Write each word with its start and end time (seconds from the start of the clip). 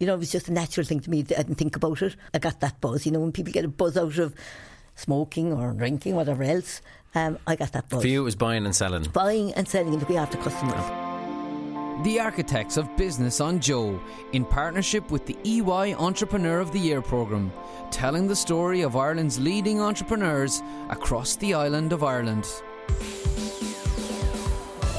You 0.00 0.06
know, 0.06 0.14
it 0.14 0.18
was 0.18 0.30
just 0.30 0.46
a 0.46 0.52
natural 0.52 0.86
thing 0.86 1.00
to 1.00 1.10
me. 1.10 1.20
I 1.20 1.22
didn't 1.42 1.56
think 1.56 1.74
about 1.74 2.02
it. 2.02 2.14
I 2.32 2.38
got 2.38 2.60
that 2.60 2.80
buzz. 2.80 3.04
You 3.04 3.10
know, 3.10 3.18
when 3.18 3.32
people 3.32 3.52
get 3.52 3.64
a 3.64 3.68
buzz 3.68 3.96
out 3.96 4.16
of 4.18 4.32
smoking 4.94 5.52
or 5.52 5.72
drinking, 5.72 6.14
whatever 6.14 6.44
else, 6.44 6.82
um, 7.16 7.36
I 7.48 7.56
got 7.56 7.72
that 7.72 7.88
buzz. 7.88 8.02
For 8.02 8.06
you, 8.06 8.20
it 8.20 8.24
was 8.24 8.36
buying 8.36 8.64
and 8.64 8.76
selling. 8.76 9.02
Buying 9.12 9.52
and 9.54 9.68
selling 9.68 9.88
and 9.88 9.98
looking 9.98 10.16
after 10.16 10.38
customers. 10.38 10.84
The 12.04 12.20
Architects 12.20 12.76
of 12.76 12.96
Business 12.96 13.40
on 13.40 13.58
Joe, 13.58 14.00
in 14.30 14.44
partnership 14.44 15.10
with 15.10 15.26
the 15.26 15.36
EY 15.44 15.94
Entrepreneur 15.94 16.60
of 16.60 16.70
the 16.70 16.78
Year 16.78 17.02
programme, 17.02 17.52
telling 17.90 18.28
the 18.28 18.36
story 18.36 18.82
of 18.82 18.94
Ireland's 18.94 19.40
leading 19.40 19.80
entrepreneurs 19.80 20.62
across 20.90 21.34
the 21.34 21.54
island 21.54 21.92
of 21.92 22.04
Ireland. 22.04 22.46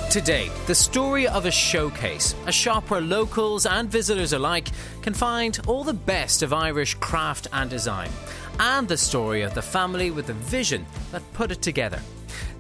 Today, 0.10 0.50
the 0.66 0.74
story 0.74 1.28
of 1.28 1.46
a 1.46 1.52
showcase, 1.52 2.34
a 2.48 2.52
shop 2.52 2.90
where 2.90 3.00
locals 3.00 3.68
and 3.68 3.88
visitors 3.88 4.34
alike 4.34 4.70
can 5.04 5.14
find 5.14 5.60
all 5.68 5.84
the 5.84 5.94
best 5.94 6.42
of 6.42 6.52
Irish 6.52 6.96
craft 6.96 7.46
and 7.54 7.70
design, 7.70 8.10
and 8.60 8.88
the 8.88 8.98
story 8.98 9.44
of 9.44 9.54
the 9.54 9.62
family 9.62 10.10
with 10.10 10.26
the 10.26 10.34
vision 10.34 10.84
that 11.12 11.22
put 11.34 11.52
it 11.52 11.62
together. 11.62 12.02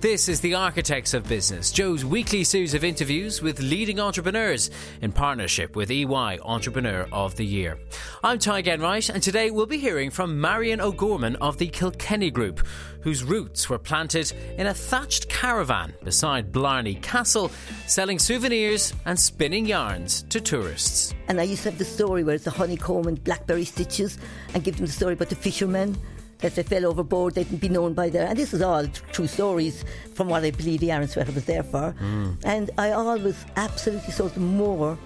This 0.02 0.30
is 0.30 0.39
the 0.39 0.53
Architects 0.53 1.13
of 1.13 1.27
Business, 1.27 1.73
Joe's 1.73 2.05
weekly 2.05 2.45
series 2.45 2.73
of 2.73 2.85
interviews 2.85 3.41
with 3.41 3.59
leading 3.59 3.99
entrepreneurs 3.99 4.71
in 5.02 5.12
partnership 5.12 5.76
with 5.76 5.91
EY 5.91 6.40
Entrepreneur 6.41 7.05
of 7.12 7.35
the 7.35 7.45
Year. 7.45 7.77
I'm 8.23 8.40
Tadhg 8.40 8.67
Enright, 8.67 9.09
and 9.09 9.21
today 9.21 9.52
we'll 9.52 9.66
be 9.66 9.77
hearing 9.77 10.09
from 10.09 10.40
Marian 10.40 10.80
O'Gorman 10.80 11.35
of 11.41 11.57
the 11.57 11.67
Kilkenny 11.67 12.31
Group, 12.31 12.66
whose 13.02 13.26
roots 13.26 13.70
were 13.70 13.77
planted 13.77 14.31
in 14.57 14.67
a 14.67 14.73
thatched 14.73 15.27
caravan 15.27 15.93
beside 16.02 16.54
Blarney 16.54 16.95
Castle, 16.95 17.52
selling 17.85 18.20
souvenirs 18.20 18.93
and 19.05 19.20
spinning 19.20 19.66
yarns 19.66 20.23
to 20.29 20.40
tourists. 20.40 21.13
And 21.27 21.41
I 21.41 21.43
used 21.43 21.63
to 21.63 21.71
have 21.71 21.77
the 21.77 21.84
story 21.84 22.23
where 22.23 22.35
it's 22.35 22.45
the 22.45 22.52
honeycomb 22.52 23.07
and 23.07 23.21
blackberry 23.21 23.66
stitches 23.66 24.18
and 24.54 24.63
give 24.63 24.77
them 24.77 24.85
the 24.85 24.93
story 24.93 25.16
about 25.16 25.27
the 25.27 25.35
fishermen 25.35 25.98
that 26.40 26.55
they 26.55 26.63
fell 26.63 26.85
overboard, 26.85 27.35
they 27.35 27.43
didn't 27.43 27.59
be 27.59 27.70
known 27.70 27.93
by 27.93 28.09
their. 28.09 28.27
And 28.27 28.37
this 28.37 28.54
is 28.54 28.62
all 28.62 28.85
true 29.12 29.27
stories 29.27 29.84
from 30.13 30.29
what 30.29 30.43
I 30.43 30.51
believe 30.51 30.79
the 30.79 30.91
Aran 30.91 31.07
sweater 31.07 31.32
was 31.32 31.45
there 31.45 31.63
for. 31.63 31.95
Mm. 32.01 32.37
And 32.43 32.71
I 32.77 32.91
always 32.91 33.45
absolutely 33.55 34.12
sold 34.12 34.34
them 34.34 34.55
more 34.57 34.98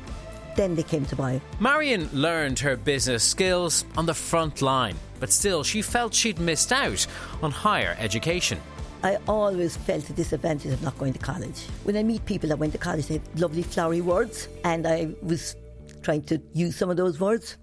than 0.56 0.76
they 0.76 0.84
came 0.84 1.06
to 1.06 1.16
buy. 1.16 1.42
Marian 1.60 2.08
learned 2.14 2.60
her 2.60 2.76
business 2.76 3.24
skills 3.24 3.86
on 3.98 4.06
the 4.06 4.14
front 4.14 4.62
line, 4.62 4.96
but 5.20 5.32
still 5.32 5.64
she 5.64 5.82
felt 5.82 6.14
she'd 6.14 6.40
missed 6.40 6.72
out 6.72 7.06
on 7.42 7.50
higher 7.50 7.96
education. 8.00 8.60
I 9.04 9.18
always 9.28 9.76
felt 9.76 10.10
a 10.10 10.14
disadvantage 10.14 10.72
of 10.72 10.82
not 10.82 10.98
going 10.98 11.14
to 11.14 11.20
college. 11.20 11.66
When 11.84 11.98
I 11.98 12.04
meet 12.04 12.24
people 12.26 12.48
that 12.50 12.58
went 12.58 12.72
to 12.74 12.80
college, 12.80 13.08
they 13.08 13.16
had 13.16 13.40
lovely 13.40 13.64
flowery 13.64 14.00
words, 14.00 14.48
and 14.64 14.88
I 14.88 15.10
was 15.22 15.56
trying 16.04 16.22
to 16.24 16.42
use 16.54 16.78
some 16.78 16.90
of 16.90 16.98
those 16.98 17.20
words 17.20 17.58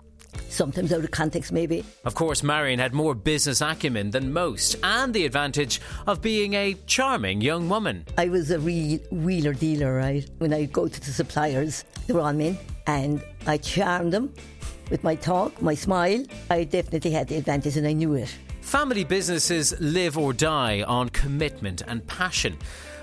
sometimes 0.49 0.93
out 0.93 1.05
of 1.05 1.11
context, 1.11 1.53
maybe. 1.53 1.85
Of 2.05 2.15
course, 2.15 2.43
Marian 2.43 2.79
had 2.79 2.93
more 2.95 3.15
business 3.15 3.61
acumen 3.61 4.11
than 4.11 4.33
most 4.33 4.77
and 4.83 5.13
the 5.15 5.25
advantage 5.25 5.81
of 6.07 6.21
being 6.23 6.55
a 6.55 6.75
charming 6.87 7.41
young 7.41 7.69
woman. 7.69 8.05
I 8.19 8.29
was 8.29 8.51
a 8.51 8.59
real 8.59 8.99
wheeler 9.11 9.53
dealer, 9.53 9.97
right? 9.97 10.29
When 10.39 10.53
I 10.53 10.65
go 10.65 10.89
to 10.89 11.01
the 11.01 11.13
suppliers, 11.13 11.85
they 12.07 12.15
were 12.15 12.21
all 12.21 12.33
men, 12.33 12.59
and 12.87 13.23
I 13.47 13.59
charmed 13.59 14.13
them 14.13 14.33
with 14.91 15.05
my 15.05 15.15
talk, 15.15 15.61
my 15.63 15.75
smile. 15.75 16.25
I 16.51 16.65
definitely 16.65 17.13
had 17.13 17.29
the 17.29 17.37
advantage 17.37 17.77
and 17.77 17.87
I 17.87 17.93
knew 17.93 18.15
it. 18.15 18.37
Family 18.61 19.05
businesses 19.05 19.79
live 19.81 20.19
or 20.19 20.33
die 20.33 20.83
on 20.83 21.09
commitment 21.09 21.83
and 21.87 22.07
passion. 22.07 22.57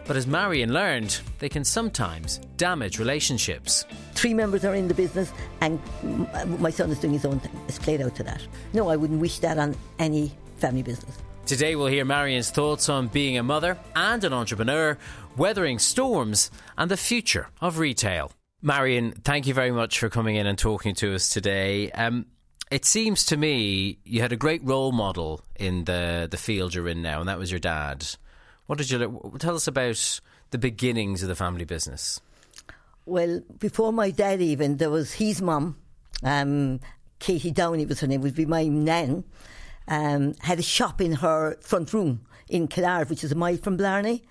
But 0.08 0.16
as 0.16 0.26
Marian 0.26 0.72
learned, 0.72 1.20
they 1.40 1.50
can 1.50 1.66
sometimes 1.66 2.40
damage 2.56 2.98
relationships. 2.98 3.84
Three 4.14 4.34
members 4.34 4.64
are 4.64 4.74
in 4.74 4.88
the 4.88 4.94
business, 4.94 5.34
and 5.60 5.82
my 6.60 6.70
son 6.70 6.90
is 6.92 7.00
doing 7.00 7.14
his 7.14 7.26
own 7.26 7.42
thing. 7.42 7.52
It's 7.68 7.78
played 7.78 8.02
out 8.02 8.16
to 8.16 8.24
that. 8.24 8.42
No, 8.72 8.88
I 8.88 8.96
wouldn't 8.96 9.20
wish 9.20 9.40
that 9.40 9.58
on 9.58 9.76
any 10.00 10.32
family 10.56 10.82
business. 10.82 11.18
Today, 11.46 11.76
we'll 11.76 11.88
hear 11.88 12.06
Marian's 12.06 12.50
thoughts 12.52 12.88
on 12.88 13.08
being 13.08 13.38
a 13.38 13.44
mother 13.44 13.78
and 13.96 14.24
an 14.24 14.34
entrepreneur, 14.34 14.98
weathering 15.36 15.78
storms, 15.78 16.52
and 16.78 16.90
the 16.90 16.98
future 16.98 17.50
of 17.62 17.78
retail. 17.78 18.32
Marian, 18.62 19.12
thank 19.12 19.46
you 19.46 19.54
very 19.54 19.72
much 19.72 20.00
for 20.00 20.10
coming 20.10 20.38
in 20.38 20.48
and 20.48 20.58
talking 20.58 20.96
to 20.96 21.16
us 21.16 21.30
today. 21.30 21.92
Um, 21.92 22.26
it 22.72 22.86
seems 22.86 23.26
to 23.28 23.38
me 23.38 24.00
you 24.04 24.22
had 24.22 24.32
a 24.32 24.38
great 24.38 24.64
role 24.64 24.92
model 24.92 25.42
in 25.58 25.86
the 25.86 26.28
the 26.30 26.38
field 26.38 26.74
you're 26.74 26.88
in 26.88 27.02
now, 27.02 27.20
and 27.20 27.30
that 27.30 27.38
was 27.38 27.52
your 27.52 27.60
dad. 27.60 28.06
What 28.68 28.78
did 28.78 28.92
you 28.92 29.32
tell 29.40 29.56
us 29.56 29.68
about 29.68 30.20
the 30.52 30.58
beginnings 30.58 31.24
of 31.24 31.30
the 31.30 31.36
family 31.36 31.64
business? 31.64 32.20
Well, 33.06 33.42
before 33.60 33.94
my 33.94 34.12
dad, 34.12 34.42
even 34.42 34.76
there 34.76 34.90
was 34.90 35.14
his 35.14 35.42
mum, 35.42 35.78
um, 36.22 36.82
Katie 37.20 37.52
Downey 37.52 37.86
was 37.86 38.02
her 38.02 38.08
name, 38.08 38.20
would 38.22 38.36
be 38.36 38.46
my 38.46 38.68
nan, 38.68 39.24
um, 39.88 40.36
had 40.42 40.60
a 40.60 40.64
shop 40.64 41.00
in 41.00 41.14
her 41.14 41.56
front 41.62 41.94
room 41.94 42.26
in 42.50 42.68
Killard, 42.68 43.10
which 43.10 43.24
is 43.24 43.32
a 43.32 43.36
mile 43.36 43.56
from 43.56 43.78
Blarney, 43.78 44.24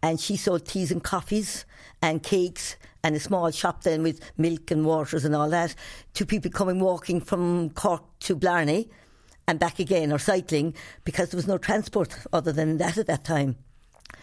and 0.00 0.20
she 0.20 0.36
sold 0.36 0.64
teas 0.64 0.92
and 0.92 1.02
coffees 1.02 1.64
and 2.00 2.22
cakes 2.22 2.76
and 3.02 3.16
a 3.16 3.20
small 3.20 3.50
shop 3.50 3.82
then 3.82 4.04
with 4.04 4.20
milk 4.38 4.70
and 4.70 4.86
waters 4.86 5.24
and 5.24 5.34
all 5.34 5.50
that 5.50 5.74
to 6.14 6.24
people 6.24 6.52
coming 6.52 6.78
walking 6.78 7.20
from 7.20 7.70
Cork 7.70 8.04
to 8.20 8.36
Blarney 8.36 8.88
and 9.48 9.58
back 9.58 9.80
again 9.80 10.12
or 10.12 10.20
cycling 10.20 10.72
because 11.04 11.30
there 11.30 11.38
was 11.38 11.48
no 11.48 11.58
transport 11.58 12.16
other 12.32 12.52
than 12.52 12.78
that 12.78 12.96
at 12.96 13.08
that 13.08 13.24
time. 13.24 13.56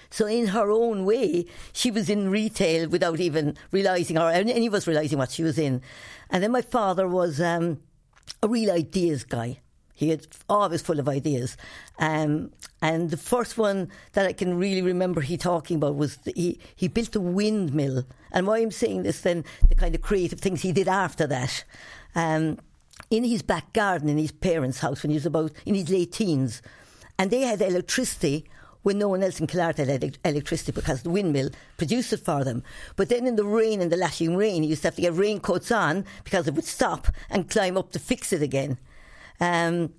So 0.10 0.26
in 0.26 0.48
her 0.48 0.72
own 0.72 1.06
way, 1.06 1.46
she 1.72 1.92
was 1.92 2.10
in 2.10 2.30
retail 2.30 2.90
without 2.90 3.20
even 3.20 3.56
realising, 3.72 4.18
or 4.18 4.30
any 4.32 4.68
of 4.68 4.74
us 4.74 4.88
realising 4.88 5.18
what 5.18 5.32
she 5.32 5.44
was 5.44 5.58
in. 5.58 5.82
And 6.30 6.44
then 6.44 6.52
my 6.52 6.62
father 6.62 7.08
was 7.08 7.40
um, 7.40 7.80
a 8.42 8.48
real 8.48 8.72
ideas 8.72 9.24
guy. 9.24 9.60
He 9.94 10.10
had 10.10 10.28
always 10.48 10.82
full 10.82 11.00
of 11.00 11.10
ideas. 11.10 11.58
Um, 12.00 12.52
and 12.82 13.10
the 13.10 13.18
first 13.18 13.58
one 13.58 13.92
that 14.14 14.26
I 14.26 14.32
can 14.32 14.58
really 14.58 14.82
remember 14.82 15.20
he 15.20 15.36
talking 15.36 15.76
about 15.76 15.96
was 15.96 16.16
the, 16.18 16.32
he, 16.36 16.60
he 16.76 16.88
built 16.88 17.18
a 17.18 17.20
windmill. 17.20 18.06
And 18.32 18.48
why 18.48 18.60
I'm 18.60 18.72
saying 18.72 19.04
this 19.04 19.22
then, 19.22 19.44
the 19.68 19.76
kind 19.76 19.94
of 19.94 20.02
creative 20.02 20.40
things 20.40 20.62
he 20.62 20.72
did 20.72 20.88
after 20.88 21.28
that. 21.28 21.66
Um, 22.16 22.60
in 23.10 23.24
his 23.24 23.42
back 23.42 23.74
garden 23.74 24.10
in 24.10 24.18
his 24.18 24.32
parents' 24.32 24.80
house 24.80 25.04
when 25.04 25.10
he 25.10 25.16
was 25.16 25.26
about 25.26 25.52
in 25.66 25.76
his 25.76 25.90
late 25.90 26.14
teens. 26.14 26.62
And 27.18 27.30
they 27.30 27.42
had 27.42 27.62
electricity 27.62 28.46
when 28.84 28.98
no 28.98 29.10
one 29.10 29.24
else 29.24 29.40
in 29.40 29.48
Killard 29.48 29.78
had 29.78 30.18
electricity 30.24 30.72
because 30.72 31.04
the 31.04 31.10
windmill 31.10 31.50
produced 31.78 32.14
it 32.14 32.22
for 32.22 32.44
them. 32.44 32.64
But 32.96 33.10
then 33.10 33.28
in 33.28 33.36
the 33.36 33.44
rain, 33.44 33.82
in 33.82 33.90
the 33.90 33.98
lashing 33.98 34.36
rain, 34.36 34.64
he 34.64 34.70
used 34.70 34.84
to 34.84 34.88
have 34.88 34.96
to 34.96 35.02
get 35.02 35.14
raincoats 35.14 35.72
on 35.72 36.06
because 36.24 36.48
it 36.48 36.54
would 36.54 36.66
stop 36.66 37.08
and 37.30 37.50
climb 37.50 37.78
up 37.78 37.92
to 37.92 38.00
fix 38.00 38.32
it 38.32 38.42
again. 38.42 38.78
Um, 39.42 39.94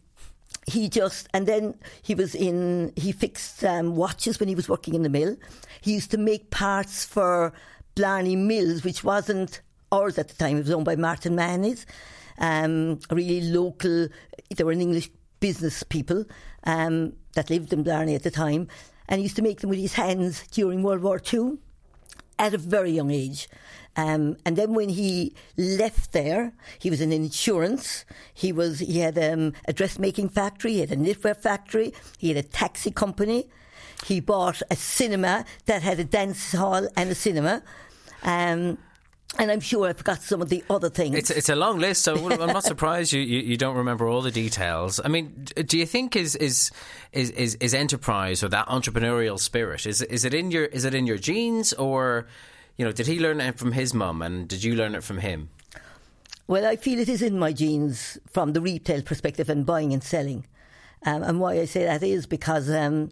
he 0.67 0.89
just 0.89 1.29
and 1.33 1.47
then 1.47 1.75
he 2.03 2.15
was 2.15 2.35
in 2.35 2.93
he 2.97 3.13
fixed 3.13 3.65
um, 3.65 3.97
watches 3.97 4.39
when 4.39 4.49
he 4.49 4.55
was 4.55 4.69
working 4.69 4.95
in 4.95 5.03
the 5.03 5.09
mill 5.09 5.37
he 5.81 5.95
used 5.95 6.11
to 6.11 6.19
make 6.19 6.51
parts 6.51 7.05
for 7.05 7.53
blarney 7.95 8.37
mills 8.37 8.85
which 8.85 9.03
wasn't 9.03 9.61
ours 9.91 10.19
at 10.19 10.29
the 10.29 10.35
time 10.35 10.57
it 10.57 10.63
was 10.63 10.71
owned 10.71 10.85
by 10.85 10.97
martin 10.97 11.35
Mahony's, 11.35 11.87
um, 12.39 12.99
really 13.11 13.41
local 13.41 14.09
they 14.55 14.65
were 14.65 14.73
an 14.73 14.81
english 14.81 15.11
business 15.41 15.83
people 15.83 16.25
um, 16.65 17.15
that 17.35 17.51
lived 17.51 17.73
in 17.73 17.83
Blarney 17.83 18.15
at 18.15 18.23
the 18.23 18.31
time, 18.31 18.69
and 19.09 19.23
used 19.23 19.37
to 19.37 19.43
make 19.43 19.61
them 19.61 19.71
with 19.71 19.79
his 19.79 19.95
hands 19.95 20.47
during 20.49 20.83
World 20.83 21.03
War 21.03 21.21
II 21.33 21.59
at 22.39 22.55
a 22.55 22.59
very 22.59 22.91
young 22.91 23.11
age. 23.11 23.49
Um, 23.97 24.37
and 24.47 24.57
then 24.57 24.75
when 24.75 24.89
he 24.89 25.35
left 25.57 26.13
there, 26.13 26.53
he 26.79 26.91
was 26.91 27.01
in 27.01 27.13
insurance. 27.13 28.05
He 28.33 28.53
was 28.53 28.79
he 28.79 29.01
had 29.01 29.19
um, 29.19 29.53
a 29.67 29.73
dressmaking 29.73 30.29
factory, 30.31 30.75
he 30.75 30.81
had 30.81 30.93
a 30.93 30.97
knitwear 30.97 31.37
factory, 31.37 31.93
he 32.19 32.29
had 32.29 32.37
a 32.37 32.49
taxi 32.49 32.91
company. 32.91 33.49
He 34.07 34.21
bought 34.21 34.63
a 34.71 34.77
cinema 34.77 35.45
that 35.67 35.83
had 35.83 36.01
a 36.01 36.05
dance 36.05 36.53
hall 36.53 36.89
and 36.97 37.11
a 37.11 37.15
cinema. 37.15 37.63
Um, 38.23 38.79
and 39.39 39.51
I'm 39.51 39.61
sure 39.61 39.89
I 39.89 39.93
forgot 39.93 40.23
some 40.23 40.43
of 40.43 40.49
the 40.49 40.65
other 40.69 40.91
things. 40.91 41.17
It's, 41.17 41.31
it's 41.31 41.49
a 41.49 41.55
long 41.55 41.79
list, 41.79 42.03
so 42.03 42.15
I'm 42.17 42.53
not 42.53 42.65
surprised 42.73 43.13
you, 43.13 43.21
you, 43.21 43.41
you, 43.41 43.57
don't 43.57 43.77
remember 43.77 44.09
all 44.09 44.23
the 44.23 44.31
details. 44.31 45.01
I 45.05 45.09
mean, 45.09 45.47
do 45.55 45.79
you 45.79 45.87
think 45.87 46.17
is 46.17 46.35
is 46.37 46.71
is 47.13 47.31
is, 47.31 47.55
is 47.57 47.73
enterprise 47.75 48.43
or 48.43 48.49
that 48.49 48.67
entrepreneurial 48.67 49.39
spirit 49.39 49.87
is 49.87 50.03
is 50.03 50.25
it 50.25 50.35
in 50.35 50.51
your 50.51 50.65
is 50.65 50.85
it 50.85 50.95
in 50.95 51.07
your 51.07 51.19
genes 51.19 51.73
or 51.75 52.27
you 52.77 52.85
know 52.85 52.93
did 52.93 53.07
he 53.07 53.21
learn 53.21 53.41
it 53.41 53.59
from 53.59 53.73
his 53.73 53.95
mum 53.95 54.21
and 54.21 54.49
did 54.49 54.65
you 54.65 54.75
learn 54.75 54.95
it 54.95 55.05
from 55.05 55.19
him? 55.19 55.51
Well, 56.47 56.67
I 56.67 56.75
feel 56.75 56.99
it 56.99 57.09
is 57.09 57.23
in 57.23 57.39
my 57.39 57.53
genes 57.53 58.19
from 58.29 58.53
the 58.53 58.61
retail 58.61 59.03
perspective 59.03 59.49
and 59.49 59.65
buying 59.65 59.93
and 59.93 60.03
selling, 60.03 60.47
um, 61.07 61.23
and 61.23 61.39
why 61.39 61.61
I 61.61 61.67
say 61.67 61.85
that 61.85 62.03
is 62.03 62.27
because 62.27 62.69
um, 62.69 63.11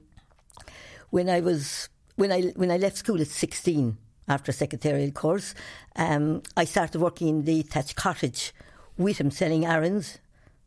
when 1.10 1.28
I 1.28 1.40
was 1.40 1.88
when 2.16 2.32
I 2.32 2.42
when 2.56 2.72
I 2.72 2.76
left 2.76 2.96
school 2.96 3.20
at 3.20 3.28
sixteen 3.28 3.98
after 4.28 4.50
a 4.50 4.54
secretarial 4.54 5.10
course. 5.10 5.54
Um, 5.96 6.42
I 6.56 6.64
started 6.64 7.00
working 7.00 7.28
in 7.28 7.44
the 7.44 7.62
thatched 7.62 7.96
cottage 7.96 8.52
with 8.96 9.18
him, 9.18 9.30
selling 9.30 9.64
Arans 9.64 10.18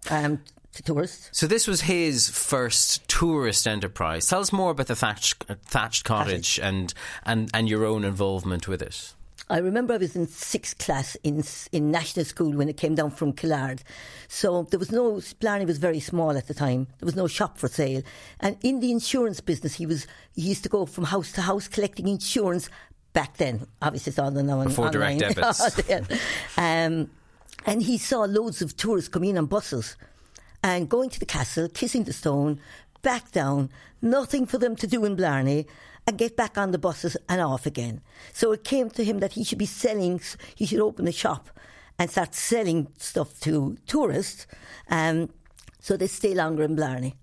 um, 0.09 0.41
to 0.73 0.83
tourists. 0.83 1.29
So 1.31 1.47
this 1.47 1.67
was 1.67 1.81
his 1.81 2.29
first 2.29 3.07
tourist 3.07 3.67
enterprise. 3.67 4.27
Tell 4.27 4.39
us 4.39 4.51
more 4.51 4.71
about 4.71 4.87
the 4.87 4.95
thatched, 4.95 5.43
thatched 5.65 6.05
cottage, 6.05 6.57
cottage, 6.57 6.59
and, 6.59 6.93
and, 7.25 7.49
and 7.53 7.69
your 7.69 7.85
own 7.85 8.03
involvement 8.03 8.67
with 8.67 8.81
it. 8.81 9.13
I 9.51 9.57
remember 9.57 9.93
I 9.93 9.97
was 9.97 10.15
in 10.15 10.27
sixth 10.27 10.77
class 10.77 11.17
in 11.25 11.43
in 11.73 11.91
national 11.91 12.23
school 12.23 12.55
when 12.55 12.69
it 12.69 12.77
came 12.77 12.95
down 12.95 13.11
from 13.11 13.33
Killard. 13.33 13.83
So 14.29 14.63
there 14.63 14.79
was 14.79 14.93
no 14.93 15.19
Blarney 15.41 15.65
was 15.65 15.77
very 15.77 15.99
small 15.99 16.37
at 16.37 16.47
the 16.47 16.53
time. 16.53 16.87
There 16.99 17.05
was 17.05 17.17
no 17.17 17.27
shop 17.27 17.57
for 17.57 17.67
sale, 17.67 18.01
and 18.39 18.55
in 18.63 18.79
the 18.79 18.91
insurance 18.91 19.41
business, 19.41 19.73
he 19.73 19.85
was 19.85 20.07
he 20.33 20.43
used 20.43 20.63
to 20.63 20.69
go 20.69 20.85
from 20.85 21.03
house 21.03 21.33
to 21.33 21.41
house 21.41 21.67
collecting 21.67 22.07
insurance. 22.07 22.69
Back 23.13 23.37
then, 23.37 23.67
obviously, 23.81 24.11
it's 24.11 24.19
all 24.19 24.31
the 24.31 24.43
now 24.43 24.63
before 24.63 24.87
online. 24.87 25.17
direct 25.17 25.35
debits. 25.89 26.17
um, 26.57 27.09
and 27.65 27.83
he 27.83 27.97
saw 27.97 28.21
loads 28.21 28.61
of 28.61 28.75
tourists 28.77 29.09
coming 29.09 29.31
in 29.31 29.37
on 29.37 29.45
buses 29.45 29.97
and 30.63 30.89
going 30.89 31.09
to 31.09 31.19
the 31.19 31.25
castle, 31.25 31.67
kissing 31.69 32.03
the 32.03 32.13
stone, 32.13 32.59
back 33.01 33.31
down, 33.31 33.69
nothing 34.01 34.45
for 34.45 34.57
them 34.57 34.75
to 34.77 34.87
do 34.87 35.05
in 35.05 35.15
Blarney, 35.15 35.65
and 36.07 36.17
get 36.17 36.35
back 36.35 36.57
on 36.57 36.71
the 36.71 36.77
buses 36.77 37.17
and 37.29 37.41
off 37.41 37.65
again. 37.65 38.01
So 38.33 38.51
it 38.51 38.63
came 38.63 38.89
to 38.91 39.03
him 39.03 39.19
that 39.19 39.33
he 39.33 39.43
should 39.43 39.57
be 39.57 39.65
selling, 39.65 40.21
he 40.55 40.65
should 40.65 40.79
open 40.79 41.07
a 41.07 41.11
shop 41.11 41.49
and 41.99 42.09
start 42.09 42.33
selling 42.33 42.87
stuff 42.97 43.39
to 43.41 43.77
tourists 43.85 44.47
um, 44.89 45.29
so 45.79 45.97
they 45.97 46.07
stay 46.07 46.33
longer 46.33 46.63
in 46.63 46.75
Blarney. 46.75 47.15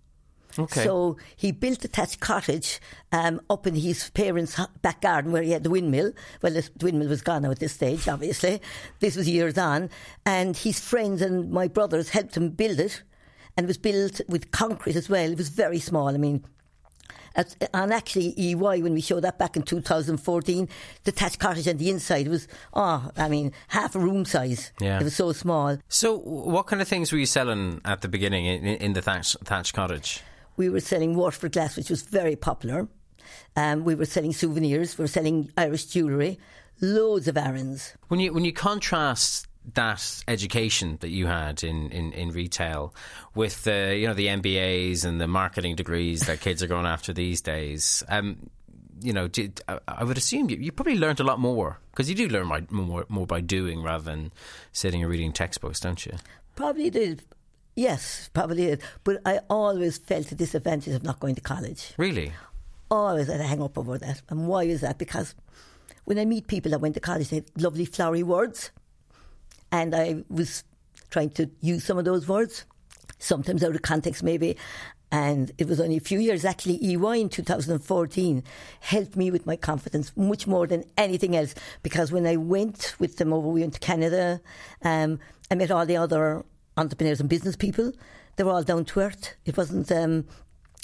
Okay. 0.59 0.85
So 0.85 1.17
he 1.37 1.53
built 1.53 1.85
a 1.85 1.89
thatched 1.89 2.21
cottage 2.21 2.81
um, 3.13 3.41
up 3.49 3.67
in 3.67 3.75
his 3.75 4.11
parents' 4.11 4.59
back 4.83 5.03
garden 5.03 5.33
where 5.33 5.43
he 5.43 5.53
had 5.53 5.63
the 5.63 5.71
windmill. 5.71 6.13
Well, 6.43 6.53
the 6.53 6.69
windmill 6.81 7.09
was 7.09 7.23
gone 7.23 7.43
now 7.43 7.51
at 7.51 7.61
this 7.61 7.73
stage, 7.73 8.09
obviously. 8.09 8.61
This 9.01 9.17
was 9.17 9.29
years 9.29 9.57
on. 9.57 9.91
And 10.27 10.57
his 10.57 10.81
friends 10.81 11.23
and 11.23 11.51
my 11.51 11.69
brothers 11.69 12.11
helped 12.11 12.37
him 12.37 12.51
build 12.51 12.81
it. 12.81 13.03
And 13.57 13.65
it 13.65 13.69
was 13.69 13.79
built 13.79 14.21
with 14.29 14.51
concrete 14.51 14.97
as 14.97 15.09
well. 15.09 15.31
It 15.31 15.39
was 15.39 15.49
very 15.49 15.81
small. 15.81 16.09
I 16.09 16.17
mean, 16.17 16.45
at, 17.35 17.69
and 17.73 17.93
actually, 17.93 18.35
EY, 18.37 18.83
when 18.83 18.95
we 18.95 19.01
showed 19.01 19.21
that 19.21 19.39
back 19.39 19.57
in 19.57 19.63
2014, 19.63 20.69
the 21.05 21.13
thatched 21.13 21.39
cottage 21.39 21.69
on 21.69 21.77
the 21.77 21.89
inside 21.89 22.27
was, 22.29 22.49
oh, 22.75 23.11
I 23.17 23.29
mean, 23.29 23.53
half 23.69 23.95
a 23.95 23.99
room 23.99 24.25
size. 24.25 24.73
Yeah. 24.81 24.99
It 25.01 25.05
was 25.05 25.15
so 25.15 25.33
small. 25.33 25.79
So, 25.89 26.19
what 26.19 26.67
kind 26.67 26.83
of 26.83 26.89
things 26.89 27.13
were 27.13 27.19
you 27.19 27.27
selling 27.27 27.81
at 27.85 28.01
the 28.01 28.09
beginning 28.09 28.47
in, 28.47 28.65
in 28.65 28.93
the 28.93 29.03
thatch, 29.03 29.37
thatched 29.45 29.75
cottage? 29.75 30.23
We 30.59 30.69
were 30.69 30.81
selling 30.81 31.15
Waterford 31.15 31.53
glass, 31.53 31.77
which 31.77 31.89
was 31.89 32.03
very 32.03 32.37
popular. 32.37 32.89
Um, 33.57 33.85
we 33.85 33.95
were 33.95 34.05
selling 34.05 34.33
souvenirs. 34.33 34.99
We 34.99 35.05
were 35.05 35.09
selling 35.09 35.51
Irish 35.57 35.87
jewellery. 35.87 36.39
Loads 36.81 37.29
of 37.29 37.37
Arans. 37.37 37.95
When 38.09 38.21
you 38.21 38.33
when 38.35 38.45
you 38.45 38.53
contrast 38.53 39.47
that 39.75 40.25
education 40.29 40.99
that 41.01 41.11
you 41.11 41.27
had 41.27 41.63
in, 41.63 41.91
in, 41.91 42.13
in 42.13 42.31
retail 42.31 42.95
with 43.35 43.65
the 43.65 43.97
you 43.97 44.07
know 44.07 44.15
the 44.15 44.27
MBAs 44.27 45.05
and 45.05 45.21
the 45.21 45.29
marketing 45.29 45.77
degrees 45.77 46.23
that 46.23 46.41
kids 46.41 46.63
are 46.63 46.69
going 46.69 46.87
after 46.87 47.13
these 47.13 47.41
days. 47.41 48.03
Um, 48.09 48.51
you 49.01 49.13
know, 49.13 49.29
did, 49.29 49.61
I 49.87 50.03
would 50.03 50.19
assume 50.19 50.51
you, 50.51 50.57
you 50.57 50.73
probably 50.73 50.99
learned 50.99 51.21
a 51.21 51.25
lot 51.25 51.39
more 51.39 51.79
because 51.93 52.09
you 52.09 52.17
do 52.17 52.29
learn 52.29 52.49
by, 52.49 52.65
more 52.69 53.07
more 53.09 53.27
by 53.27 53.41
doing 53.41 53.83
rather 53.83 54.03
than 54.03 54.33
sitting 54.73 55.03
and 55.03 55.11
reading 55.11 55.33
textbooks, 55.33 55.79
don't 55.79 56.05
you? 56.05 56.15
Probably 56.57 56.91
did. 56.91 57.23
Yes, 57.79 58.29
probably 58.35 58.67
did. 58.67 58.83
But 59.05 59.21
I 59.25 59.39
always 59.49 59.99
felt 59.99 60.27
the 60.27 60.35
disadvantage 60.35 60.95
of 60.95 61.05
not 61.05 61.21
going 61.21 61.37
to 61.37 61.41
college. 61.41 61.95
Really? 61.97 62.33
Always 62.91 63.29
had 63.29 63.41
a 63.41 63.45
hang 63.45 63.63
up 63.63 63.79
over 63.79 63.97
that. 63.99 64.21
And 64.29 64.49
why 64.49 64.65
is 64.65 64.81
that? 64.81 64.99
Because 64.99 65.37
when 66.05 66.19
I 66.19 66.25
meet 66.25 66.49
people 66.49 66.73
that 66.73 66.81
went 66.81 66.95
to 66.95 67.01
college, 67.01 67.29
they 67.29 67.37
had 67.37 67.51
lovely 67.57 67.85
flowery 67.85 68.25
words. 68.25 68.73
And 69.71 69.95
I 69.95 70.25
was 70.29 70.65
trying 71.11 71.31
to 71.31 71.49
use 71.61 71.85
some 71.85 71.99
of 71.99 72.05
those 72.05 72.27
words, 72.27 72.65
sometimes 73.21 73.63
out 73.63 73.77
of 73.77 73.83
context 73.83 74.25
maybe. 74.25 74.57
And 75.13 75.53
it 75.57 75.69
was 75.69 75.81
only 75.81 75.99
a 75.99 76.01
few 76.01 76.19
years, 76.19 76.45
actually, 76.45 76.85
EY 76.85 77.21
in 77.21 77.29
2014 77.29 78.43
helped 78.81 79.15
me 79.15 79.31
with 79.31 79.47
my 79.47 79.55
confidence 79.55 80.11
much 80.17 80.49
more 80.49 80.67
than 80.67 80.83
anything 80.97 81.37
else. 81.37 81.55
Because 81.85 82.11
when 82.11 82.27
I 82.27 82.39
went 82.39 82.97
with 82.99 83.19
them 83.19 83.33
over, 83.33 83.47
we 83.47 83.61
went 83.61 83.75
to 83.75 83.81
Canada, 83.81 84.41
um, 84.83 85.21
I 85.49 85.55
met 85.55 85.71
all 85.71 85.87
the 85.87 85.97
other 85.97 86.45
entrepreneurs 86.79 87.21
and 87.21 87.29
business 87.29 87.57
people. 87.57 87.93
They 88.37 88.45
were 88.45 88.53
all 88.53 88.63
down 88.63 88.85
to 88.87 89.01
earth. 89.01 89.35
It 89.45 89.57
wasn't. 89.57 89.91
Um, 89.91 90.25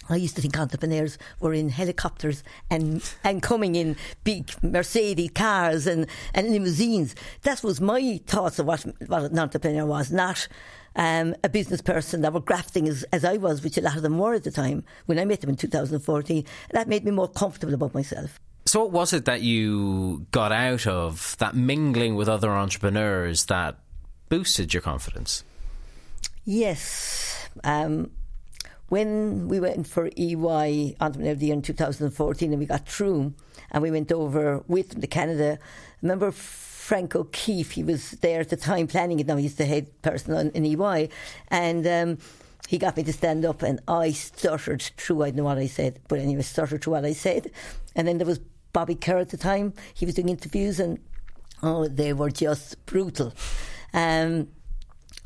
I 0.09 0.17
used 0.17 0.37
to 0.37 0.43
think 0.43 0.59
entrepreneurs 0.59 1.17
were 1.41 1.55
in 1.55 1.71
helicopters 1.71 2.43
and 2.69 3.03
and 3.23 3.43
coming 3.43 3.75
in 3.75 3.97
big 4.23 4.51
Mercedes 4.63 5.31
cars 5.35 5.87
and, 5.87 6.07
and 6.35 6.51
limousines. 6.51 7.15
That 7.43 7.63
was 7.63 7.81
my 7.81 8.21
thoughts 8.27 8.59
of 8.59 8.67
what, 8.67 8.85
what 9.07 9.31
an 9.31 9.39
entrepreneur 9.39 9.87
was, 9.87 10.13
not 10.13 10.47
um, 10.97 11.35
a 11.43 11.49
business 11.49 11.81
person 11.81 12.21
that 12.21 12.33
were 12.33 12.41
grafting 12.41 12.87
as, 12.89 13.05
as 13.13 13.25
I 13.25 13.37
was, 13.37 13.63
which 13.63 13.79
a 13.79 13.81
lot 13.81 13.97
of 13.97 14.03
them 14.03 14.19
were 14.19 14.35
at 14.35 14.45
the 14.45 14.51
time 14.51 14.85
when 15.07 15.19
I 15.19 15.25
met 15.25 15.41
them 15.41 15.51
in 15.51 15.57
2014. 15.57 16.45
That 16.73 16.89
made 16.89 17.05
me 17.05 17.11
more 17.11 17.29
comfortable 17.29 17.75
about 17.75 17.95
myself. 17.95 18.39
So, 18.67 18.81
what 18.81 18.93
was 18.93 19.13
it 19.13 19.27
that 19.27 19.43
you 19.43 20.27
got 20.31 20.53
out 20.53 20.87
of 20.87 21.37
that 21.39 21.55
mingling 21.55 22.15
with 22.15 22.29
other 22.29 22.51
entrepreneurs 22.51 23.47
that 23.47 23.79
boosted 24.29 24.73
your 24.73 24.81
confidence? 24.83 25.45
Yes. 26.45 27.49
Um, 27.63 28.11
when 28.89 29.49
we 29.49 29.61
went 29.61 29.87
for 29.87 30.11
EY 30.17 30.97
Entrepreneur 31.01 31.33
of 31.33 31.39
the 31.39 31.47
Year 31.47 31.55
in 31.55 31.63
2014 31.63 32.51
and 32.51 32.61
we 32.61 32.67
got 32.67 32.87
through 32.87 33.33
and 33.71 33.83
we 33.83 33.91
went 33.91 34.13
over 34.13 34.63
with 34.69 34.91
them 34.91 35.01
to 35.01 35.07
Canada, 35.07 35.59
remember 36.03 36.31
Frank 36.31 37.17
O'Keefe, 37.17 37.73
he 37.73 37.83
was 37.83 38.11
there 38.13 38.41
at 38.41 38.51
the 38.51 38.57
time 38.57 38.87
planning 38.87 39.19
it 39.21 39.27
now, 39.27 39.37
he's 39.37 39.55
the 39.55 39.65
head 39.65 39.91
person 40.03 40.35
on, 40.35 40.51
in 40.51 40.67
EY, 40.67 41.09
and 41.49 41.87
um, 41.87 42.19
he 42.69 42.77
got 42.77 42.97
me 42.97 43.03
to 43.05 43.13
stand 43.13 43.47
up 43.47 43.63
and 43.63 43.81
I 43.89 44.11
stuttered 44.13 44.83
through, 44.83 45.23
I 45.23 45.31
don't 45.31 45.37
know 45.37 45.45
what 45.45 45.59
I 45.59 45.67
said, 45.67 46.01
but 46.09 46.19
anyway, 46.19 46.43
stuttered 46.43 46.85
through 46.85 46.93
what 46.93 47.07
I 47.07 47.15
said. 47.15 47.51
And 47.97 48.07
then 48.07 48.19
there 48.19 48.27
was 48.27 48.41
Bobby 48.75 48.97
Kerr 48.97 49.19
at 49.19 49.31
the 49.31 49.39
time, 49.39 49.73
he 49.95 50.05
was 50.05 50.15
doing 50.15 50.29
interviews 50.29 50.79
and 50.79 50.99
oh, 51.63 51.89
they 51.89 52.13
were 52.13 52.31
just 52.31 52.85
brutal. 52.85 53.33
Um, 53.95 54.49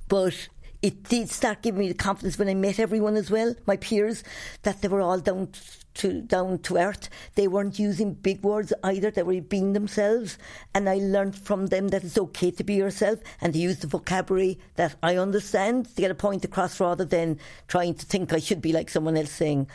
but 0.06 0.48
it 0.80 1.02
did 1.04 1.28
start 1.28 1.62
giving 1.62 1.80
me 1.80 1.88
the 1.88 1.94
confidence 1.94 2.38
when 2.38 2.48
I 2.48 2.54
met 2.54 2.78
everyone 2.78 3.16
as 3.16 3.30
well, 3.30 3.54
my 3.66 3.76
peers, 3.76 4.22
that 4.62 4.80
they 4.80 4.88
were 4.88 5.00
all 5.00 5.18
down 5.18 5.48
to 5.94 6.22
down 6.22 6.58
to 6.60 6.76
earth. 6.76 7.08
They 7.34 7.48
weren't 7.48 7.78
using 7.78 8.14
big 8.14 8.42
words 8.42 8.72
either. 8.84 9.10
They 9.10 9.24
were 9.24 9.40
being 9.40 9.72
themselves, 9.72 10.38
and 10.74 10.88
I 10.88 10.96
learned 10.96 11.36
from 11.36 11.66
them 11.66 11.88
that 11.88 12.04
it's 12.04 12.18
okay 12.18 12.52
to 12.52 12.62
be 12.62 12.74
yourself 12.74 13.18
and 13.40 13.52
to 13.52 13.58
use 13.58 13.78
the 13.78 13.88
vocabulary 13.88 14.58
that 14.76 14.94
I 15.02 15.16
understand 15.16 15.86
to 15.96 16.00
get 16.02 16.12
a 16.12 16.14
point 16.14 16.44
across, 16.44 16.78
rather 16.78 17.04
than 17.04 17.40
trying 17.66 17.94
to 17.94 18.06
think 18.06 18.32
I 18.32 18.38
should 18.38 18.62
be 18.62 18.72
like 18.72 18.88
someone 18.88 19.16
else 19.16 19.32
saying. 19.32 19.68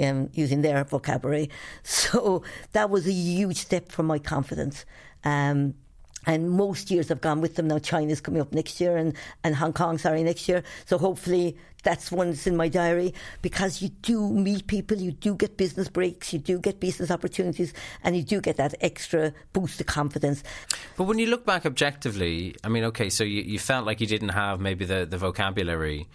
Um, 0.00 0.30
using 0.32 0.62
their 0.62 0.84
vocabulary, 0.84 1.50
so 1.82 2.44
that 2.70 2.88
was 2.88 3.08
a 3.08 3.12
huge 3.12 3.56
step 3.56 3.90
for 3.90 4.04
my 4.04 4.20
confidence. 4.20 4.84
Um, 5.24 5.74
and 6.28 6.50
most 6.50 6.90
years 6.90 7.10
I've 7.10 7.22
gone 7.22 7.40
with 7.40 7.56
them. 7.56 7.66
Now 7.66 7.78
China's 7.78 8.20
coming 8.20 8.40
up 8.40 8.52
next 8.52 8.80
year 8.80 8.96
and, 8.98 9.14
and 9.42 9.56
Hong 9.56 9.72
Kong, 9.72 9.96
sorry, 9.96 10.22
next 10.22 10.46
year. 10.46 10.62
So 10.84 10.98
hopefully 10.98 11.56
that's 11.82 12.12
one 12.12 12.28
that's 12.28 12.46
in 12.46 12.54
my 12.54 12.68
diary 12.68 13.14
because 13.40 13.80
you 13.80 13.88
do 13.88 14.28
meet 14.28 14.66
people, 14.66 14.98
you 14.98 15.10
do 15.10 15.34
get 15.34 15.56
business 15.56 15.88
breaks, 15.88 16.32
you 16.32 16.38
do 16.38 16.58
get 16.58 16.80
business 16.80 17.10
opportunities, 17.10 17.72
and 18.04 18.14
you 18.14 18.22
do 18.22 18.42
get 18.42 18.58
that 18.58 18.74
extra 18.82 19.32
boost 19.54 19.80
of 19.80 19.86
confidence. 19.86 20.42
But 20.96 21.04
when 21.04 21.18
you 21.18 21.28
look 21.28 21.46
back 21.46 21.64
objectively, 21.64 22.54
I 22.62 22.68
mean, 22.68 22.84
okay, 22.84 23.08
so 23.08 23.24
you, 23.24 23.42
you 23.42 23.58
felt 23.58 23.86
like 23.86 24.00
you 24.00 24.06
didn't 24.06 24.30
have 24.30 24.60
maybe 24.60 24.84
the, 24.84 25.06
the 25.06 25.16
vocabulary, 25.16 26.08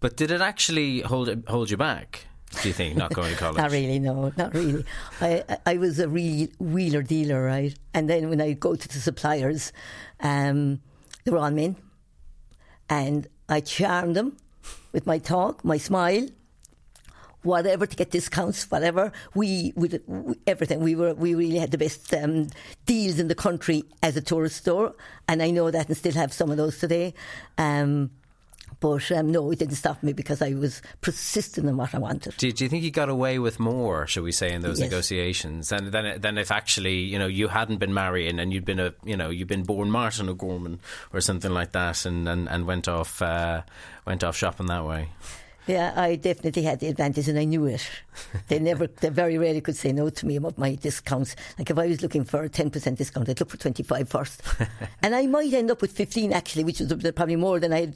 but 0.00 0.16
did 0.16 0.30
it 0.30 0.42
actually 0.42 1.00
hold 1.00 1.44
hold 1.48 1.70
you 1.70 1.78
back? 1.78 2.25
Do 2.62 2.68
you 2.68 2.74
think 2.74 2.96
not 2.96 3.12
going 3.12 3.32
to 3.32 3.38
college? 3.38 3.56
not 3.58 3.70
really, 3.70 3.98
no, 3.98 4.32
not 4.36 4.54
really. 4.54 4.84
I 5.20 5.44
I 5.66 5.76
was 5.76 5.98
a 5.98 6.08
real 6.08 6.48
wheeler 6.58 7.02
dealer, 7.02 7.44
right? 7.44 7.74
And 7.92 8.08
then 8.08 8.28
when 8.30 8.40
I 8.40 8.52
go 8.52 8.76
to 8.76 8.88
the 8.88 8.98
suppliers, 8.98 9.72
um, 10.20 10.80
they 11.24 11.30
were 11.30 11.38
all 11.38 11.50
men, 11.50 11.76
and 12.88 13.26
I 13.48 13.60
charmed 13.60 14.16
them 14.16 14.36
with 14.92 15.06
my 15.06 15.18
talk, 15.18 15.64
my 15.64 15.76
smile, 15.76 16.28
whatever 17.42 17.86
to 17.86 17.96
get 17.96 18.10
discounts, 18.10 18.70
whatever. 18.70 19.12
We 19.34 19.72
would 19.76 20.02
everything. 20.46 20.80
We 20.80 20.94
were 20.94 21.14
we 21.14 21.34
really 21.34 21.58
had 21.58 21.70
the 21.70 21.78
best 21.78 22.12
um, 22.14 22.48
deals 22.86 23.18
in 23.18 23.28
the 23.28 23.34
country 23.34 23.84
as 24.02 24.16
a 24.16 24.20
tourist 24.20 24.56
store, 24.56 24.94
and 25.28 25.42
I 25.42 25.50
know 25.50 25.70
that 25.70 25.88
and 25.88 25.96
still 25.96 26.14
have 26.14 26.32
some 26.32 26.50
of 26.50 26.56
those 26.56 26.78
today. 26.78 27.14
Um, 27.58 28.10
but 28.80 29.10
um, 29.12 29.30
no, 29.32 29.50
it 29.50 29.58
didn't 29.58 29.76
stop 29.76 30.02
me 30.02 30.12
because 30.12 30.42
I 30.42 30.52
was 30.54 30.82
persistent 31.00 31.66
in 31.68 31.76
what 31.76 31.94
I 31.94 31.98
wanted. 31.98 32.36
Do, 32.36 32.52
do 32.52 32.64
you 32.64 32.68
think 32.68 32.82
you 32.84 32.90
got 32.90 33.08
away 33.08 33.38
with 33.38 33.58
more, 33.58 34.06
shall 34.06 34.22
we 34.22 34.32
say, 34.32 34.52
in 34.52 34.62
those 34.62 34.78
Yes. 34.80 34.90
negotiations 34.90 35.68
than, 35.70 35.90
than 35.90 36.20
than 36.20 36.38
if 36.38 36.50
actually 36.50 36.98
you 36.98 37.18
know 37.18 37.26
you 37.26 37.48
hadn't 37.48 37.78
been 37.78 37.94
Marian 37.94 38.38
and 38.38 38.52
you'd 38.52 38.64
been 38.64 38.80
a 38.80 38.92
you 39.04 39.16
know 39.16 39.30
you'd 39.30 39.48
been 39.48 39.62
born 39.62 39.90
Martin 39.90 40.28
O'Gorman 40.28 40.80
or 41.12 41.20
something 41.20 41.50
like 41.52 41.72
that 41.72 42.04
and 42.04 42.28
and, 42.28 42.48
and 42.48 42.66
went 42.66 42.86
off 42.88 43.22
uh, 43.22 43.62
went 44.06 44.22
off 44.22 44.36
shopping 44.36 44.66
that 44.66 44.84
way? 44.84 45.08
Yeah, 45.66 45.94
I 45.96 46.14
definitely 46.14 46.62
had 46.62 46.78
the 46.78 46.86
advantage, 46.86 47.28
and 47.28 47.36
I 47.36 47.44
knew 47.44 47.66
it. 47.66 47.82
They 48.46 48.60
never, 48.60 48.86
they 48.86 49.08
very 49.08 49.36
rarely 49.36 49.60
could 49.60 49.74
say 49.74 49.92
no 49.92 50.08
to 50.10 50.24
me 50.24 50.36
about 50.36 50.56
my 50.58 50.76
discounts. 50.76 51.34
Like 51.58 51.68
if 51.70 51.76
I 51.76 51.88
was 51.88 52.02
looking 52.02 52.22
for 52.24 52.44
a 52.44 52.48
ten 52.48 52.70
percent 52.70 52.98
discount, 52.98 53.28
I'd 53.28 53.40
look 53.40 53.50
for 53.50 53.56
25 53.56 54.08
first, 54.08 54.42
and 55.02 55.12
I 55.12 55.26
might 55.26 55.52
end 55.52 55.72
up 55.72 55.82
with 55.82 55.90
fifteen 55.90 56.32
actually, 56.32 56.62
which 56.62 56.78
was 56.78 56.92
probably 57.16 57.34
more 57.34 57.58
than 57.58 57.72
I 57.72 57.80
had 57.80 57.94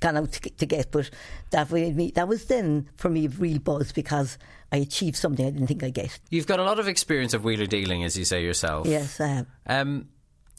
gone 0.00 0.16
out 0.16 0.32
to, 0.32 0.50
to 0.50 0.66
get. 0.66 0.90
But 0.90 1.10
that 1.50 1.70
me, 1.70 2.12
that 2.14 2.28
was 2.28 2.46
then 2.46 2.88
for 2.96 3.08
me 3.08 3.26
a 3.26 3.28
real 3.28 3.58
buzz 3.58 3.92
because 3.92 4.38
I 4.72 4.78
achieved 4.78 5.16
something 5.16 5.46
I 5.46 5.50
didn't 5.50 5.68
think 5.68 5.82
I'd 5.82 5.94
get. 5.94 6.18
You've 6.30 6.46
got 6.46 6.60
a 6.60 6.64
lot 6.64 6.78
of 6.78 6.88
experience 6.88 7.34
of 7.34 7.44
wheeler 7.44 7.66
dealing, 7.66 8.04
as 8.04 8.16
you 8.16 8.24
say 8.24 8.42
yourself. 8.42 8.86
Yes, 8.86 9.20
I 9.20 9.26
have. 9.28 9.46
Um, 9.66 10.08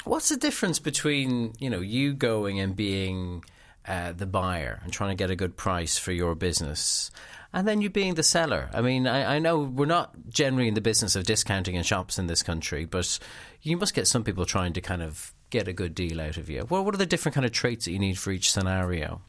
What's 0.04 0.30
the 0.30 0.38
difference 0.38 0.80
between 0.80 1.54
you 1.60 1.70
know 1.70 1.80
you 1.80 2.14
going 2.14 2.60
and 2.60 2.76
being 2.76 3.44
uh, 3.88 4.14
the 4.14 4.26
buyer 4.26 4.80
and 4.84 4.92
trying 4.92 5.12
to 5.12 5.16
get 5.16 5.30
a 5.30 5.36
good 5.36 5.56
price 5.56 5.98
for 5.98 6.12
your 6.12 6.34
business, 6.34 7.12
and 7.54 7.68
then 7.68 7.82
you 7.82 7.90
being 7.92 8.16
the 8.16 8.24
seller? 8.24 8.70
I 8.74 8.82
mean, 8.82 9.06
I, 9.06 9.36
I 9.36 9.40
know 9.40 9.60
we're 9.60 9.86
not 9.86 10.16
generally 10.30 10.68
in 10.68 10.74
the 10.74 10.82
business 10.82 11.16
of 11.16 11.26
discounting 11.26 11.76
in 11.76 11.84
shops 11.84 12.18
in 12.18 12.26
this 12.26 12.42
country, 12.42 12.86
but 12.86 13.20
you 13.62 13.78
must 13.78 13.94
get 13.94 14.08
some 14.08 14.24
people 14.24 14.46
trying 14.46 14.74
to 14.74 14.82
kind 14.82 15.04
of 15.04 15.34
get 15.52 15.68
a 15.68 15.74
good 15.74 15.94
deal 15.94 16.20
out 16.20 16.38
of 16.38 16.50
you. 16.50 16.66
Well, 16.68 16.84
what 16.84 16.96
are 16.96 16.98
the 17.00 17.06
different 17.06 17.36
kind 17.36 17.46
of 17.46 17.52
traits 17.52 17.86
that 17.86 17.92
you 17.92 18.00
need 18.00 18.18
for 18.18 18.32
each 18.32 18.52
scenario? 18.52 19.22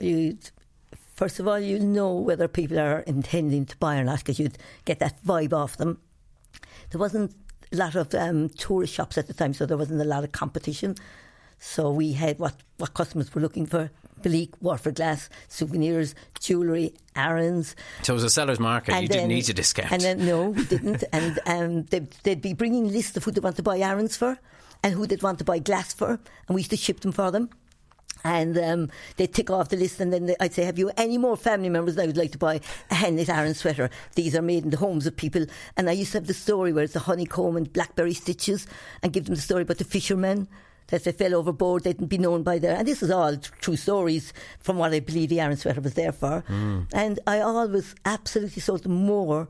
You 0.00 0.38
first 1.14 1.38
of 1.38 1.48
all, 1.48 1.58
you 1.58 1.78
know 1.78 2.12
whether 2.12 2.48
people 2.48 2.78
are 2.78 3.00
intending 3.00 3.66
to 3.66 3.76
buy 3.78 3.96
or 3.96 4.04
not 4.04 4.18
because 4.18 4.38
you'd 4.38 4.58
get 4.84 4.98
that 4.98 5.24
vibe 5.24 5.52
off 5.52 5.76
them. 5.76 5.98
There 6.90 6.98
wasn't 6.98 7.34
a 7.72 7.76
lot 7.76 7.94
of 7.94 8.14
um, 8.14 8.48
tourist 8.50 8.92
shops 8.92 9.16
at 9.18 9.26
the 9.26 9.34
time, 9.34 9.54
so 9.54 9.66
there 9.66 9.76
wasn't 9.76 10.00
a 10.00 10.04
lot 10.04 10.24
of 10.24 10.32
competition. 10.32 10.96
So 11.58 11.90
we 11.90 12.12
had 12.12 12.38
what, 12.38 12.54
what 12.78 12.94
customers 12.94 13.34
were 13.34 13.40
looking 13.40 13.66
for 13.66 13.90
Belleek, 14.22 14.50
Waterford 14.60 14.96
Glass, 14.96 15.28
souvenirs, 15.48 16.14
jewellery, 16.40 16.94
Arans. 17.16 17.74
So 18.02 18.12
it 18.12 18.16
was 18.16 18.24
a 18.24 18.30
seller's 18.30 18.60
market. 18.60 18.94
And 18.94 19.02
you 19.02 19.08
then- 19.08 19.18
didn't 19.18 19.28
need 19.28 19.42
to 19.42 19.54
discount. 19.54 19.92
And 19.92 20.02
then, 20.02 20.26
no, 20.26 20.50
we 20.50 20.64
didn't. 20.64 21.04
and 21.12 21.38
um, 21.46 21.82
they'd, 21.84 22.10
they'd 22.22 22.40
be 22.40 22.54
bringing 22.54 22.88
lists 22.88 23.16
of 23.16 23.24
who 23.24 23.30
they 23.30 23.40
want 23.40 23.56
to 23.56 23.62
buy 23.62 23.78
Arans 23.78 24.16
for 24.16 24.38
and 24.82 24.94
who 24.94 25.06
they'd 25.06 25.22
want 25.22 25.38
to 25.38 25.44
buy 25.44 25.58
glass 25.58 25.94
for. 25.94 26.10
And 26.10 26.54
we 26.54 26.60
used 26.60 26.70
to 26.70 26.76
ship 26.76 27.00
them 27.00 27.12
for 27.12 27.30
them. 27.30 27.50
And 28.24 28.56
um, 28.58 28.90
they'd 29.18 29.32
tick 29.32 29.50
off 29.50 29.68
the 29.68 29.76
list, 29.76 30.00
and 30.00 30.12
then 30.12 30.26
they- 30.26 30.36
I'd 30.40 30.54
say, 30.54 30.64
Have 30.64 30.78
you 30.78 30.90
any 30.96 31.18
more 31.18 31.36
family 31.36 31.68
members 31.68 31.94
that 31.96 32.06
would 32.06 32.16
like 32.16 32.32
to 32.32 32.38
buy 32.38 32.54
a 32.90 32.94
Hennet 32.94 33.28
Aran 33.28 33.54
sweater? 33.54 33.90
These 34.14 34.34
are 34.34 34.42
made 34.42 34.64
in 34.64 34.70
the 34.70 34.78
homes 34.78 35.06
of 35.06 35.14
people. 35.16 35.44
And 35.76 35.88
I 35.88 35.92
used 35.92 36.12
to 36.12 36.18
have 36.18 36.26
the 36.26 36.34
story 36.34 36.72
where 36.72 36.84
it's 36.84 36.94
the 36.94 37.00
honeycomb 37.00 37.56
and 37.56 37.70
blackberry 37.72 38.14
stitches, 38.14 38.66
and 39.02 39.12
give 39.12 39.26
them 39.26 39.34
the 39.34 39.40
story 39.42 39.62
about 39.62 39.78
the 39.78 39.84
fishermen 39.84 40.48
that 40.88 41.04
they 41.04 41.12
fell 41.12 41.34
overboard, 41.34 41.82
they'd 41.84 42.08
be 42.08 42.18
known 42.18 42.42
by 42.42 42.58
their. 42.58 42.76
And 42.76 42.86
this 42.86 43.02
is 43.02 43.10
all 43.10 43.34
t- 43.36 43.48
true 43.60 43.76
stories 43.76 44.32
from 44.58 44.76
what 44.76 44.92
I 44.92 45.00
believe 45.00 45.30
the 45.30 45.40
Aran 45.40 45.56
sweater 45.56 45.80
was 45.80 45.94
there 45.94 46.12
for. 46.12 46.44
And 46.92 47.20
I 47.26 47.40
always 47.40 47.94
absolutely 48.04 48.60
sold 48.60 48.82
them 48.82 48.92
more 48.92 49.48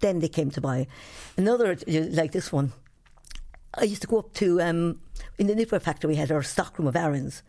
than 0.00 0.18
they 0.18 0.28
came 0.28 0.50
to 0.50 0.60
buy. 0.60 0.86
Another, 1.36 1.76
like 1.86 2.32
this 2.32 2.52
one, 2.52 2.72
I 3.76 3.84
used 3.84 4.02
to 4.02 4.08
go 4.08 4.18
up 4.18 4.32
to 4.34 4.60
um, 4.60 5.00
in 5.38 5.46
the 5.46 5.54
knitwear 5.54 5.80
factory. 5.80 6.08
We 6.10 6.16
had 6.16 6.30
our 6.32 6.42
stockroom 6.42 6.88
of 6.88 6.96
Arans, 6.96 7.42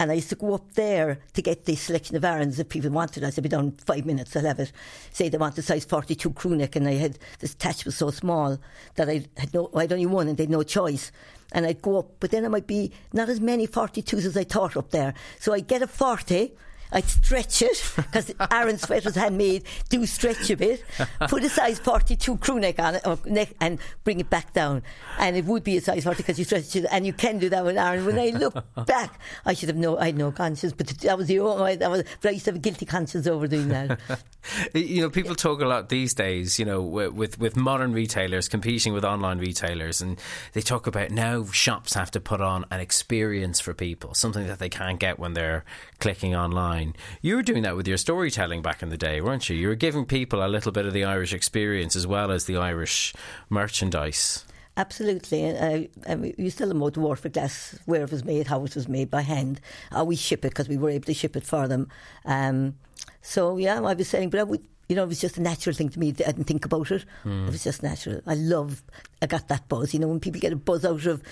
and 0.00 0.10
I 0.10 0.14
used 0.14 0.30
to 0.30 0.34
go 0.34 0.54
up 0.54 0.72
there 0.74 1.20
to 1.34 1.42
get 1.42 1.66
the 1.66 1.76
selection 1.76 2.16
of 2.16 2.24
irons 2.24 2.56
that 2.56 2.68
people 2.68 2.90
wanted. 2.90 3.22
I 3.22 3.30
said, 3.30 3.44
be 3.44 3.48
done 3.48 3.72
five 3.72 4.04
minutes, 4.04 4.34
I'll 4.34 4.44
have 4.44 4.58
it. 4.58 4.72
Say 5.12 5.28
they 5.28 5.38
want 5.38 5.54
the 5.54 5.62
size 5.62 5.84
42 5.84 6.30
crew 6.32 6.56
neck, 6.56 6.74
and 6.74 6.88
I 6.88 6.94
had, 6.94 7.18
this 7.38 7.54
patch 7.54 7.84
was 7.84 7.96
so 7.96 8.10
small 8.10 8.58
that 8.96 9.08
I 9.08 9.24
had 9.36 9.54
no, 9.54 9.70
I 9.74 9.82
had 9.82 9.92
only 9.92 10.06
one 10.06 10.28
and 10.28 10.36
they 10.36 10.44
had 10.44 10.50
no 10.50 10.62
choice. 10.64 11.12
And 11.52 11.64
I'd 11.64 11.82
go 11.82 11.98
up, 11.98 12.10
but 12.18 12.32
then 12.32 12.42
there 12.42 12.50
might 12.50 12.66
be 12.66 12.90
not 13.12 13.28
as 13.28 13.40
many 13.40 13.68
42s 13.68 14.24
as 14.24 14.36
I 14.36 14.44
thought 14.44 14.76
up 14.76 14.90
there. 14.90 15.14
So 15.38 15.52
I'd 15.52 15.68
get 15.68 15.82
a 15.82 15.86
40 15.86 16.52
I 16.94 17.00
stretch 17.00 17.60
it 17.62 17.92
because 17.96 18.32
Aran 18.50 18.78
sweaters 18.78 19.16
handmade 19.16 19.64
do 19.88 20.06
stretch 20.06 20.48
a 20.50 20.56
bit. 20.56 20.84
Put 21.28 21.42
a 21.42 21.48
size 21.48 21.78
42 21.80 22.36
crew 22.38 22.60
neck 22.60 22.78
on 22.78 22.94
it 22.94 23.26
neck 23.26 23.52
and 23.60 23.80
bring 24.04 24.20
it 24.20 24.30
back 24.30 24.52
down, 24.52 24.82
and 25.18 25.36
it 25.36 25.44
would 25.44 25.64
be 25.64 25.76
a 25.76 25.80
size 25.80 26.04
40 26.04 26.18
because 26.18 26.38
you 26.38 26.44
stretch 26.44 26.76
it, 26.76 26.86
and 26.90 27.04
you 27.04 27.12
can 27.12 27.38
do 27.38 27.48
that 27.48 27.64
with 27.64 27.76
Aran. 27.76 28.06
When 28.06 28.18
I 28.18 28.30
look 28.30 28.54
back, 28.86 29.20
I 29.44 29.54
should 29.54 29.68
have 29.68 29.76
no 29.76 29.98
I 29.98 30.06
had 30.06 30.16
no 30.16 30.30
conscience, 30.30 30.72
but 30.72 30.86
that 30.86 31.18
was 31.18 31.26
the 31.26 31.40
only—that 31.40 31.90
was 31.90 32.04
but 32.20 32.28
I 32.28 32.32
used 32.32 32.44
to 32.44 32.52
have 32.52 32.56
a 32.56 32.60
guilty 32.60 32.86
conscience 32.86 33.26
over 33.26 33.46
doing 33.48 33.68
that. 33.68 33.98
You 34.74 35.02
know, 35.02 35.10
people 35.10 35.34
talk 35.34 35.60
a 35.60 35.66
lot 35.66 35.88
these 35.88 36.14
days, 36.14 36.58
you 36.58 36.64
know, 36.64 36.82
with, 36.82 37.38
with 37.38 37.56
modern 37.56 37.92
retailers 37.92 38.48
competing 38.48 38.92
with 38.92 39.04
online 39.04 39.38
retailers, 39.38 40.00
and 40.00 40.20
they 40.52 40.60
talk 40.60 40.86
about 40.86 41.10
now 41.10 41.44
shops 41.46 41.94
have 41.94 42.10
to 42.12 42.20
put 42.20 42.40
on 42.40 42.64
an 42.70 42.80
experience 42.80 43.60
for 43.60 43.74
people, 43.74 44.14
something 44.14 44.46
that 44.46 44.58
they 44.58 44.68
can't 44.68 45.00
get 45.00 45.18
when 45.18 45.34
they're 45.34 45.64
clicking 46.00 46.34
online. 46.34 46.94
You 47.22 47.36
were 47.36 47.42
doing 47.42 47.62
that 47.62 47.76
with 47.76 47.88
your 47.88 47.96
storytelling 47.96 48.62
back 48.62 48.82
in 48.82 48.88
the 48.88 48.96
day, 48.96 49.20
weren't 49.20 49.48
you? 49.48 49.56
You 49.56 49.68
were 49.68 49.74
giving 49.74 50.04
people 50.04 50.44
a 50.44 50.48
little 50.48 50.72
bit 50.72 50.86
of 50.86 50.92
the 50.92 51.04
Irish 51.04 51.32
experience 51.32 51.96
as 51.96 52.06
well 52.06 52.30
as 52.30 52.46
the 52.46 52.56
Irish 52.56 53.14
merchandise. 53.48 54.44
Absolutely, 54.76 55.56
uh, 55.56 55.84
and 56.04 56.34
you 56.36 56.50
still 56.50 56.74
know 56.74 56.90
the 56.90 56.98
Waterford 56.98 57.34
glass, 57.34 57.78
where 57.86 58.02
it 58.02 58.10
was 58.10 58.24
made, 58.24 58.48
how 58.48 58.64
it 58.64 58.74
was 58.74 58.88
made 58.88 59.08
by 59.08 59.20
hand. 59.20 59.60
Uh, 59.96 60.04
we 60.04 60.16
ship 60.16 60.44
it 60.44 60.48
because 60.48 60.68
we 60.68 60.76
were 60.76 60.90
able 60.90 61.06
to 61.06 61.14
ship 61.14 61.36
it 61.36 61.44
for 61.44 61.68
them. 61.68 61.88
Um, 62.24 62.74
so 63.22 63.56
yeah, 63.56 63.80
I 63.80 63.94
was 63.94 64.08
saying, 64.08 64.30
but 64.30 64.40
I 64.40 64.44
would, 64.44 64.62
you 64.88 64.96
know, 64.96 65.04
it 65.04 65.08
was 65.08 65.20
just 65.20 65.38
a 65.38 65.42
natural 65.42 65.74
thing 65.74 65.88
to 65.90 65.98
me. 65.98 66.08
I 66.08 66.12
didn't 66.12 66.44
think 66.44 66.64
about 66.64 66.90
it. 66.90 67.04
It 67.24 67.50
was 67.50 67.64
just 67.64 67.82
natural. 67.82 68.20
I 68.26 68.34
love, 68.34 68.82
I 69.22 69.26
got 69.26 69.48
that 69.48 69.68
buzz. 69.68 69.94
You 69.94 70.00
know, 70.00 70.08
when 70.08 70.20
people 70.20 70.40
get 70.40 70.52
a 70.52 70.56
buzz 70.56 70.84
out 70.84 71.06
of 71.06 71.22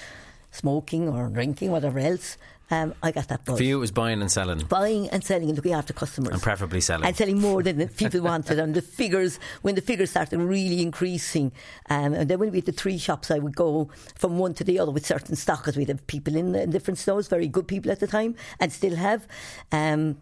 smoking 0.50 1.09
or 1.09 1.29
drinking, 1.29 1.71
whatever 1.71 1.99
else, 1.99 2.37
um, 2.71 2.95
I 3.02 3.12
got 3.12 3.29
that 3.29 3.45
buzz. 3.45 3.59
For 3.59 3.64
you, 3.64 3.76
it 3.76 3.81
was 3.81 3.91
buying 3.91 4.23
and 4.23 4.31
selling, 4.33 4.61
Buying 4.61 5.11
and 5.11 5.23
selling 5.23 5.49
and 5.49 5.57
looking 5.57 5.75
after 5.75 5.93
customers. 5.93 6.33
and 6.33 6.41
preferably 6.43 6.81
selling. 6.81 7.07
And 7.07 7.14
selling 7.14 7.38
more 7.38 7.62
than 7.62 7.76
the 7.76 7.87
people 7.99 8.23
wanted. 8.23 8.59
And 8.59 8.75
the 8.75 8.81
figures, 8.81 9.38
when 9.61 9.75
the 9.75 9.83
figures 9.83 10.11
started 10.11 10.38
really 10.38 10.81
increasing, 10.81 11.52
um, 11.91 12.14
and 12.14 12.31
then 12.31 12.38
when 12.38 12.50
we 12.50 12.59
had 12.59 12.67
the 12.67 12.73
three 12.73 12.97
shops, 12.97 13.31
I 13.31 13.38
would 13.38 13.55
go 13.57 13.91
from 14.14 14.38
one 14.38 14.55
to 14.55 14.64
the 14.64 14.79
other 14.79 14.91
with 14.91 15.05
certain 15.05 15.37
stock 15.37 15.61
because 15.61 15.76
we'd 15.76 15.88
have 15.88 16.07
people 16.07 16.35
in, 16.35 16.55
in 16.55 16.71
different 16.71 16.99
stores, 16.99 17.29
very 17.29 17.49
good 17.49 17.69
people 17.69 17.91
at 17.93 18.00
the 18.00 18.07
time, 18.07 18.35
and 18.59 18.73
still 18.73 18.97
have. 18.97 19.26
Um, 19.71 20.17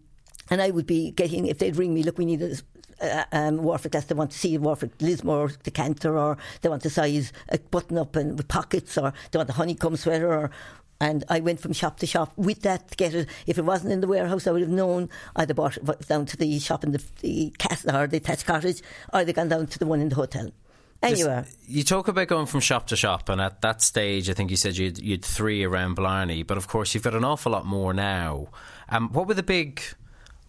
and 0.50 0.60
I 0.60 0.70
would 0.70 0.86
be 0.86 1.12
getting, 1.12 1.46
if 1.46 1.58
they'd 1.58 1.76
ring 1.76 1.94
me, 1.94 2.02
look, 2.02 2.18
we 2.18 2.26
need 2.26 2.42
a 2.42 2.56
uh, 3.00 3.24
um, 3.32 3.62
Waterford 3.62 3.92
glass, 3.92 4.04
they 4.04 4.14
want 4.14 4.30
to 4.32 4.38
see 4.38 4.58
Waterford 4.58 4.92
Lismore 5.00 5.52
decanter, 5.62 6.18
or 6.18 6.36
they 6.60 6.68
want 6.68 6.82
to 6.82 6.90
size 6.90 7.32
a 7.48 7.58
button 7.58 7.98
up 7.98 8.16
and 8.16 8.36
with 8.36 8.48
pockets, 8.48 8.98
or 8.98 9.12
they 9.30 9.38
want 9.38 9.48
a 9.48 9.54
honeycomb 9.54 9.96
sweater, 9.96 10.32
or 10.32 10.50
and 11.00 11.24
I 11.30 11.40
went 11.40 11.60
from 11.60 11.72
shop 11.72 11.98
to 12.00 12.06
shop 12.06 12.32
with 12.36 12.60
that 12.62 12.90
to 12.90 12.96
get 12.96 13.14
it. 13.14 13.28
If 13.46 13.56
it 13.56 13.64
wasn't 13.64 13.92
in 13.92 14.02
the 14.02 14.06
warehouse, 14.06 14.46
I 14.46 14.50
would 14.50 14.60
have 14.60 14.70
known 14.70 15.08
I'd 15.34 15.48
have 15.48 15.56
bought 15.56 15.78
it 15.78 16.08
down 16.08 16.26
to 16.26 16.36
the 16.36 16.58
shop 16.58 16.84
in 16.84 16.92
the, 16.92 17.02
the 17.22 17.54
castle 17.56 17.96
or 17.96 18.06
the 18.06 18.18
attached 18.18 18.44
cottage, 18.44 18.82
or 19.12 19.24
they'd 19.24 19.34
gone 19.34 19.48
down 19.48 19.66
to 19.66 19.78
the 19.78 19.86
one 19.86 20.00
in 20.00 20.10
the 20.10 20.16
hotel. 20.16 20.50
Anyway, 21.02 21.44
You 21.66 21.82
talk 21.82 22.08
about 22.08 22.28
going 22.28 22.44
from 22.44 22.60
shop 22.60 22.88
to 22.88 22.96
shop, 22.96 23.30
and 23.30 23.40
at 23.40 23.62
that 23.62 23.80
stage, 23.80 24.28
I 24.28 24.34
think 24.34 24.50
you 24.50 24.58
said 24.58 24.76
you'd, 24.76 24.98
you'd 24.98 25.24
three 25.24 25.64
around 25.64 25.94
Blarney, 25.96 26.42
but 26.42 26.58
of 26.58 26.68
course, 26.68 26.92
you've 26.92 27.04
got 27.04 27.14
an 27.14 27.24
awful 27.24 27.52
lot 27.52 27.64
more 27.64 27.94
now. 27.94 28.48
Um, 28.90 29.10
what 29.10 29.26
were 29.26 29.32
the 29.32 29.42
big 29.42 29.80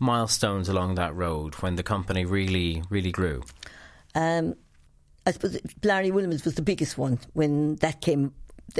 milestones 0.01 0.67
along 0.67 0.95
that 0.95 1.15
road 1.15 1.55
when 1.55 1.75
the 1.75 1.83
company 1.83 2.25
really, 2.25 2.83
really 2.89 3.11
grew? 3.11 3.43
um, 4.15 4.55
I 5.25 5.31
suppose 5.31 5.57
Blarney 5.81 6.11
Woollen 6.11 6.29
Mills 6.29 6.45
was 6.45 6.55
the 6.55 6.61
biggest 6.61 6.97
one 6.97 7.19
when 7.33 7.75
that 7.77 8.01
came. 8.01 8.33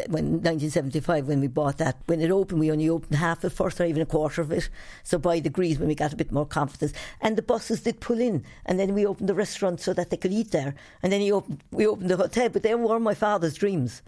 When 0.08 0.42
1975, 0.42 1.28
when 1.28 1.42
we 1.42 1.48
bought 1.48 1.78
that, 1.80 1.98
when 2.06 2.22
it 2.22 2.32
opened, 2.32 2.62
we 2.62 2.72
only 2.72 2.88
opened 2.88 3.16
half 3.18 3.44
at 3.44 3.52
first, 3.52 3.82
or 3.82 3.86
even 3.86 4.02
a 4.02 4.06
quarter 4.06 4.42
of 4.42 4.50
it. 4.50 4.70
So 5.04 5.18
by 5.18 5.42
degrees, 5.42 5.80
when 5.80 5.90
we 5.90 5.96
got 5.96 6.14
a 6.14 6.16
bit 6.16 6.32
more 6.32 6.46
confidence, 6.46 6.94
and 7.20 7.38
the 7.38 7.42
buses 7.42 7.82
did 7.82 8.00
pull 8.00 8.22
in, 8.22 8.46
and 8.66 8.80
then 8.80 8.94
we 8.94 9.06
opened 9.06 9.28
the 9.28 9.34
restaurant 9.34 9.82
so 9.82 9.94
that 9.94 10.10
they 10.10 10.16
could 10.16 10.32
eat 10.32 10.52
there, 10.52 10.76
and 11.04 11.12
then 11.12 11.20
he 11.20 11.30
opened, 11.30 11.62
we 11.72 11.86
opened 11.86 12.10
the 12.10 12.16
hotel. 12.16 12.48
But 12.48 12.64
they 12.64 12.74
were 12.74 13.02
my 13.02 13.14
father's 13.14 13.56
dreams 13.56 14.02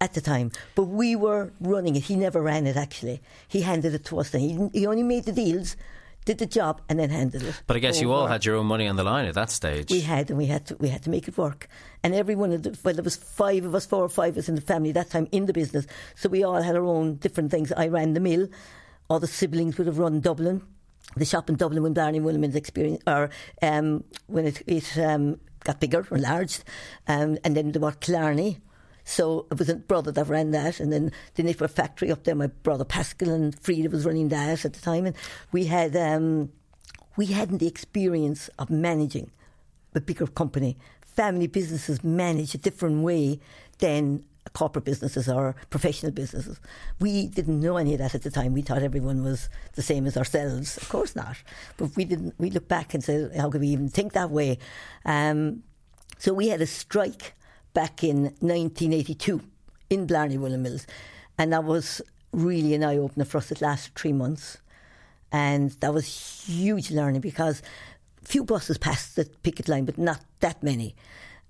at 0.00 0.14
the 0.14 0.22
time. 0.22 0.52
But 0.74 0.84
we 0.84 1.14
were 1.14 1.52
running 1.60 1.96
it. 1.96 2.04
He 2.04 2.16
never 2.16 2.40
ran 2.40 2.66
it. 2.66 2.76
Actually, 2.76 3.20
he 3.46 3.60
handed 3.60 3.92
it 3.92 4.06
to 4.06 4.20
us. 4.20 4.30
Then 4.30 4.40
he, 4.40 4.80
he 4.80 4.86
only 4.86 5.02
made 5.02 5.24
the 5.24 5.32
deals, 5.32 5.76
did 6.26 6.38
the 6.38 6.46
job, 6.46 6.82
and 6.90 6.98
then 6.98 7.08
handed 7.08 7.42
it. 7.42 7.62
But 7.66 7.76
I 7.76 7.78
guess 7.78 8.00
you 8.00 8.12
all 8.12 8.26
had 8.26 8.44
your 8.44 8.56
own 8.56 8.66
money 8.66 8.86
on 8.86 8.96
the 8.96 9.04
line 9.04 9.24
at 9.24 9.34
that 9.34 9.50
stage. 9.50 9.90
We 9.90 10.00
had, 10.00 10.28
and 10.28 10.36
we 10.36 10.46
had 10.46 10.66
to 10.66 10.76
we 10.76 10.90
had 10.90 11.02
to 11.04 11.10
make 11.10 11.26
it 11.28 11.38
work. 11.38 11.68
And 12.02 12.14
every 12.14 12.34
one 12.34 12.52
of 12.52 12.64
the 12.64 12.76
well, 12.84 12.94
there 12.94 13.04
was 13.04 13.16
five 13.16 13.64
of 13.64 13.74
us, 13.74 13.86
four 13.86 14.02
or 14.02 14.08
five 14.10 14.34
of 14.34 14.38
us 14.38 14.48
in 14.48 14.56
the 14.56 14.60
family 14.60 14.92
that 14.92 15.08
time 15.08 15.28
in 15.32 15.46
the 15.46 15.54
business. 15.54 15.86
So 16.16 16.28
we 16.28 16.44
all 16.44 16.60
had 16.60 16.76
our 16.76 16.84
own 16.84 17.14
different 17.14 17.50
things. 17.50 17.72
I 17.72 17.86
ran 17.88 18.12
the 18.12 18.20
mill. 18.20 18.48
All 19.08 19.20
the 19.20 19.28
siblings 19.28 19.78
would 19.78 19.86
have 19.86 19.98
run 19.98 20.20
Dublin, 20.20 20.62
the 21.16 21.24
shop 21.24 21.48
in 21.48 21.54
Dublin 21.54 21.84
when 21.84 21.94
Barney 21.94 22.20
Williams 22.20 22.56
experience, 22.56 23.02
or 23.06 23.30
um, 23.62 24.02
when 24.26 24.46
it, 24.46 24.62
it 24.66 24.98
um, 24.98 25.38
got 25.62 25.78
bigger 25.78 26.04
or 26.10 26.16
enlarged, 26.16 26.64
um, 27.06 27.38
and 27.44 27.56
then 27.56 27.70
there 27.70 27.80
was 27.80 27.94
Killarney. 28.00 28.58
So 29.08 29.46
it 29.52 29.58
was 29.58 29.68
a 29.68 29.76
brother 29.76 30.10
that 30.10 30.26
ran 30.26 30.50
that, 30.50 30.80
and 30.80 30.92
then 30.92 31.12
the 31.36 31.44
knitwear 31.44 31.70
factory 31.70 32.10
up 32.10 32.24
there. 32.24 32.34
My 32.34 32.48
brother 32.48 32.84
Pascal 32.84 33.30
and 33.30 33.58
Frida 33.58 33.88
was 33.88 34.04
running 34.04 34.30
that 34.30 34.64
at 34.64 34.72
the 34.72 34.80
time, 34.80 35.06
and 35.06 35.16
we 35.52 35.66
had 35.66 35.96
um, 35.96 36.50
we 37.16 37.26
hadn't 37.26 37.58
the 37.58 37.68
experience 37.68 38.50
of 38.58 38.68
managing 38.68 39.30
a 39.94 40.00
bigger 40.00 40.26
company. 40.26 40.76
Family 41.00 41.46
businesses 41.46 42.02
manage 42.02 42.54
a 42.54 42.58
different 42.58 43.04
way 43.04 43.38
than 43.78 44.24
corporate 44.54 44.84
businesses 44.84 45.28
or 45.28 45.54
professional 45.70 46.10
businesses. 46.10 46.58
We 47.00 47.28
didn't 47.28 47.60
know 47.60 47.76
any 47.76 47.92
of 47.94 48.00
that 48.00 48.14
at 48.16 48.22
the 48.22 48.30
time. 48.30 48.54
We 48.54 48.62
thought 48.62 48.82
everyone 48.82 49.22
was 49.22 49.48
the 49.74 49.82
same 49.82 50.04
as 50.06 50.16
ourselves. 50.16 50.76
Of 50.76 50.88
course 50.88 51.14
not. 51.14 51.36
But 51.76 51.94
we 51.96 52.04
didn't. 52.04 52.34
We 52.38 52.50
look 52.50 52.66
back 52.66 52.92
and 52.92 53.04
said, 53.04 53.36
how 53.36 53.50
could 53.50 53.60
we 53.60 53.68
even 53.68 53.88
think 53.88 54.14
that 54.14 54.30
way? 54.30 54.58
Um, 55.04 55.62
so 56.18 56.34
we 56.34 56.48
had 56.48 56.60
a 56.60 56.66
strike 56.66 57.34
back 57.76 58.02
in 58.02 58.22
1982 58.40 59.38
in 59.90 60.06
Blarney 60.06 60.38
Woollen 60.38 60.62
Mills, 60.62 60.86
and 61.36 61.52
that 61.52 61.62
was 61.62 62.00
really 62.32 62.72
an 62.72 62.82
eye 62.82 62.96
opener 62.96 63.26
for 63.26 63.36
us. 63.36 63.52
It 63.52 63.60
lasted 63.60 63.94
three 63.94 64.14
months, 64.14 64.56
and 65.30 65.72
that 65.80 65.92
was 65.92 66.46
huge 66.46 66.90
learning 66.90 67.20
because 67.20 67.60
few 68.24 68.44
buses 68.44 68.78
passed 68.78 69.16
the 69.16 69.26
picket 69.42 69.68
line, 69.68 69.84
but 69.84 69.98
not 69.98 70.20
that 70.40 70.62
many. 70.62 70.96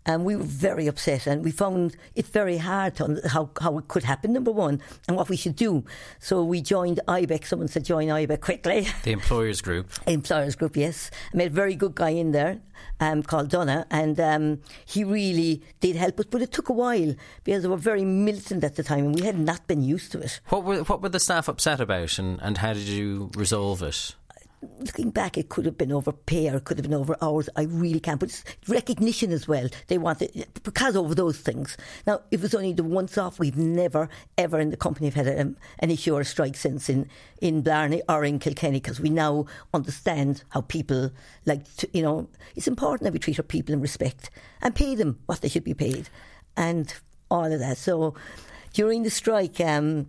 And 0.07 0.25
we 0.25 0.37
were 0.37 0.45
very 0.45 0.87
upset, 0.87 1.27
and 1.27 1.45
we 1.45 1.51
found 1.51 1.97
it 2.15 2.27
very 2.27 2.59
hard 2.59 2.97
how, 3.27 3.51
how 3.61 3.77
it 3.79 3.89
could 3.89 4.05
happen, 4.05 4.33
number 4.33 4.53
one, 4.53 4.81
and 5.09 5.17
what 5.17 5.29
we 5.29 5.37
should 5.37 5.57
do. 5.57 5.85
So 6.21 6.43
we 6.45 6.63
joined 6.63 7.01
IBEC. 7.09 7.45
Someone 7.45 7.69
said, 7.69 7.85
join 7.85 8.09
IBEC 8.09 8.41
quickly. 8.41 8.87
The 9.03 9.13
employers 9.13 9.61
group. 9.61 9.91
Employers 10.07 10.57
Group, 10.57 10.77
yes. 10.77 11.11
I 11.33 11.37
met 11.37 11.47
a 11.49 11.51
very 11.51 11.75
good 11.75 11.95
guy 11.95 12.11
in 12.11 12.33
there 12.33 12.61
um, 13.01 13.23
called 13.23 13.51
Donna, 13.51 13.87
and 13.91 14.19
um, 14.21 14.61
he 14.85 15.05
really 15.05 15.63
did 15.81 15.97
help 15.97 16.21
us. 16.21 16.27
But 16.27 16.43
it 16.43 16.53
took 16.53 16.69
a 16.69 16.73
while 16.73 17.15
because 17.45 17.63
they 17.63 17.69
were 17.69 17.77
very 17.77 18.05
militant 18.05 18.65
at 18.65 18.77
the 18.77 18.83
time, 18.83 19.07
and 19.07 19.15
we 19.15 19.23
had 19.27 19.39
not 19.39 19.67
been 19.67 19.83
used 19.83 20.13
to 20.13 20.21
it. 20.21 20.41
What 20.49 20.65
were 20.65 20.83
what 20.85 21.03
were 21.03 21.09
the 21.09 21.21
staff 21.21 21.49
upset 21.49 21.81
about, 21.81 22.19
and, 22.19 22.41
and 22.41 22.59
how 22.59 22.73
did 22.73 22.89
you 22.89 23.31
resolve 23.35 23.83
it? 23.83 24.15
Looking 24.81 25.11
back, 25.11 25.37
it 25.39 25.49
could 25.49 25.65
have 25.65 25.79
been 25.79 25.93
over 25.93 26.13
pay 26.13 26.49
or 26.49 26.57
it 26.57 26.65
could 26.65 26.79
have 26.79 26.89
been 26.89 26.99
over 26.99 27.17
hours. 27.23 27.49
I 27.57 27.63
really 27.63 28.01
can't. 28.01 28.21
But 28.21 28.31
it's 28.31 28.45
recognition 28.69 29.33
as 29.33 29.47
well. 29.47 29.69
They 29.89 29.99
wanted 29.99 30.47
because 30.63 30.97
over 30.97 31.15
those 31.15 31.39
things. 31.39 31.77
Now, 32.07 32.21
if 32.31 32.41
it 32.41 32.43
was 32.43 32.55
only 32.55 32.73
the 32.73 32.85
once 32.85 33.19
off, 33.19 33.39
we've 33.39 33.57
never 33.57 34.09
ever 34.39 34.61
in 34.61 34.71
the 34.71 34.77
company 34.77 35.07
have 35.09 35.27
had 35.27 35.39
um, 35.41 35.57
an 35.79 35.91
issue 35.91 36.15
or 36.15 36.21
a 36.21 36.25
strike 36.25 36.57
since 36.57 36.89
in 36.89 37.09
in 37.41 37.63
Blarney 37.63 38.03
or 38.09 38.25
in 38.25 38.39
Kilkenny 38.39 38.81
because 38.81 39.01
we 39.01 39.11
now 39.11 39.47
understand 39.75 40.45
how 40.51 40.63
people 40.63 41.11
like. 41.45 41.65
To, 41.77 41.89
you 41.93 42.03
know, 42.03 42.29
it's 42.55 42.69
important 42.69 43.05
that 43.05 43.13
we 43.13 43.19
treat 43.19 43.39
our 43.39 43.45
people 43.45 43.75
in 43.75 43.81
respect 43.81 44.31
and 44.63 44.75
pay 44.75 44.95
them 44.95 45.19
what 45.27 45.41
they 45.41 45.49
should 45.49 45.65
be 45.65 45.75
paid, 45.75 46.09
and 46.57 46.95
all 47.31 47.53
of 47.53 47.61
that. 47.61 47.79
So 47.79 48.15
during 48.73 49.03
the 49.03 49.11
strike. 49.11 49.61
Um, 49.61 50.09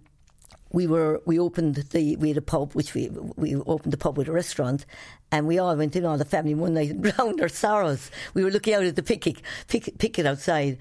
we 0.71 0.87
were 0.87 1.21
we 1.25 1.39
opened 1.39 1.75
the 1.75 2.15
we 2.17 2.29
had 2.29 2.37
a 2.37 2.41
pub 2.41 2.73
which 2.73 2.93
we 2.93 3.09
we 3.35 3.55
opened 3.55 3.93
the 3.93 3.97
pub 3.97 4.17
with 4.17 4.27
a 4.27 4.31
restaurant 4.31 4.85
and 5.31 5.47
we 5.47 5.59
all 5.59 5.75
went 5.75 5.95
in 5.95 6.05
all 6.05 6.17
the 6.17 6.25
family 6.25 6.55
one 6.55 6.73
night 6.73 6.89
and 6.91 7.03
drowned 7.03 7.41
our 7.41 7.49
sorrows. 7.49 8.11
We 8.33 8.43
were 8.43 8.51
looking 8.51 8.73
out 8.73 8.83
at 8.83 8.95
the 8.95 9.03
picket 9.03 9.41
picket, 9.67 9.97
picket 9.97 10.25
outside 10.25 10.77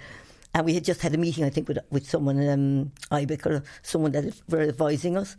and 0.55 0.65
we 0.65 0.75
had 0.75 0.85
just 0.85 1.03
had 1.03 1.15
a 1.15 1.19
meeting 1.19 1.45
I 1.45 1.51
think 1.51 1.69
with 1.69 1.79
with 1.91 2.09
someone 2.09 2.49
um 2.49 2.93
IBEC 3.11 3.47
or 3.47 3.63
someone 3.83 4.13
that 4.13 4.41
were 4.49 4.63
advising 4.63 5.17
us 5.17 5.37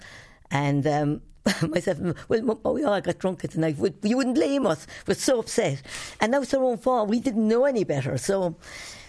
and 0.52 0.86
um 0.88 1.22
myself, 1.70 2.00
well, 2.28 2.74
we 2.74 2.84
all 2.84 3.00
got 3.02 3.20
drunk 3.20 3.44
at 3.44 3.52
the 3.52 3.60
night. 3.60 3.78
You 4.04 4.18
wouldn't 4.18 4.36
blame 4.36 4.66
us. 4.66 4.86
We're 5.06 5.14
so 5.14 5.40
upset, 5.40 5.82
and 6.20 6.34
that 6.34 6.40
was 6.40 6.54
our 6.54 6.64
own 6.64 6.78
fault. 6.78 7.10
We 7.10 7.20
didn't 7.20 7.48
know 7.48 7.66
any 7.66 7.84
better. 7.84 8.18
So, 8.18 8.58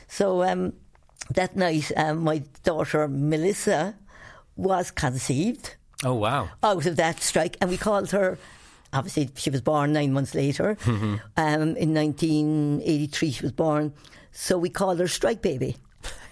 so 0.06 0.42
um, 0.44 0.74
that 1.34 1.56
night, 1.56 1.90
um, 1.96 2.18
my 2.18 2.42
daughter 2.62 3.08
Melissa 3.08 3.96
was 4.58 4.90
conceived 4.90 5.76
Oh 6.04 6.14
wow! 6.14 6.50
out 6.62 6.84
of 6.84 6.96
that 6.96 7.22
strike, 7.22 7.56
and 7.62 7.70
we 7.70 7.78
called 7.78 8.10
her. 8.10 8.36
Obviously, 8.92 9.30
she 9.36 9.50
was 9.50 9.60
born 9.60 9.92
nine 9.92 10.12
months 10.12 10.34
later. 10.34 10.76
Um, 10.86 11.76
in 11.76 11.92
1983, 11.94 13.30
she 13.32 13.42
was 13.42 13.52
born. 13.52 13.92
So 14.32 14.56
we 14.58 14.70
called 14.70 14.98
her 15.00 15.08
Strike 15.08 15.42
Baby. 15.42 15.76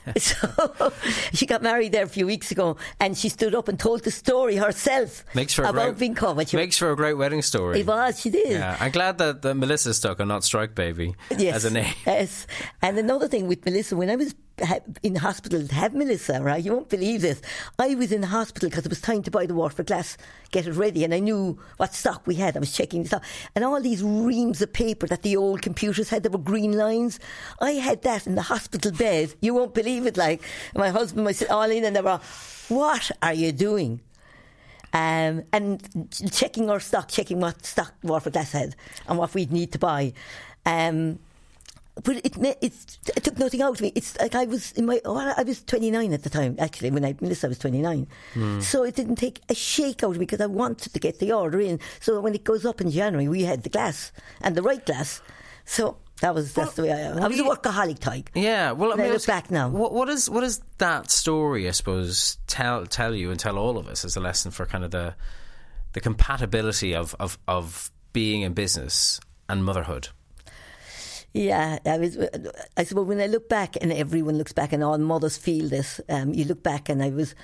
so 0.17 0.93
she 1.35 1.47
got 1.47 1.63
married 1.63 1.91
there 1.93 2.05
a 2.05 2.09
few 2.09 2.27
weeks 2.27 2.51
ago, 2.53 2.77
and 3.01 3.19
she 3.19 3.29
stood 3.29 3.55
up 3.55 3.69
and 3.69 3.79
told 3.79 4.05
the 4.05 4.11
story 4.13 4.55
herself 4.57 5.25
Makes 5.35 5.53
for 5.55 5.65
a 5.65 5.71
about 5.71 5.87
great, 5.89 5.99
being 5.99 6.15
covered. 6.15 6.49
She- 6.49 6.57
makes 6.57 6.79
for 6.79 6.93
a 6.93 6.97
great 6.97 7.15
wedding 7.15 7.43
story. 7.43 7.81
it 7.81 7.87
was, 7.87 8.21
she 8.21 8.31
did. 8.31 8.53
Yeah, 8.53 8.77
I'm 8.79 8.93
glad 8.93 9.19
that, 9.19 9.43
that 9.43 9.55
Melissa 9.57 9.93
stuck 9.93 10.21
and 10.21 10.29
not 10.29 10.45
Strike 10.45 10.75
Baby 10.77 11.15
Yes. 11.37 11.57
as 11.57 11.65
a 11.65 11.71
name. 11.71 11.93
Yes. 12.07 12.47
And 12.81 12.97
another 12.99 13.27
thing 13.29 13.49
with 13.49 13.65
Melissa, 13.65 13.97
when 13.97 14.09
I 14.09 14.17
was 14.17 14.35
in 15.03 15.17
hospital 15.17 15.67
have 15.69 15.95
Melissa, 15.95 16.43
right, 16.43 16.63
you 16.63 16.73
won't 16.73 16.89
believe 16.89 17.23
this. 17.23 17.43
I 17.79 17.95
was 17.95 18.13
in 18.13 18.23
hospital 18.23 18.69
because 18.69 18.87
it 18.87 18.89
was 18.91 19.01
time 19.01 19.23
to 19.25 19.31
buy 19.31 19.47
the 19.47 19.55
Waterford 19.55 19.87
glass, 19.87 20.17
get 20.51 20.67
it 20.67 20.73
ready, 20.73 21.05
and 21.05 21.13
I 21.13 21.19
knew 21.19 21.59
what 21.77 21.95
stock 21.95 22.27
we 22.27 22.37
had. 22.37 22.57
I 22.57 22.61
was 22.61 22.73
checking 22.73 23.03
the 23.03 23.09
stock. 23.09 23.25
And 23.55 23.65
all 23.65 23.81
these 23.81 24.03
reams 24.03 24.63
of 24.63 24.73
paper 24.73 25.07
that 25.09 25.23
the 25.23 25.37
old 25.37 25.63
computers 25.63 26.09
had, 26.09 26.23
there 26.23 26.33
were 26.33 26.39
green 26.39 26.73
lines. 26.73 27.21
I 27.61 27.73
had 27.73 28.03
that 28.03 28.27
in 28.27 28.35
the 28.35 28.43
hospital 28.43 28.93
bed. 28.93 29.35
You 29.41 29.55
won't 29.55 29.75
believe 29.75 30.07
it. 30.07 30.17
Like, 30.17 30.43
my 30.75 30.89
husband, 30.89 31.25
my 31.25 31.35
all 31.51 31.71
in, 31.71 31.85
and 31.85 31.95
they 31.95 32.01
were, 32.01 32.21
what 32.69 33.11
are 33.23 33.35
you 33.35 33.53
doing? 33.53 34.01
um, 34.97 35.45
and 35.53 36.09
checking 36.33 36.71
our 36.71 36.81
stock, 36.81 37.09
checking 37.09 37.39
what 37.39 37.67
stock 37.67 37.93
Waterford 38.03 38.33
Glass 38.33 38.53
had 38.53 38.77
and 39.07 39.19
what 39.19 39.35
we'd 39.35 39.53
need 39.53 39.73
to 39.73 39.79
buy. 39.79 40.15
Um, 40.65 41.19
but 42.03 42.17
it, 42.17 42.37
it's, 42.61 42.99
it 43.17 43.25
took 43.25 43.39
nothing 43.39 43.63
out 43.63 43.73
of 43.73 43.81
me. 43.81 43.91
It's 43.95 44.19
like 44.19 44.35
I 44.35 44.45
was 44.45 44.73
in 44.73 44.85
my, 44.85 45.01
oh, 45.05 45.17
I 45.17 45.43
was 45.43 45.63
29 45.63 46.13
at 46.13 46.23
the 46.23 46.31
time, 46.31 46.57
actually, 46.59 46.91
when 46.91 47.05
I, 47.05 47.15
Melissa 47.21 47.49
was 47.49 47.59
29. 47.59 48.07
Hmm. 48.35 48.61
So 48.61 48.83
it 48.83 48.95
didn't 48.95 49.17
take 49.17 49.41
a 49.49 49.55
shake 49.55 50.05
out 50.05 50.11
of 50.11 50.19
me 50.19 50.27
because 50.27 50.41
I 50.41 50.47
wanted 50.47 50.93
to 50.93 51.01
get 51.01 51.19
the 51.21 51.33
order 51.33 51.61
in. 51.61 51.81
So 52.01 52.21
when 52.21 52.35
it 52.35 52.45
goes 52.45 52.67
up 52.67 52.81
in 52.81 52.91
January, 52.91 53.29
we 53.29 53.45
had 53.45 53.63
the 53.63 53.71
glass 53.71 54.13
and 54.43 54.55
the 54.55 54.63
right 54.63 54.85
glass. 54.85 55.23
So 55.65 55.97
that 56.21 56.35
was, 56.35 56.53
that's 56.53 56.75
the 56.75 56.83
way 56.83 56.93
I 56.93 56.99
am. 56.99 57.19
I 57.19 57.29
was 57.29 57.41
a 57.41 57.45
workaholic 57.45 57.99
type. 57.99 58.29
Yeah, 58.35 58.73
well, 58.73 58.91
I 58.91 58.93
And 58.95 59.03
I 59.03 59.05
mean, 59.07 59.13
look 59.15 59.27
back 59.27 59.51
now. 59.51 59.71
What, 59.71 59.93
what 59.93 60.09
is 60.11 60.29
what 60.29 60.43
does 60.43 60.61
that 60.79 61.11
story, 61.11 61.67
I 61.67 61.73
suppose, 61.73 62.39
tell 62.47 62.87
tell 62.87 63.15
you 63.15 63.31
and 63.31 63.41
tell 63.41 63.59
all 63.59 63.79
of 63.79 63.89
us 63.89 64.05
as 64.05 64.17
a 64.17 64.21
lesson 64.21 64.51
for 64.51 64.67
kind 64.67 64.85
of 64.85 64.91
the 64.91 65.15
the 65.93 66.01
compatibility 66.01 66.95
of 66.95 67.15
of, 67.19 67.39
of 67.49 67.91
being 68.13 68.43
in 68.43 68.53
business 68.53 69.21
and 69.49 69.65
motherhood? 69.65 70.09
Yeah, 71.37 71.79
I 71.85 71.99
was. 71.99 72.17
I 72.79 72.85
suppose 72.85 73.07
when 73.07 73.21
I 73.21 73.27
look 73.27 73.47
back, 73.47 73.77
and 73.83 73.93
everyone 73.93 74.39
looks 74.39 74.55
back, 74.55 74.73
and 74.73 74.83
all 74.83 74.97
mothers 74.97 75.37
feel 75.37 75.69
this. 75.69 76.01
Um, 76.09 76.33
you 76.33 76.47
look 76.47 76.63
back, 76.63 76.89
and 76.89 77.03
I 77.03 77.11
was, 77.11 77.35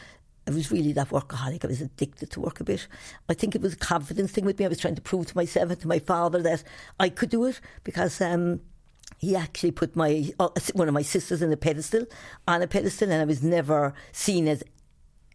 I 0.48 0.50
was 0.50 0.72
really 0.72 0.94
that 0.94 1.11
workaholic. 1.11 1.62
I 1.62 1.68
was 1.68 1.83
addicted 1.83 2.31
to 2.31 2.40
work 2.40 2.59
a 2.59 2.64
bit. 2.64 2.88
I 3.28 3.35
think 3.35 3.55
it 3.55 3.61
was 3.61 3.74
a 3.74 3.76
confidence 3.76 4.33
thing 4.33 4.46
with 4.46 4.59
me. 4.59 4.64
I 4.64 4.68
was 4.68 4.78
trying 4.78 4.94
to 4.94 5.02
prove 5.02 5.26
to 5.26 5.37
myself 5.37 5.72
and 5.72 5.81
to 5.81 5.87
my 5.88 5.98
father 5.98 6.40
that 6.40 6.64
I 6.98 7.11
could 7.11 7.28
do 7.28 7.44
it 7.44 7.61
because 7.85 8.18
um, 8.22 8.62
he 9.18 9.37
actually 9.37 9.72
put 9.72 9.94
my 9.94 10.33
uh, 10.40 10.48
one 10.72 10.88
of 10.88 10.94
my 10.94 11.02
sisters 11.02 11.42
in 11.42 11.52
a 11.52 11.59
pedestal, 11.59 12.07
on 12.48 12.62
a 12.62 12.66
pedestal, 12.66 13.12
and 13.12 13.20
I 13.20 13.26
was 13.26 13.42
never 13.42 13.92
seen 14.11 14.48
as 14.48 14.64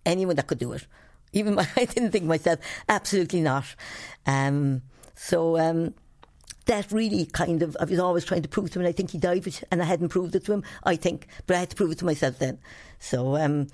anyone 0.03 0.35
that 0.37 0.47
could 0.47 0.57
do 0.57 0.71
it. 0.71 0.87
Even 1.31 1.53
my, 1.59 1.67
I 1.75 1.85
didn't 1.85 2.09
think 2.09 2.25
myself, 2.25 2.57
absolutely 2.89 3.41
not. 3.41 3.65
Um, 4.25 4.81
so 5.13 5.59
um, 5.59 5.93
that 6.67 6.91
really 6.91 7.25
kind 7.25 7.61
of, 7.63 7.75
I 7.79 7.85
was 7.85 7.99
always 7.99 8.23
trying 8.23 8.43
to 8.43 8.49
prove 8.49 8.71
to 8.71 8.79
him, 8.79 8.85
and 8.85 8.89
I 8.89 8.93
think 8.93 9.11
he 9.11 9.17
died, 9.17 9.43
with, 9.45 9.63
and 9.71 9.81
I 9.81 9.85
hadn't 9.85 10.09
proved 10.09 10.35
it 10.35 10.45
to 10.45 10.53
him, 10.53 10.63
I 10.83 10.95
think, 10.95 11.27
but 11.45 11.55
I 11.55 11.59
had 11.59 11.69
to 11.71 11.75
prove 11.75 11.91
it 11.91 11.97
to 11.99 12.05
myself 12.05 12.39
then. 12.39 12.59
So 12.99 13.35
um, 13.35 13.67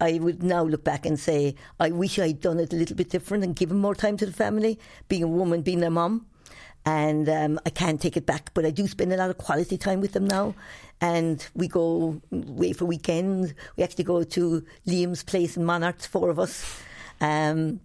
I 0.00 0.18
would 0.18 0.42
now 0.42 0.64
look 0.64 0.82
back 0.82 1.04
and 1.04 1.18
say, 1.18 1.54
I 1.78 1.90
wish 1.90 2.18
I'd 2.18 2.40
done 2.40 2.58
it 2.58 2.72
a 2.72 2.76
little 2.76 2.96
bit 2.96 3.10
different 3.10 3.44
and 3.44 3.54
given 3.54 3.78
more 3.78 3.94
time 3.94 4.16
to 4.16 4.26
the 4.26 4.32
family, 4.32 4.78
being 5.08 5.22
a 5.22 5.28
woman, 5.28 5.62
being 5.62 5.80
their 5.80 5.90
mum. 5.90 6.26
And 6.86 7.28
um, 7.28 7.60
I 7.66 7.70
can't 7.70 8.00
take 8.00 8.16
it 8.16 8.24
back, 8.24 8.54
but 8.54 8.64
I 8.64 8.70
do 8.70 8.86
spend 8.88 9.12
a 9.12 9.16
lot 9.16 9.28
of 9.28 9.36
quality 9.36 9.76
time 9.76 10.00
with 10.00 10.12
them 10.12 10.26
now. 10.26 10.54
And 11.02 11.46
we 11.54 11.68
go 11.68 12.20
away 12.32 12.72
for 12.72 12.86
weekends. 12.86 13.52
We 13.76 13.84
actually 13.84 14.04
go 14.04 14.24
to 14.24 14.64
Liam's 14.86 15.22
place 15.22 15.58
in 15.58 15.64
Monarch, 15.64 16.00
four 16.00 16.30
of 16.30 16.38
us. 16.38 16.82
Um, 17.20 17.80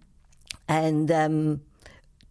and 0.66 1.10
um, 1.10 1.60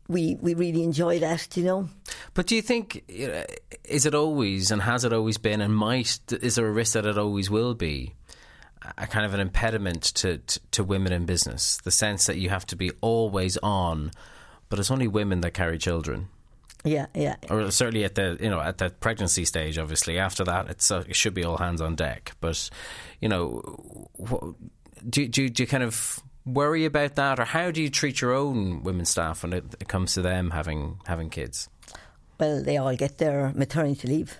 we 0.07 0.35
we 0.35 0.53
really 0.53 0.83
enjoy 0.83 1.19
that, 1.19 1.55
you 1.57 1.63
know. 1.63 1.89
But 2.33 2.47
do 2.47 2.55
you 2.55 2.61
think 2.61 3.03
is 3.83 4.05
it 4.05 4.15
always 4.15 4.71
and 4.71 4.81
has 4.81 5.03
it 5.03 5.13
always 5.13 5.37
been 5.37 5.61
and 5.61 5.75
might 5.75 6.19
is 6.31 6.55
there 6.55 6.67
a 6.67 6.71
risk 6.71 6.93
that 6.93 7.05
it 7.05 7.17
always 7.17 7.49
will 7.49 7.73
be 7.73 8.13
a 8.97 9.07
kind 9.07 9.25
of 9.25 9.33
an 9.33 9.39
impediment 9.39 10.03
to, 10.03 10.37
to, 10.37 10.59
to 10.71 10.83
women 10.83 11.11
in 11.11 11.25
business? 11.25 11.77
The 11.83 11.91
sense 11.91 12.27
that 12.27 12.37
you 12.37 12.49
have 12.49 12.65
to 12.67 12.75
be 12.75 12.91
always 13.01 13.57
on, 13.57 14.11
but 14.69 14.79
it's 14.79 14.91
only 14.91 15.07
women 15.07 15.41
that 15.41 15.51
carry 15.51 15.77
children. 15.77 16.27
Yeah, 16.83 17.07
yeah. 17.15 17.37
or 17.49 17.71
certainly 17.71 18.03
at 18.03 18.13
the 18.13 18.37
you 18.39 18.49
know 18.49 18.61
at 18.61 18.77
the 18.77 18.91
pregnancy 18.91 19.43
stage. 19.43 19.79
Obviously, 19.79 20.19
after 20.19 20.43
that, 20.43 20.69
it's 20.69 20.91
uh, 20.91 21.03
it 21.07 21.15
should 21.15 21.33
be 21.33 21.43
all 21.43 21.57
hands 21.57 21.81
on 21.81 21.95
deck. 21.95 22.33
But 22.41 22.69
you 23.19 23.27
know, 23.27 24.07
wh- 24.23 24.53
do 25.09 25.27
do 25.27 25.49
do 25.49 25.63
you 25.63 25.67
kind 25.67 25.81
of 25.81 26.21
worry 26.45 26.86
about 26.86 27.15
that, 27.15 27.39
or 27.39 27.45
how 27.45 27.71
do 27.71 27.81
you 27.81 27.89
treat 27.89 28.21
your 28.21 28.34
own 28.34 28.84
women 28.84 29.05
staff 29.05 29.43
when 29.43 29.53
it, 29.53 29.88
comes 29.88 30.13
to 30.13 30.21
them 30.21 30.51
having 30.51 30.99
having 31.05 31.29
kids? 31.29 31.69
Well, 32.39 32.63
they 32.63 32.77
all 32.77 32.95
get 32.95 33.17
their 33.17 33.51
maternity 33.55 34.08
leave, 34.08 34.39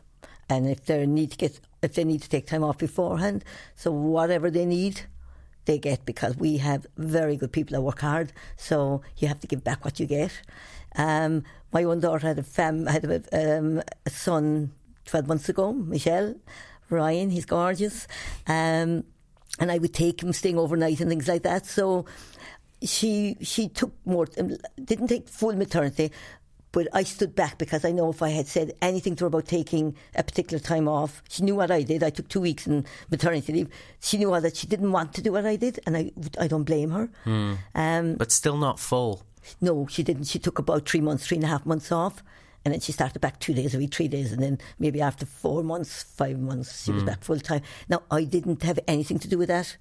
and 0.50 0.68
if 0.68 0.86
they 0.86 1.06
need 1.06 1.32
to 1.32 1.38
get 1.38 1.60
if 1.82 1.94
they 1.94 2.04
need 2.04 2.22
to 2.22 2.30
take 2.30 2.48
time 2.48 2.64
off 2.64 2.78
beforehand, 2.78 3.44
so 3.76 3.92
whatever 3.92 4.50
they 4.50 4.66
need, 4.66 5.02
they 5.66 5.78
get 5.78 6.06
because 6.06 6.36
we 6.38 6.58
have 6.58 6.86
very 6.98 7.36
good 7.36 7.52
people 7.52 7.74
that 7.76 7.82
work 7.82 8.02
hard. 8.02 8.34
So 8.58 9.02
you 9.18 9.28
have 9.28 9.40
to 9.42 9.48
give 9.48 9.64
back 9.64 9.84
what 9.86 10.00
you 10.00 10.06
get. 10.06 10.32
Um, 10.96 11.44
my 11.72 11.86
one 11.86 12.00
daughter 12.00 12.28
had 12.28 12.40
a 12.40 12.44
fam 12.44 12.86
had 12.86 13.06
a, 13.06 13.58
um, 13.58 13.82
a 14.06 14.10
son 14.10 14.72
twelve 15.06 15.28
months 15.28 15.50
ago, 15.50 15.74
Michelle 15.74 16.36
Ryan. 16.90 17.30
He's 17.30 17.46
gorgeous, 17.46 18.08
um, 18.48 19.04
and 19.60 19.72
I 19.72 19.78
would 19.78 19.94
take 19.94 20.22
him 20.22 20.34
staying 20.34 20.58
overnight 20.58 21.00
and 21.00 21.10
things 21.10 21.28
like 21.28 21.44
that. 21.44 21.66
So 21.66 22.06
she 22.84 23.38
she 23.42 23.68
took 23.70 23.94
more 24.06 24.28
um, 24.38 24.58
didn't 24.84 25.08
take 25.08 25.28
full 25.30 25.54
maternity 25.56 26.12
but 26.72 26.90
I 26.92 27.04
stood 27.04 27.36
back 27.36 27.58
because 27.58 27.86
I 27.86 27.94
know 27.94 28.10
if 28.10 28.22
I 28.22 28.28
had 28.32 28.48
said 28.48 28.74
anything 28.82 29.16
to 29.16 29.24
her 29.24 29.28
about 29.28 29.46
taking 29.46 29.96
a 30.14 30.24
particular 30.24 30.60
time 30.62 30.90
off, 30.90 31.24
she 31.30 31.42
knew 31.42 31.56
what 31.56 31.72
I 31.72 31.84
did. 31.84 32.04
I 32.04 32.10
took 32.10 32.28
two 32.28 32.42
weeks 32.42 32.68
in 32.68 32.86
maternity 33.10 33.54
leave. 33.54 33.70
She 34.02 34.18
knew 34.18 34.34
all 34.34 34.42
that 34.42 34.58
she 34.58 34.68
didn't 34.68 34.92
want 34.92 35.14
to 35.14 35.22
do 35.22 35.32
what 35.32 35.46
I 35.46 35.56
did, 35.56 35.80
and 35.86 35.96
I, 35.96 36.12
I 36.38 36.48
don't 36.50 36.66
blame 36.66 36.92
her. 36.92 37.10
Um, 37.76 38.16
But 38.16 38.30
still 38.34 38.58
not 38.58 38.78
full. 38.78 39.24
no, 39.62 39.88
she 39.90 40.04
didn't. 40.04 40.26
She 40.26 40.38
took 40.38 40.60
about 40.60 40.86
three 40.86 41.00
months, 41.00 41.26
three 41.26 41.38
and 41.38 41.46
a 41.46 41.48
half 41.48 41.66
months 41.66 41.94
off, 41.94 42.22
And 42.66 42.74
then 42.74 42.82
she 42.82 42.92
started 42.92 43.20
back 43.20 43.40
two 43.40 43.54
days 43.54 43.76
a 43.76 43.78
week, 43.78 43.94
three 43.94 44.08
days, 44.08 44.34
and 44.34 44.42
then 44.42 44.58
maybe 44.80 45.00
after 45.00 45.26
four 45.26 45.64
months, 45.64 46.02
five 46.02 46.40
months, 46.40 46.84
she 46.84 46.92
was 46.92 47.04
back 47.04 47.24
full 47.24 47.40
time. 47.40 47.62
Now, 47.88 48.02
I 48.10 48.24
didn't 48.24 48.64
have 48.64 48.80
anything 48.88 49.20
to 49.20 49.28
do 49.28 49.38
with 49.38 49.50
that. 49.50 49.78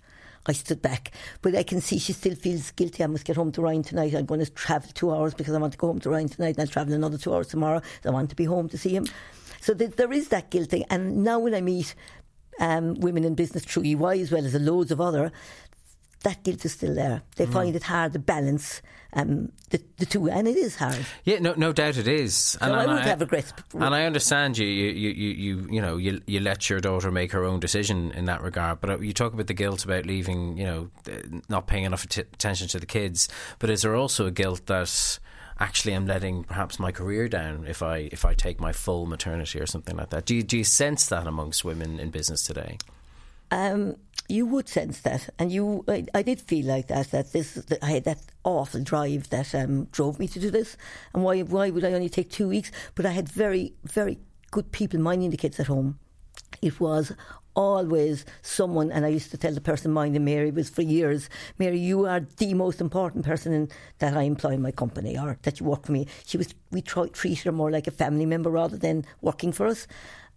I 0.46 0.52
stood 0.52 0.82
back, 0.82 1.12
but 1.40 1.54
I 1.54 1.62
can 1.62 1.80
see 1.80 1.98
she 1.98 2.12
still 2.12 2.34
feels 2.34 2.70
guilty. 2.72 3.02
I 3.02 3.06
must 3.06 3.24
get 3.24 3.36
home 3.36 3.50
to 3.52 3.62
Ryan 3.62 3.82
tonight. 3.82 4.14
I'm 4.14 4.26
going 4.26 4.44
to 4.44 4.50
travel 4.50 4.90
two 4.92 5.10
hours 5.10 5.32
because 5.32 5.54
I 5.54 5.58
want 5.58 5.72
to 5.72 5.78
go 5.78 5.86
home 5.86 6.00
to 6.00 6.10
Ryan 6.10 6.28
tonight, 6.28 6.56
and 6.56 6.60
I'll 6.60 6.66
travel 6.66 6.92
another 6.92 7.16
two 7.16 7.32
hours 7.32 7.48
tomorrow. 7.48 7.80
I 8.04 8.10
want 8.10 8.28
to 8.30 8.36
be 8.36 8.44
home 8.44 8.68
to 8.68 8.76
see 8.76 8.94
him. 8.94 9.06
So 9.60 9.72
th- 9.72 9.96
there 9.96 10.12
is 10.12 10.28
that 10.28 10.50
guilt 10.50 10.68
thing. 10.68 10.84
And 10.90 11.24
now 11.24 11.38
when 11.38 11.54
I 11.54 11.62
meet 11.62 11.94
um, 12.60 12.94
women 12.96 13.24
in 13.24 13.34
business 13.34 13.64
through 13.64 13.84
EY 13.84 14.20
as 14.20 14.30
well 14.30 14.44
as 14.44 14.54
a 14.54 14.58
loads 14.58 14.92
of 14.92 15.00
other, 15.00 15.32
that 16.24 16.42
guilt 16.42 16.64
is 16.64 16.72
still 16.72 16.94
there. 16.94 17.22
They 17.36 17.46
find 17.46 17.76
it 17.76 17.84
hard 17.84 18.12
to 18.14 18.18
balance 18.18 18.82
um, 19.12 19.52
the, 19.70 19.80
the 19.98 20.06
two, 20.06 20.28
and 20.28 20.48
it 20.48 20.56
is 20.56 20.76
hard. 20.76 21.06
Yeah, 21.24 21.38
no, 21.38 21.54
no 21.56 21.72
doubt 21.72 21.96
it 21.96 22.08
is. 22.08 22.34
So 22.34 22.58
I 22.62 22.86
would 22.86 23.02
have 23.02 23.20
regrets. 23.20 23.52
And 23.72 23.94
I 23.94 24.04
understand 24.04 24.58
you, 24.58 24.66
you, 24.66 24.90
you, 24.90 25.10
you, 25.10 25.30
you, 25.30 25.68
you 25.70 25.80
know, 25.80 25.96
you, 25.96 26.20
you 26.26 26.40
let 26.40 26.68
your 26.68 26.80
daughter 26.80 27.10
make 27.10 27.30
her 27.32 27.44
own 27.44 27.60
decision 27.60 28.10
in 28.12 28.24
that 28.24 28.42
regard. 28.42 28.80
But 28.80 28.90
uh, 28.90 28.98
you 28.98 29.12
talk 29.12 29.32
about 29.32 29.46
the 29.46 29.54
guilt 29.54 29.84
about 29.84 30.06
leaving, 30.06 30.58
you 30.58 30.64
know, 30.64 30.90
uh, 31.08 31.40
not 31.48 31.66
paying 31.66 31.84
enough 31.84 32.04
att- 32.04 32.18
attention 32.18 32.66
to 32.68 32.80
the 32.80 32.86
kids. 32.86 33.28
But 33.58 33.70
is 33.70 33.82
there 33.82 33.94
also 33.94 34.26
a 34.26 34.32
guilt 34.32 34.66
that 34.66 35.18
actually 35.60 35.94
I'm 35.94 36.06
letting 36.06 36.44
perhaps 36.44 36.80
my 36.80 36.90
career 36.90 37.28
down 37.28 37.66
if 37.68 37.82
I 37.82 38.08
if 38.10 38.24
I 38.24 38.34
take 38.34 38.58
my 38.58 38.72
full 38.72 39.06
maternity 39.06 39.60
or 39.60 39.66
something 39.66 39.96
like 39.96 40.10
that? 40.10 40.24
Do 40.26 40.34
you 40.34 40.42
do 40.42 40.58
you 40.58 40.64
sense 40.64 41.06
that 41.06 41.26
amongst 41.26 41.64
women 41.64 42.00
in 42.00 42.10
business 42.10 42.42
today? 42.42 42.78
Um, 43.50 43.96
you 44.28 44.46
would 44.46 44.68
sense 44.68 45.00
that, 45.00 45.28
and 45.38 45.52
you, 45.52 45.84
I, 45.86 46.06
I 46.14 46.22
did 46.22 46.40
feel 46.40 46.66
like 46.66 46.88
that. 46.88 47.10
That 47.10 47.32
this, 47.32 47.54
that 47.54 47.82
I 47.82 47.90
had 47.90 48.04
that 48.04 48.20
awful 48.42 48.82
drive 48.82 49.28
that 49.30 49.54
um, 49.54 49.84
drove 49.86 50.18
me 50.18 50.28
to 50.28 50.40
do 50.40 50.50
this. 50.50 50.76
And 51.12 51.22
why, 51.22 51.40
why 51.42 51.70
would 51.70 51.84
I 51.84 51.92
only 51.92 52.08
take 52.08 52.30
two 52.30 52.48
weeks? 52.48 52.70
But 52.94 53.06
I 53.06 53.10
had 53.10 53.28
very, 53.28 53.74
very 53.84 54.18
good 54.50 54.72
people 54.72 55.00
minding 55.00 55.30
the 55.30 55.36
kids 55.36 55.60
at 55.60 55.66
home. 55.66 55.98
It 56.62 56.80
was 56.80 57.12
always 57.54 58.24
someone, 58.42 58.90
and 58.90 59.04
I 59.04 59.08
used 59.08 59.30
to 59.30 59.36
tell 59.36 59.52
the 59.52 59.60
person 59.60 59.92
minding 59.92 60.24
Mary 60.24 60.50
was 60.50 60.70
for 60.70 60.82
years, 60.82 61.28
Mary, 61.58 61.78
you 61.78 62.06
are 62.06 62.20
the 62.38 62.54
most 62.54 62.80
important 62.80 63.24
person 63.24 63.52
in, 63.52 63.68
that 63.98 64.16
I 64.16 64.22
employ 64.22 64.50
in 64.50 64.62
my 64.62 64.72
company, 64.72 65.18
or 65.18 65.38
that 65.42 65.60
you 65.60 65.66
work 65.66 65.86
for 65.86 65.92
me. 65.92 66.06
She 66.26 66.36
was, 66.36 66.54
we 66.70 66.82
try, 66.82 67.08
treated 67.08 67.44
her 67.44 67.52
more 67.52 67.70
like 67.70 67.86
a 67.86 67.92
family 67.92 68.26
member 68.26 68.50
rather 68.50 68.76
than 68.76 69.04
working 69.20 69.52
for 69.52 69.66
us, 69.66 69.86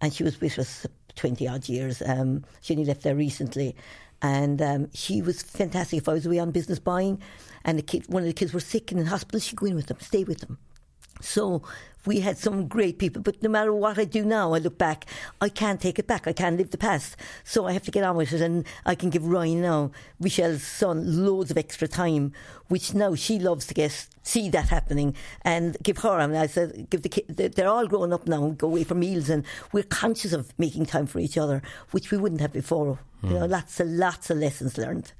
and 0.00 0.12
she 0.12 0.22
was 0.22 0.40
with 0.40 0.58
us 0.58 0.86
20 1.18 1.46
odd 1.46 1.68
years. 1.68 2.02
Um, 2.06 2.44
she 2.60 2.74
only 2.74 2.86
left 2.86 3.02
there 3.02 3.14
recently. 3.14 3.76
And 4.22 4.60
um, 4.62 4.90
she 4.94 5.22
was 5.22 5.42
fantastic. 5.42 5.98
If 5.98 6.08
I 6.08 6.12
was 6.12 6.26
away 6.26 6.38
on 6.38 6.50
business 6.50 6.78
buying 6.78 7.20
and 7.64 7.78
the 7.78 7.82
kid, 7.82 8.04
one 8.08 8.22
of 8.22 8.26
the 8.26 8.32
kids 8.32 8.52
were 8.52 8.60
sick 8.60 8.90
and 8.90 9.00
in 9.00 9.06
hospital, 9.06 9.38
she'd 9.38 9.56
go 9.56 9.66
in 9.66 9.76
with 9.76 9.86
them, 9.86 9.98
stay 10.00 10.24
with 10.24 10.40
them. 10.40 10.58
So 11.20 11.62
we 12.08 12.20
had 12.20 12.38
some 12.38 12.66
great 12.66 12.98
people, 12.98 13.20
but 13.22 13.42
no 13.42 13.50
matter 13.50 13.72
what 13.72 13.98
I 13.98 14.04
do 14.04 14.24
now, 14.24 14.54
I 14.54 14.58
look 14.58 14.78
back, 14.78 15.04
I 15.42 15.50
can't 15.50 15.78
take 15.78 15.98
it 15.98 16.06
back. 16.06 16.26
I 16.26 16.32
can't 16.32 16.56
live 16.56 16.70
the 16.70 16.78
past. 16.78 17.16
So 17.44 17.66
I 17.66 17.72
have 17.72 17.82
to 17.82 17.90
get 17.90 18.02
on 18.02 18.16
with 18.16 18.32
it. 18.32 18.40
And 18.40 18.64
I 18.86 18.94
can 18.94 19.10
give 19.10 19.26
Ryan 19.26 19.60
now, 19.60 19.90
Michelle's 20.18 20.62
son, 20.62 21.24
loads 21.24 21.50
of 21.50 21.58
extra 21.58 21.86
time, 21.86 22.32
which 22.68 22.94
now 22.94 23.14
she 23.14 23.38
loves 23.38 23.66
to 23.66 23.74
get, 23.74 24.08
see 24.22 24.48
that 24.48 24.70
happening 24.70 25.14
and 25.42 25.76
give 25.82 25.98
her. 25.98 26.18
I 26.18 26.26
mean, 26.26 26.36
I 26.36 26.46
said, 26.46 26.88
give 26.88 27.02
the 27.02 27.10
kid, 27.10 27.28
they're 27.28 27.68
all 27.68 27.86
grown 27.86 28.14
up 28.14 28.26
now 28.26 28.42
and 28.44 28.56
go 28.56 28.68
away 28.68 28.84
for 28.84 28.94
meals 28.94 29.28
and 29.28 29.44
we're 29.72 29.82
conscious 29.82 30.32
of 30.32 30.58
making 30.58 30.86
time 30.86 31.06
for 31.06 31.18
each 31.18 31.36
other, 31.36 31.60
which 31.90 32.10
we 32.10 32.16
wouldn't 32.16 32.40
have 32.40 32.54
before. 32.54 32.98
You 33.22 33.30
know, 33.30 33.44
hmm. 33.46 33.52
lots 33.52 33.80
of, 33.80 33.88
lots 33.88 34.30
of 34.30 34.38
lessons 34.38 34.78
learned. 34.78 35.12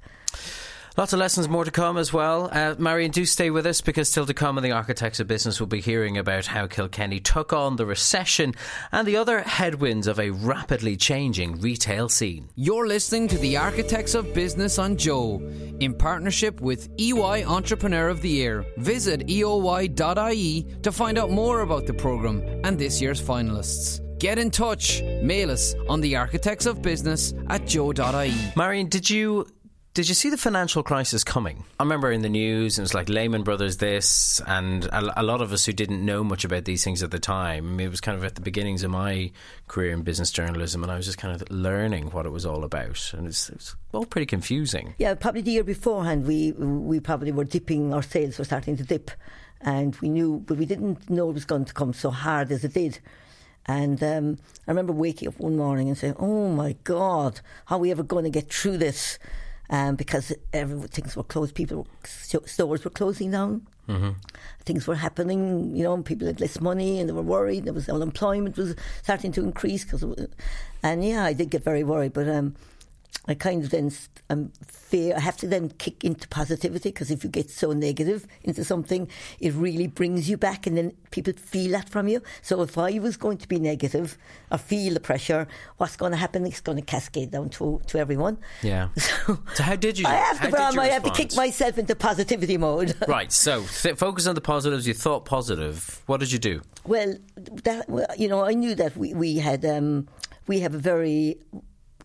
Lots 0.99 1.13
of 1.13 1.19
lessons 1.19 1.47
more 1.47 1.63
to 1.63 1.71
come 1.71 1.97
as 1.97 2.11
well. 2.11 2.49
Uh, 2.51 2.75
Marian, 2.77 3.11
do 3.11 3.23
stay 3.23 3.51
with 3.51 3.65
us 3.65 3.79
because 3.79 4.09
still 4.09 4.25
to 4.25 4.33
come 4.33 4.57
in 4.57 4.65
the 4.65 4.73
Architects 4.73 5.21
of 5.21 5.27
Business, 5.27 5.57
we'll 5.57 5.67
be 5.67 5.79
hearing 5.79 6.17
about 6.17 6.45
how 6.45 6.67
Kilkenny 6.67 7.21
took 7.21 7.53
on 7.53 7.77
the 7.77 7.85
recession 7.85 8.53
and 8.91 9.07
the 9.07 9.15
other 9.15 9.39
headwinds 9.39 10.07
of 10.07 10.19
a 10.19 10.31
rapidly 10.31 10.97
changing 10.97 11.61
retail 11.61 12.09
scene. 12.09 12.49
You're 12.55 12.85
listening 12.85 13.29
to 13.29 13.37
the 13.37 13.55
Architects 13.55 14.13
of 14.13 14.33
Business 14.33 14.77
on 14.77 14.97
Joe 14.97 15.41
in 15.79 15.93
partnership 15.93 16.59
with 16.59 16.89
EY 16.99 17.45
Entrepreneur 17.45 18.09
of 18.09 18.21
the 18.21 18.31
Year. 18.31 18.65
Visit 18.75 19.25
eoy.ie 19.25 20.67
to 20.83 20.91
find 20.91 21.17
out 21.17 21.31
more 21.31 21.61
about 21.61 21.85
the 21.87 21.93
programme 21.93 22.43
and 22.65 22.77
this 22.77 23.01
year's 23.01 23.21
finalists. 23.21 24.01
Get 24.19 24.37
in 24.37 24.51
touch. 24.51 25.01
Mail 25.01 25.49
us 25.49 25.75
on 25.87 26.01
the 26.01 26.17
architects 26.17 26.65
of 26.65 26.81
business 26.81 27.33
at 27.47 27.65
joe.ie. 27.65 28.33
Marian, 28.57 28.89
did 28.89 29.09
you 29.09 29.47
did 29.93 30.07
you 30.07 30.13
see 30.13 30.29
the 30.29 30.37
financial 30.37 30.83
crisis 30.83 31.23
coming? 31.23 31.65
I 31.79 31.83
remember 31.83 32.11
in 32.11 32.21
the 32.21 32.29
news, 32.29 32.77
it 32.77 32.81
was 32.81 32.93
like 32.93 33.09
Lehman 33.09 33.43
Brothers 33.43 33.77
this, 33.77 34.39
and 34.45 34.85
a, 34.85 35.21
a, 35.21 35.23
lot 35.23 35.41
of 35.41 35.51
us 35.51 35.65
who 35.65 35.73
didn't 35.73 36.05
know 36.05 36.23
much 36.23 36.45
about 36.45 36.65
these 36.65 36.83
things 36.83 37.01
at 37.01 37.09
the 37.09 37.19
time. 37.19 37.67
I 37.67 37.71
mean, 37.71 37.87
it 37.87 37.91
was 37.91 37.99
kind 37.99 38.17
of 38.17 38.23
at 38.23 38.35
the 38.35 38.41
beginnings 38.41 38.83
of 38.83 38.91
my 38.91 39.31
career 39.67 39.91
in 39.91 40.03
business 40.03 40.31
journalism, 40.31 40.83
and 40.83 40.91
I 40.91 40.95
was 40.95 41.05
just 41.05 41.17
kind 41.17 41.33
of 41.33 41.49
learning 41.49 42.11
what 42.11 42.27
it 42.27 42.29
was 42.29 42.45
all 42.45 42.63
about, 42.63 43.13
and 43.13 43.27
it's, 43.27 43.49
it's 43.49 43.75
all 43.91 44.05
pretty 44.05 44.27
confusing. 44.27 44.93
Yeah, 44.99 45.15
probably 45.15 45.41
the 45.41 45.51
year 45.51 45.63
beforehand, 45.63 46.27
we 46.27 46.51
we 46.51 46.99
probably 46.99 47.31
were 47.31 47.43
dipping, 47.43 47.93
our 47.93 48.03
sales 48.03 48.37
were 48.37 48.45
starting 48.45 48.77
to 48.77 48.83
dip, 48.83 49.09
and 49.61 49.95
we 49.97 50.09
knew, 50.09 50.43
but 50.45 50.57
we 50.57 50.65
didn't 50.67 51.09
know 51.09 51.29
it 51.29 51.33
was 51.33 51.45
going 51.45 51.65
to 51.65 51.73
come 51.73 51.93
so 51.93 52.11
hard 52.11 52.51
as 52.51 52.63
it 52.63 52.73
did. 52.73 52.99
And 53.65 54.01
um, 54.03 54.37
I 54.67 54.71
remember 54.71 54.93
waking 54.93 55.27
up 55.27 55.39
one 55.39 55.57
morning 55.57 55.89
and 55.89 55.97
saying, 55.97 56.15
"Oh 56.19 56.49
my 56.49 56.75
God, 56.83 57.41
how 57.65 57.75
are 57.77 57.79
we 57.79 57.91
ever 57.91 58.03
going 58.03 58.23
to 58.23 58.29
get 58.29 58.51
through 58.51 58.77
this?" 58.77 59.17
Um, 59.71 59.95
because 59.95 60.33
every, 60.51 60.87
things 60.87 61.15
were 61.15 61.23
closed, 61.23 61.53
people 61.53 61.87
stores 62.03 62.83
were 62.83 62.89
closing 62.89 63.31
down. 63.31 63.67
Mm-hmm. 63.87 64.11
Things 64.65 64.87
were 64.87 64.95
happening, 64.95 65.75
you 65.75 65.83
know. 65.83 66.01
People 66.01 66.27
had 66.27 66.39
less 66.39 66.59
money 66.59 66.99
and 66.99 67.07
they 67.09 67.13
were 67.13 67.21
worried. 67.21 67.65
There 67.65 67.73
was 67.73 67.89
unemployment 67.89 68.57
was 68.57 68.75
starting 69.03 69.31
to 69.33 69.43
increase 69.43 69.83
because, 69.83 70.03
and 70.83 71.03
yeah, 71.03 71.23
I 71.23 71.33
did 71.33 71.49
get 71.49 71.63
very 71.63 71.83
worried. 71.83 72.13
But 72.13 72.27
um, 72.29 72.55
I 73.29 73.35
kind 73.35 73.63
of 73.63 73.69
then 73.69 73.91
um, 74.31 74.51
fear. 74.65 75.15
I 75.15 75.19
have 75.19 75.37
to 75.37 75.47
then 75.47 75.69
kick 75.69 76.03
into 76.03 76.27
positivity 76.29 76.89
because 76.89 77.11
if 77.11 77.23
you 77.23 77.29
get 77.29 77.49
so 77.51 77.73
negative 77.73 78.25
into 78.43 78.63
something, 78.63 79.07
it 79.39 79.53
really 79.53 79.85
brings 79.85 80.27
you 80.27 80.35
back, 80.35 80.65
and 80.65 80.75
then 80.75 80.93
people 81.11 81.33
feel 81.33 81.71
that 81.73 81.89
from 81.89 82.07
you. 82.07 82.23
So 82.41 82.63
if 82.63 82.75
I 82.77 82.97
was 82.97 83.17
going 83.17 83.37
to 83.37 83.47
be 83.47 83.59
negative 83.59 84.17
or 84.51 84.57
feel 84.57 84.95
the 84.95 84.99
pressure, 84.99 85.47
what's 85.77 85.95
going 85.95 86.11
to 86.11 86.17
happen? 86.17 86.43
It's 86.45 86.61
going 86.61 86.77
to 86.77 86.83
cascade 86.83 87.29
down 87.29 87.49
to 87.49 87.81
to 87.87 87.99
everyone. 87.99 88.39
Yeah. 88.63 88.89
So, 89.25 89.37
so 89.53 89.63
how 89.63 89.75
did 89.75 89.99
you? 89.99 90.07
I 90.07 90.13
have 90.13 90.39
to. 90.49 90.57
I 90.81 90.87
have 90.87 91.03
to 91.03 91.11
kick 91.11 91.35
myself 91.35 91.77
into 91.77 91.95
positivity 91.95 92.57
mode. 92.57 92.95
right. 93.07 93.31
So 93.31 93.63
th- 93.63 93.95
focus 93.97 94.27
on 94.27 94.35
the 94.35 94.41
positives. 94.41 94.87
You 94.87 94.93
thought 94.93 95.25
positive. 95.25 96.01
What 96.05 96.19
did 96.19 96.31
you 96.31 96.39
do? 96.39 96.61
Well, 96.85 97.15
that 97.63 97.85
you 98.17 98.27
know, 98.27 98.43
I 98.45 98.53
knew 98.53 98.75
that 98.75 98.95
we 98.97 99.13
we 99.13 99.37
had 99.37 99.65
um, 99.65 100.07
we 100.47 100.59
have 100.61 100.73
a 100.73 100.79
very 100.79 101.37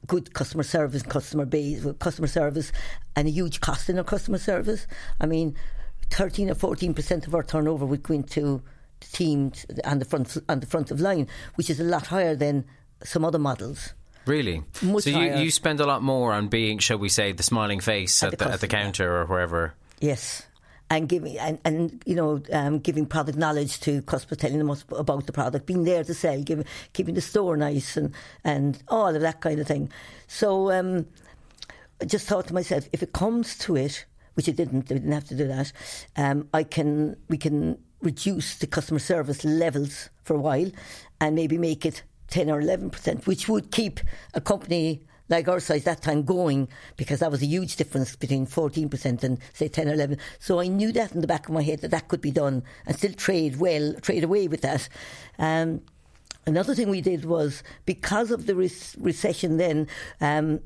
good 0.07 0.35
customer 0.35 0.63
service, 0.63 1.03
customer 1.03 1.45
base, 1.45 1.87
customer 1.99 2.29
service, 2.29 2.73
and 3.17 3.29
a 3.29 3.31
huge 3.31 3.61
cost 3.61 3.89
in 3.89 3.99
our 3.99 4.05
customer 4.05 4.39
service. 4.39 4.87
I 5.21 5.27
mean, 5.27 5.57
thirteen 6.11 6.51
or 6.51 6.55
fourteen 6.55 6.95
percent 6.95 7.27
of 7.27 7.35
our 7.35 7.43
turnover 7.43 7.87
would 7.87 8.03
go 8.03 8.15
into 8.15 8.63
the 9.01 9.07
team 9.07 9.53
and 9.85 10.01
the 10.01 10.05
front 10.05 10.37
on 10.49 10.61
the 10.61 10.67
front 10.67 10.91
of 10.91 11.01
line, 11.01 11.29
which 11.55 11.71
is 11.71 11.81
a 11.81 11.85
lot 11.85 12.07
higher 12.07 12.35
than 12.35 12.65
some 13.03 13.25
other 13.25 13.39
models. 13.39 13.95
Really? 14.27 14.63
Much 14.81 15.05
so 15.05 15.11
you, 15.11 15.35
you 15.37 15.51
spend 15.51 15.81
a 15.81 15.87
lot 15.87 16.03
more 16.03 16.33
on 16.33 16.49
being, 16.49 16.79
shall 16.79 16.97
we 16.97 17.11
say, 17.11 17.33
the 17.33 17.43
smiling 17.43 17.81
face 17.81 18.23
at, 18.23 18.33
At 18.33 18.39
the, 18.39 18.45
the 18.47 18.53
at 18.53 18.61
the 18.61 18.69
counter 18.69 19.19
or 19.19 19.27
wherever. 19.27 19.75
Yes. 20.01 20.47
And 20.91 21.09
giving 21.09 21.39
and, 21.39 21.59
and 21.65 22.03
you 22.07 22.15
know 22.15 22.41
um, 22.53 22.79
giving 22.79 23.07
product 23.07 23.39
knowledge 23.39 23.81
to 23.81 24.03
customers, 24.03 24.39
telling 24.39 24.59
them 24.59 24.71
about 24.93 25.27
the 25.27 25.33
product, 25.33 25.67
being 25.67 25.85
there 25.85 26.05
to 26.05 26.15
sell, 26.15 26.41
giving 26.43 26.67
keeping 26.93 27.15
the 27.15 27.21
store 27.21 27.57
nice, 27.57 27.97
and 27.97 28.15
and 28.45 28.81
all 28.89 29.17
of 29.17 29.23
that 29.23 29.41
kind 29.41 29.59
of 29.59 29.67
thing. 29.67 29.91
So 30.29 30.71
um, 30.71 31.07
I 32.01 32.05
just 32.05 32.29
thought 32.29 32.47
to 32.49 32.55
myself, 32.55 32.89
if 32.93 33.03
it 33.03 33.13
comes 33.13 33.59
to 33.59 33.77
it, 33.77 34.05
which 34.35 34.47
it 34.47 34.57
didn't, 34.57 34.87
they 34.89 34.97
didn't 34.97 35.11
have 35.13 35.25
to 35.29 35.35
do 35.35 35.49
that. 35.49 35.73
Um, 36.17 36.49
I 36.53 36.63
can 36.63 37.17
we 37.29 37.39
can 37.39 37.79
reduce 38.03 38.59
the 38.59 38.67
customer 38.67 39.01
service 39.01 39.43
levels 39.43 40.11
for 40.23 40.37
a 40.37 40.41
while, 40.41 40.71
and 41.19 41.35
maybe 41.35 41.59
make 41.59 41.87
it 41.87 42.05
ten 42.29 42.51
or 42.51 42.61
eleven 42.61 42.91
percent, 42.91 43.27
which 43.27 43.49
would 43.49 43.73
keep 43.73 44.01
a 44.35 44.41
company 44.41 45.01
like 45.29 45.49
our 45.49 45.61
size 45.61 45.85
that 45.85 46.03
time 46.03 46.23
going 46.23 46.69
because 46.97 47.21
that 47.21 47.31
was 47.31 47.43
a 47.43 47.47
huge 47.47 47.77
difference 47.77 48.15
between 48.17 48.47
14% 48.47 49.23
and 49.23 49.39
say 49.53 49.69
10 49.69 49.89
or 49.89 49.95
11 49.95 50.19
so 50.39 50.61
I 50.61 50.67
knew 50.67 50.93
that 50.93 51.13
in 51.13 51.21
the 51.21 51.27
back 51.27 51.49
of 51.49 51.55
my 51.55 51.63
head 51.63 51.81
that 51.81 51.91
that 51.91 52.09
could 52.09 52.21
be 52.21 52.31
done 52.31 52.63
and 52.87 52.97
still 52.97 53.13
trade 53.13 53.57
well 53.57 53.95
trade 53.95 54.25
away 54.25 54.49
with 54.49 54.61
that. 54.63 54.89
Um, 55.39 55.83
another 56.47 56.75
thing 56.75 56.91
we 56.91 57.01
did 57.01 57.25
was 57.25 57.63
because 57.87 58.31
of 58.31 58.47
the 58.47 58.55
re- 58.55 58.71
recession 58.99 59.57
then 59.57 59.89
um, 60.21 60.61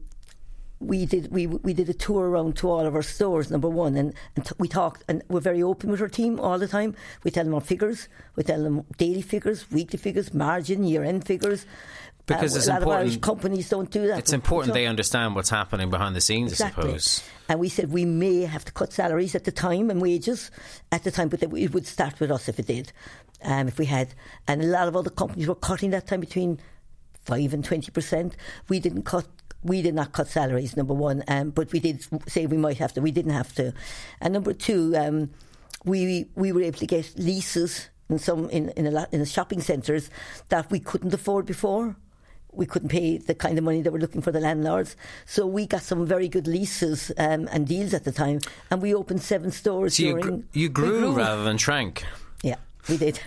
we 0.81 1.07
did 1.07 1.31
we 1.33 1.47
we 1.47 1.73
did 1.73 1.89
a 1.89 1.95
tour 1.95 2.31
around 2.31 2.57
to 2.57 2.71
all 2.71 2.87
of 2.87 2.95
our 2.95 3.03
stores 3.03 3.51
number 3.51 3.69
one 3.69 3.97
and, 3.97 4.15
and 4.37 4.45
t- 4.45 4.55
we 4.59 4.69
talked 4.69 5.03
and 5.09 5.23
we're 5.29 5.41
very 5.41 5.63
open 5.63 5.91
with 5.91 6.01
our 6.01 6.09
team 6.09 6.39
all 6.39 6.59
the 6.59 6.69
time. 6.69 6.95
We 7.25 7.31
tell 7.31 7.45
them 7.45 7.55
our 7.55 7.61
figures. 7.61 8.09
We 8.37 8.45
tell 8.45 8.63
them 8.63 8.85
daily 8.97 9.23
figures 9.23 9.71
weekly 9.71 9.99
figures 9.99 10.33
margin 10.33 10.85
year 10.85 11.03
end 11.03 11.27
figures 11.27 11.67
Because 12.29 12.55
Uh, 12.55 12.59
it's 12.59 12.69
a 12.69 12.73
lot 12.73 12.83
of 12.83 12.89
Irish 12.89 13.15
important- 13.15 13.23
companies 13.43 13.69
don't 13.71 13.91
do 13.91 14.07
that. 14.07 14.19
It's 14.19 14.33
important 14.33 14.75
they 14.75 14.87
understand 14.87 15.35
what's 15.35 15.49
happening 15.51 15.89
behind 15.91 16.15
the 16.15 16.21
scenes, 16.21 16.53
Exactly. 16.53 16.85
I 16.95 16.99
suppose. 16.99 17.23
And 17.49 17.59
we 17.59 17.69
said 17.71 17.91
we 17.91 18.05
may 18.05 18.43
have 18.43 18.65
to 18.67 18.73
cut 18.73 18.93
salaries 18.93 19.35
at 19.35 19.45
the 19.45 19.51
time 19.53 19.91
and 19.91 20.01
wages 20.03 20.51
at 20.93 21.03
the 21.05 21.11
time, 21.11 21.29
but 21.31 21.43
it 21.43 21.73
would 21.75 21.87
start 21.87 22.21
with 22.21 22.31
us 22.31 22.49
if 22.49 22.59
it 22.59 22.67
did, 22.67 22.93
um, 23.43 23.67
if 23.69 23.79
we 23.79 23.87
had. 23.87 24.09
And 24.47 24.63
a 24.63 24.67
lot 24.67 24.87
of 24.89 24.95
other 24.95 25.11
companies 25.11 25.49
were 25.49 25.55
cutting 25.55 25.91
that 25.91 26.07
time 26.07 26.21
between 26.21 26.61
five 27.25 27.53
and 27.55 27.65
twenty 27.65 27.91
percent. 27.91 28.37
We 28.69 28.79
didn't 28.79 29.03
cut. 29.05 29.27
We 29.65 29.81
did 29.83 29.95
not 29.95 30.13
cut 30.13 30.29
salaries. 30.29 30.77
Number 30.77 30.95
one, 30.95 31.25
um, 31.29 31.51
but 31.51 31.73
we 31.73 31.81
did 31.81 32.07
say 32.29 32.47
we 32.47 32.59
might 32.59 32.79
have 32.79 32.93
to. 32.95 33.01
We 33.01 33.11
didn't 33.11 33.33
have 33.33 33.55
to. 33.55 33.73
And 34.21 34.35
number 34.35 34.53
two, 34.53 34.95
um, 34.97 35.31
we 35.85 36.29
we 36.37 36.53
were 36.53 36.63
able 36.63 36.79
to 36.79 36.87
get 36.87 37.19
leases 37.19 37.89
in 38.11 38.19
some 38.19 38.49
in 38.51 38.69
in 38.77 38.87
a 38.87 38.91
lot 38.91 39.09
in 39.13 39.21
the 39.21 39.27
shopping 39.27 39.61
centres 39.63 40.11
that 40.51 40.71
we 40.71 40.79
couldn't 40.81 41.13
afford 41.15 41.47
before 41.47 41.97
we 42.53 42.67
couldn't 42.67 42.89
pay 42.89 43.19
the 43.19 43.35
kind 43.35 43.59
of 43.59 43.65
money 43.65 43.83
they 43.83 43.91
were 43.91 43.99
looking 43.99 44.23
for 44.23 44.33
the 44.33 44.41
landlords. 44.41 44.97
So 45.27 45.47
we 45.47 45.67
got 45.67 45.83
some 45.83 46.07
very 46.07 46.29
good 46.29 46.47
leases 46.47 47.13
um, 47.19 47.49
and 47.53 47.67
deals 47.67 47.95
at 47.95 48.05
the 48.05 48.13
time, 48.13 48.41
and 48.71 48.83
we 48.83 48.95
opened 48.95 49.23
seven 49.23 49.51
stores 49.51 49.97
So 49.97 50.03
you, 50.03 50.21
gr- 50.21 50.31
you 50.53 50.69
we 50.69 50.69
grew, 50.69 51.13
rather 51.13 51.45
than 51.45 51.59
shrank. 51.59 52.05
Yeah, 52.43 52.57
we 52.89 52.97
did. 52.97 53.21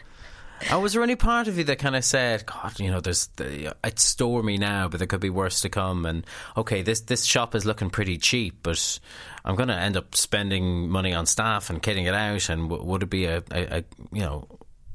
And 0.69 0.81
was 0.81 0.93
there 0.93 1.01
any 1.01 1.15
part 1.15 1.47
of 1.47 1.57
you 1.57 1.63
that 1.65 1.79
kind 1.79 1.95
of 1.95 2.05
said, 2.05 2.45
"God, 2.45 2.79
you 2.79 2.91
know, 2.91 2.99
there's 2.99 3.27
the, 3.37 3.75
it's 3.83 4.03
stormy 4.03 4.57
now, 4.57 4.87
but 4.87 4.99
there 4.99 5.07
could 5.07 5.19
be 5.19 5.29
worse 5.29 5.61
to 5.61 5.69
come"? 5.69 6.05
And 6.05 6.25
okay, 6.55 6.83
this 6.83 7.01
this 7.01 7.25
shop 7.25 7.55
is 7.55 7.65
looking 7.65 7.89
pretty 7.89 8.17
cheap, 8.17 8.59
but 8.61 8.99
I'm 9.43 9.55
going 9.55 9.69
to 9.69 9.75
end 9.75 9.97
up 9.97 10.13
spending 10.13 10.89
money 10.89 11.13
on 11.13 11.25
staff 11.25 11.69
and 11.69 11.81
kitting 11.81 12.05
it 12.05 12.13
out. 12.13 12.49
And 12.49 12.69
w- 12.69 12.83
would 12.83 13.03
it 13.03 13.09
be 13.09 13.25
a, 13.25 13.43
a, 13.51 13.77
a, 13.77 13.83
you 14.11 14.21
know, 14.21 14.47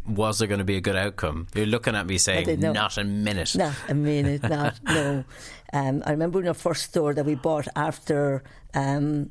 was 0.09 0.39
there 0.39 0.49
going 0.49 0.59
to 0.59 0.65
be 0.65 0.77
a 0.77 0.81
good 0.81 0.97
outcome? 0.97 1.47
You're 1.55 1.67
looking 1.67 1.95
at 1.95 2.07
me 2.07 2.19
saying, 2.19 2.47
didn't 2.47 2.75
a 2.99 3.05
minute." 3.05 3.57
Not 3.57 3.75
a 3.89 3.95
minute, 3.95 4.43
not 4.43 4.81
no. 4.85 5.25
Um, 5.73 6.03
I 6.07 6.11
remember 6.11 6.41
in 6.41 6.49
our 6.49 6.55
first 6.55 6.85
store 6.85 7.15
that 7.15 7.25
we 7.25 7.35
bought 7.35 7.69
after. 7.77 8.43
Um, 8.75 9.31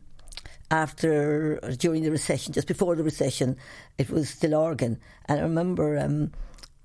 after 0.71 1.59
during 1.77 2.01
the 2.01 2.09
recession, 2.09 2.51
just 2.51 2.67
before 2.67 2.95
the 2.95 3.03
recession, 3.03 3.55
it 3.99 4.09
was 4.09 4.31
Stillorgan, 4.31 4.97
and 5.27 5.39
I 5.39 5.43
remember 5.43 5.95
um, 5.99 6.31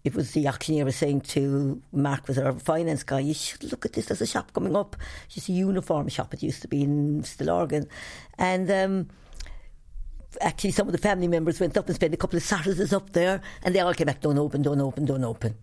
it 0.04 0.14
was 0.14 0.32
the 0.32 0.46
auctioneer 0.46 0.84
was 0.84 0.96
saying 0.96 1.22
to 1.22 1.80
Mark, 1.90 2.28
was 2.28 2.38
our 2.38 2.52
finance 2.52 3.02
guy, 3.02 3.20
you 3.20 3.32
should 3.32 3.64
look 3.64 3.86
at 3.86 3.94
this. 3.94 4.06
There's 4.06 4.20
a 4.20 4.26
shop 4.26 4.52
coming 4.52 4.76
up. 4.76 4.96
It's 5.24 5.36
just 5.36 5.48
a 5.48 5.52
uniform 5.52 6.08
shop. 6.08 6.34
It 6.34 6.42
used 6.42 6.60
to 6.62 6.68
be 6.68 6.82
in 6.82 7.22
Stillorgan, 7.22 7.86
and. 8.38 9.10
Actually 10.40 10.70
some 10.70 10.86
of 10.86 10.92
the 10.92 10.98
family 10.98 11.26
members 11.26 11.58
went 11.58 11.76
up 11.76 11.86
and 11.86 11.94
spent 11.94 12.14
a 12.14 12.16
couple 12.16 12.36
of 12.36 12.42
Saturdays 12.42 12.92
up 12.92 13.10
there 13.12 13.40
and 13.62 13.74
they 13.74 13.80
all 13.80 13.92
came 13.94 14.06
back, 14.06 14.20
don't 14.20 14.38
open, 14.38 14.62
don't 14.62 14.80
open, 14.80 15.04
don't 15.04 15.24
open. 15.24 15.56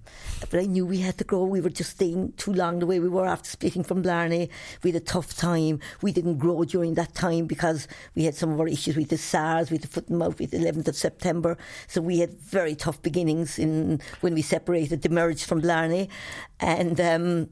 But 0.50 0.60
I 0.60 0.66
knew 0.66 0.86
we 0.86 1.00
had 1.00 1.18
to 1.20 1.24
grow. 1.24 1.46
We 1.46 1.62
were 1.62 1.70
just 1.70 1.92
staying 1.92 2.34
too 2.34 2.54
long 2.54 2.80
the 2.80 2.86
way 2.86 3.00
we 3.00 3.10
were 3.10 3.26
after 3.26 3.50
splitting 3.50 3.84
from 3.84 4.02
Blarney. 4.02 4.50
We 4.84 4.92
had 4.92 5.02
a 5.02 5.06
tough 5.06 5.36
time. 5.36 5.80
We 6.02 6.12
didn't 6.12 6.38
grow 6.38 6.64
during 6.66 6.96
that 6.96 7.16
time 7.16 7.46
because 7.46 7.88
we 8.16 8.26
had 8.26 8.36
some 8.36 8.52
of 8.52 8.60
our 8.60 8.68
issues 8.68 8.96
with 8.96 9.10
the 9.10 9.18
SARS, 9.18 9.72
with 9.72 9.82
the 9.82 9.88
foot 9.88 10.10
and 10.10 10.20
mouth, 10.20 10.40
with 10.40 10.52
the 10.52 10.58
11th 10.58 10.90
of 10.90 10.96
September. 10.96 11.58
So 11.88 12.02
we 12.02 12.20
had 12.20 12.38
very 12.40 12.76
tough 12.76 13.02
beginnings 13.02 13.58
in 13.58 14.02
when 14.22 14.34
we 14.34 14.42
separated, 14.42 15.02
the 15.02 15.10
merge 15.10 15.46
from 15.46 15.62
Blarney. 15.62 16.10
And, 16.60 17.00
um, 17.00 17.50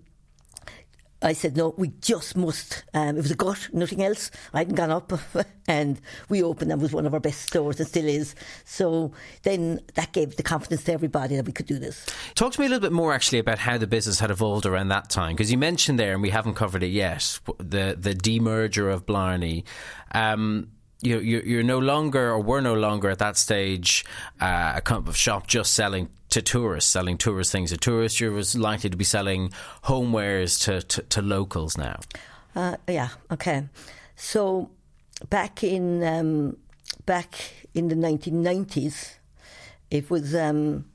I 1.25 1.33
said, 1.33 1.57
no, 1.57 1.73
we 1.75 1.87
just 2.01 2.37
must. 2.37 2.83
Um, 2.93 3.17
it 3.17 3.21
was 3.21 3.31
a 3.31 3.35
gut, 3.35 3.69
nothing 3.73 4.03
else. 4.03 4.29
I 4.53 4.59
hadn't 4.59 4.75
gone 4.75 4.91
up. 4.91 5.11
and 5.67 5.99
we 6.29 6.43
opened 6.43 6.71
and 6.71 6.79
was 6.79 6.93
one 6.93 7.07
of 7.07 7.15
our 7.15 7.19
best 7.19 7.41
stores 7.41 7.79
and 7.79 7.87
still 7.89 8.05
is. 8.05 8.35
So 8.63 9.11
then 9.41 9.79
that 9.95 10.11
gave 10.11 10.35
the 10.35 10.43
confidence 10.43 10.83
to 10.83 10.93
everybody 10.93 11.35
that 11.35 11.45
we 11.45 11.51
could 11.51 11.65
do 11.65 11.79
this. 11.79 12.05
Talk 12.35 12.53
to 12.53 12.61
me 12.61 12.67
a 12.67 12.69
little 12.69 12.81
bit 12.81 12.91
more 12.91 13.11
actually 13.11 13.39
about 13.39 13.57
how 13.57 13.79
the 13.79 13.87
business 13.87 14.19
had 14.19 14.29
evolved 14.29 14.67
around 14.67 14.89
that 14.89 15.09
time 15.09 15.35
because 15.35 15.51
you 15.51 15.57
mentioned 15.57 15.99
there, 15.99 16.13
and 16.13 16.21
we 16.21 16.29
haven't 16.29 16.53
covered 16.53 16.83
it 16.83 16.91
yet, 16.91 17.39
the 17.57 17.95
the 17.97 18.13
demerger 18.13 18.93
of 18.93 19.07
Blarney. 19.07 19.63
Um, 20.11 20.69
you, 21.05 21.19
you're, 21.19 21.63
no 21.63 21.79
longer, 21.79 22.31
or 22.31 22.39
we're 22.39 22.61
no 22.61 22.73
longer 22.73 23.09
at 23.09 23.19
that 23.19 23.37
stage, 23.37 24.05
uh, 24.41 24.73
a 24.75 24.81
kind 24.81 25.07
of 25.07 25.15
shop 25.15 25.47
just 25.47 25.73
selling 25.73 26.09
to 26.29 26.41
tourists, 26.41 26.91
selling 26.91 27.17
tourist 27.17 27.51
things 27.51 27.69
to 27.69 27.77
tourists. 27.77 28.19
You're 28.19 28.41
likely 28.55 28.89
to 28.89 28.97
be 28.97 29.03
selling 29.03 29.51
homewares 29.83 30.61
to, 30.65 30.81
to, 30.81 31.01
to 31.03 31.21
locals 31.21 31.77
now. 31.77 31.99
Uh, 32.55 32.77
yeah, 32.87 33.09
okay. 33.31 33.67
So 34.15 34.71
back 35.29 35.63
in 35.63 36.03
um, 36.03 36.57
back 37.05 37.35
in 37.73 37.89
the 37.89 37.95
1990s, 37.95 39.15
it 39.91 40.09
was 40.09 40.33
um, 40.33 40.85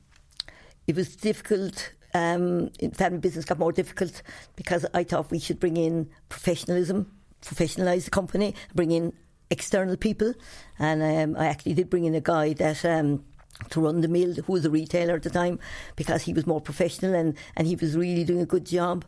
it 0.87 0.96
was 0.96 1.16
difficult. 1.16 1.92
Um, 2.12 2.70
family 2.94 3.18
business 3.18 3.44
got 3.44 3.61
more 3.61 3.70
difficult 3.70 4.23
because 4.57 4.85
I 4.94 5.05
thought 5.05 5.31
we 5.31 5.38
should 5.38 5.61
bring 5.61 5.77
in 5.77 6.11
professionalism, 6.29 7.07
professionalise 7.40 8.05
the 8.05 8.11
company, 8.11 8.57
bring 8.75 8.90
in 8.90 9.12
external 9.51 9.97
people, 9.97 10.35
and 10.79 11.03
um, 11.03 11.41
I 11.41 11.47
actually 11.47 11.75
did 11.75 11.91
bring 11.91 12.05
in 12.05 12.15
a 12.15 12.21
guy 12.21 12.55
that. 12.55 12.85
Um, 12.85 13.25
to 13.69 13.81
run 13.83 14.01
the 14.01 14.09
mill, 14.09 14.33
who 14.33 14.55
was 14.55 14.65
a 14.65 14.71
retailer 14.71 15.17
at 15.17 15.23
the 15.23 15.29
time, 15.29 15.59
because 15.95 16.23
he 16.23 16.33
was 16.33 16.47
more 16.47 16.63
professional 16.63 17.15
and, 17.15 17.37
and 17.57 17.67
he 17.67 17.77
was 17.77 17.95
really 17.95 18.25
doing 18.25 18.41
a 18.41 18.47
good 18.47 18.65
job. 18.65 19.05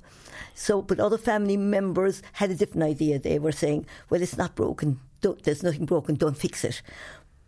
So, 0.54 0.82
but 0.82 1.00
other 1.00 1.16
family 1.16 1.56
members 1.56 2.22
had 2.34 2.50
a 2.50 2.54
different 2.54 2.82
idea. 2.82 3.18
They 3.18 3.38
were 3.38 3.52
saying, 3.52 3.86
well, 4.10 4.20
it's 4.20 4.36
not 4.36 4.54
broken. 4.54 5.00
Don't, 5.22 5.42
there's 5.42 5.62
nothing 5.62 5.86
broken. 5.86 6.16
Don't 6.16 6.36
fix 6.36 6.64
it. 6.64 6.82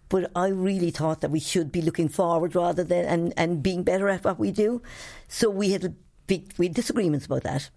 But 0.09 0.30
I 0.35 0.48
really 0.48 0.90
thought 0.90 1.20
that 1.20 1.30
we 1.30 1.40
should 1.40 1.72
be 1.72 1.83
looking 1.83 2.09
forward 2.09 2.54
rather 2.54 2.85
than 2.85 3.04
and, 3.04 3.35
and 3.37 3.62
being 3.62 3.83
better 3.83 4.09
at 4.09 4.24
what 4.24 4.38
we 4.38 4.50
do. 4.50 4.80
So 5.28 5.50
we 5.50 5.72
had 5.72 5.94
big 6.26 6.54
we 6.57 6.66
had 6.66 6.74
disagreements 6.74 7.26
about 7.26 7.42
that. 7.42 7.70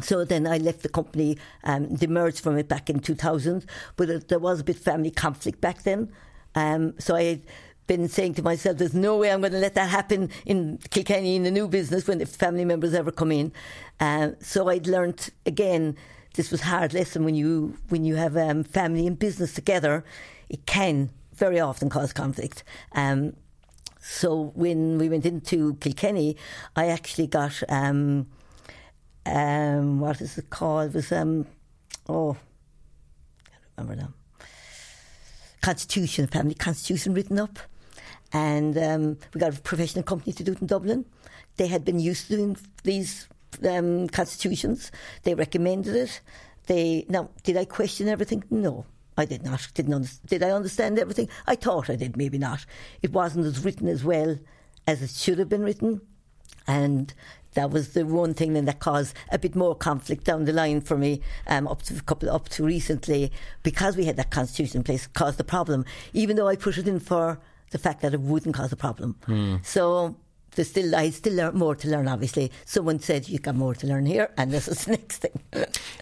So 0.00 0.24
then 0.24 0.46
I 0.46 0.58
left 0.58 0.82
the 0.82 0.88
company, 0.88 1.38
um, 1.64 1.88
demerged 1.88 2.40
from 2.40 2.58
it 2.58 2.68
back 2.68 2.90
in 2.90 3.00
2000. 3.00 3.64
But 3.96 4.28
there 4.28 4.38
was 4.38 4.60
a 4.60 4.64
bit 4.64 4.76
of 4.76 4.82
family 4.82 5.10
conflict 5.10 5.60
back 5.60 5.82
then. 5.82 6.12
Um, 6.54 6.94
so 6.98 7.14
I 7.14 7.22
had 7.22 7.42
been 7.86 8.08
saying 8.08 8.34
to 8.34 8.42
myself, 8.42 8.78
there's 8.78 8.94
no 8.94 9.16
way 9.16 9.30
I'm 9.30 9.40
going 9.40 9.52
to 9.52 9.58
let 9.58 9.74
that 9.74 9.88
happen 9.88 10.30
in 10.44 10.78
Kilkenny 10.90 11.36
in 11.36 11.44
the 11.44 11.50
new 11.50 11.68
business 11.68 12.06
when 12.06 12.18
the 12.18 12.26
family 12.26 12.64
members 12.64 12.94
ever 12.94 13.12
come 13.12 13.32
in. 13.32 13.52
Um, 14.00 14.36
so 14.40 14.68
I'd 14.68 14.86
learnt 14.86 15.30
again, 15.44 15.96
this 16.34 16.50
was 16.50 16.62
hard 16.62 16.92
lesson 16.92 17.24
when 17.24 17.34
you 17.34 17.76
when 17.88 18.04
you 18.04 18.16
have 18.16 18.36
um, 18.36 18.62
family 18.64 19.06
and 19.06 19.18
business 19.18 19.54
together, 19.54 20.04
it 20.48 20.66
can 20.66 21.10
very 21.34 21.60
often 21.60 21.88
cause 21.88 22.12
conflict. 22.12 22.62
Um, 22.92 23.34
so 24.00 24.52
when 24.54 24.98
we 24.98 25.08
went 25.08 25.26
into 25.26 25.74
Kilkenny, 25.76 26.36
I 26.76 26.88
actually 26.88 27.26
got 27.26 27.62
um, 27.68 28.26
um, 29.26 30.00
what 30.00 30.20
is 30.20 30.38
it 30.38 30.50
called? 30.50 30.90
It 30.90 30.94
was 30.94 31.12
um, 31.12 31.46
oh, 32.08 32.36
I 33.44 33.50
can't 33.50 33.62
remember 33.76 34.02
now. 34.02 34.14
Constitution, 35.60 36.26
family 36.28 36.54
constitution 36.54 37.12
written 37.14 37.38
up, 37.38 37.58
and 38.32 38.78
um, 38.78 39.18
we 39.34 39.40
got 39.40 39.56
a 39.56 39.60
professional 39.60 40.04
company 40.04 40.32
to 40.32 40.44
do 40.44 40.52
it 40.52 40.60
in 40.60 40.66
Dublin. 40.66 41.04
They 41.56 41.66
had 41.66 41.84
been 41.84 41.98
used 41.98 42.28
to 42.28 42.36
doing 42.36 42.56
these 42.84 43.28
um, 43.68 44.08
constitutions. 44.08 44.92
They 45.24 45.34
recommended 45.34 45.96
it. 45.96 46.20
They 46.66 47.04
now 47.08 47.30
did 47.42 47.56
I 47.56 47.64
question 47.64 48.08
everything? 48.08 48.44
No. 48.50 48.86
I 49.18 49.24
did 49.24 49.44
not. 49.44 49.66
Didn't 49.72 49.94
under, 49.94 50.08
did 50.26 50.42
I 50.42 50.50
understand 50.50 50.98
everything? 50.98 51.30
I 51.46 51.56
thought 51.56 51.88
I 51.88 51.96
did. 51.96 52.16
Maybe 52.16 52.36
not. 52.38 52.66
It 53.00 53.12
wasn't 53.12 53.46
as 53.46 53.64
written 53.64 53.88
as 53.88 54.04
well 54.04 54.38
as 54.86 55.02
it 55.02 55.10
should 55.10 55.38
have 55.38 55.48
been 55.48 55.62
written, 55.62 56.00
and 56.66 57.12
that 57.54 57.70
was 57.70 57.94
the 57.94 58.04
one 58.04 58.34
thing 58.34 58.52
then 58.52 58.66
that 58.66 58.80
caused 58.80 59.14
a 59.30 59.38
bit 59.38 59.54
more 59.56 59.74
conflict 59.74 60.24
down 60.24 60.44
the 60.44 60.52
line 60.52 60.80
for 60.80 60.96
me 60.98 61.20
um, 61.46 61.66
up 61.66 61.82
to 61.82 61.96
a 61.96 62.00
couple 62.00 62.30
up 62.30 62.48
to 62.50 62.64
recently 62.64 63.32
because 63.62 63.96
we 63.96 64.04
had 64.04 64.16
that 64.16 64.30
constitution 64.30 64.78
in 64.78 64.84
place 64.84 65.06
caused 65.06 65.38
the 65.38 65.44
problem 65.44 65.84
even 66.12 66.36
though 66.36 66.48
I 66.48 66.56
put 66.56 66.76
it 66.78 66.86
in 66.86 67.00
for 67.00 67.38
the 67.70 67.78
fact 67.78 68.02
that 68.02 68.12
it 68.14 68.20
wouldn't 68.20 68.54
cause 68.54 68.72
a 68.72 68.76
problem 68.76 69.16
so 69.62 70.16
there's 70.54 70.68
still 70.68 70.94
I 70.94 71.10
still 71.10 71.34
learn 71.34 71.56
more 71.56 71.74
to 71.76 71.88
learn 71.88 72.08
obviously 72.08 72.52
someone 72.66 73.00
said 73.00 73.28
you 73.28 73.38
got 73.38 73.54
more 73.54 73.74
to 73.74 73.86
learn 73.86 74.06
here 74.06 74.30
and 74.36 74.50
this 74.52 74.68
is 74.68 74.84
the 74.84 74.90
next 74.98 75.18
thing 75.18 75.40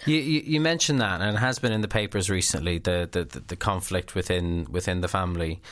You, 0.07 0.17
you, 0.17 0.43
you 0.45 0.61
mentioned 0.61 1.01
that, 1.01 1.23
and 1.23 1.37
it 1.37 1.41
has 1.41 1.59
been 1.59 1.73
in 1.73 1.81
the 1.81 1.89
papers 1.89 2.29
recently. 2.29 2.79
The, 2.79 3.09
the, 3.11 3.25
the, 3.25 3.41
the 3.41 3.57
conflict 3.57 4.15
within 4.15 4.67
within 4.71 5.01
the 5.01 5.09
family. 5.09 5.63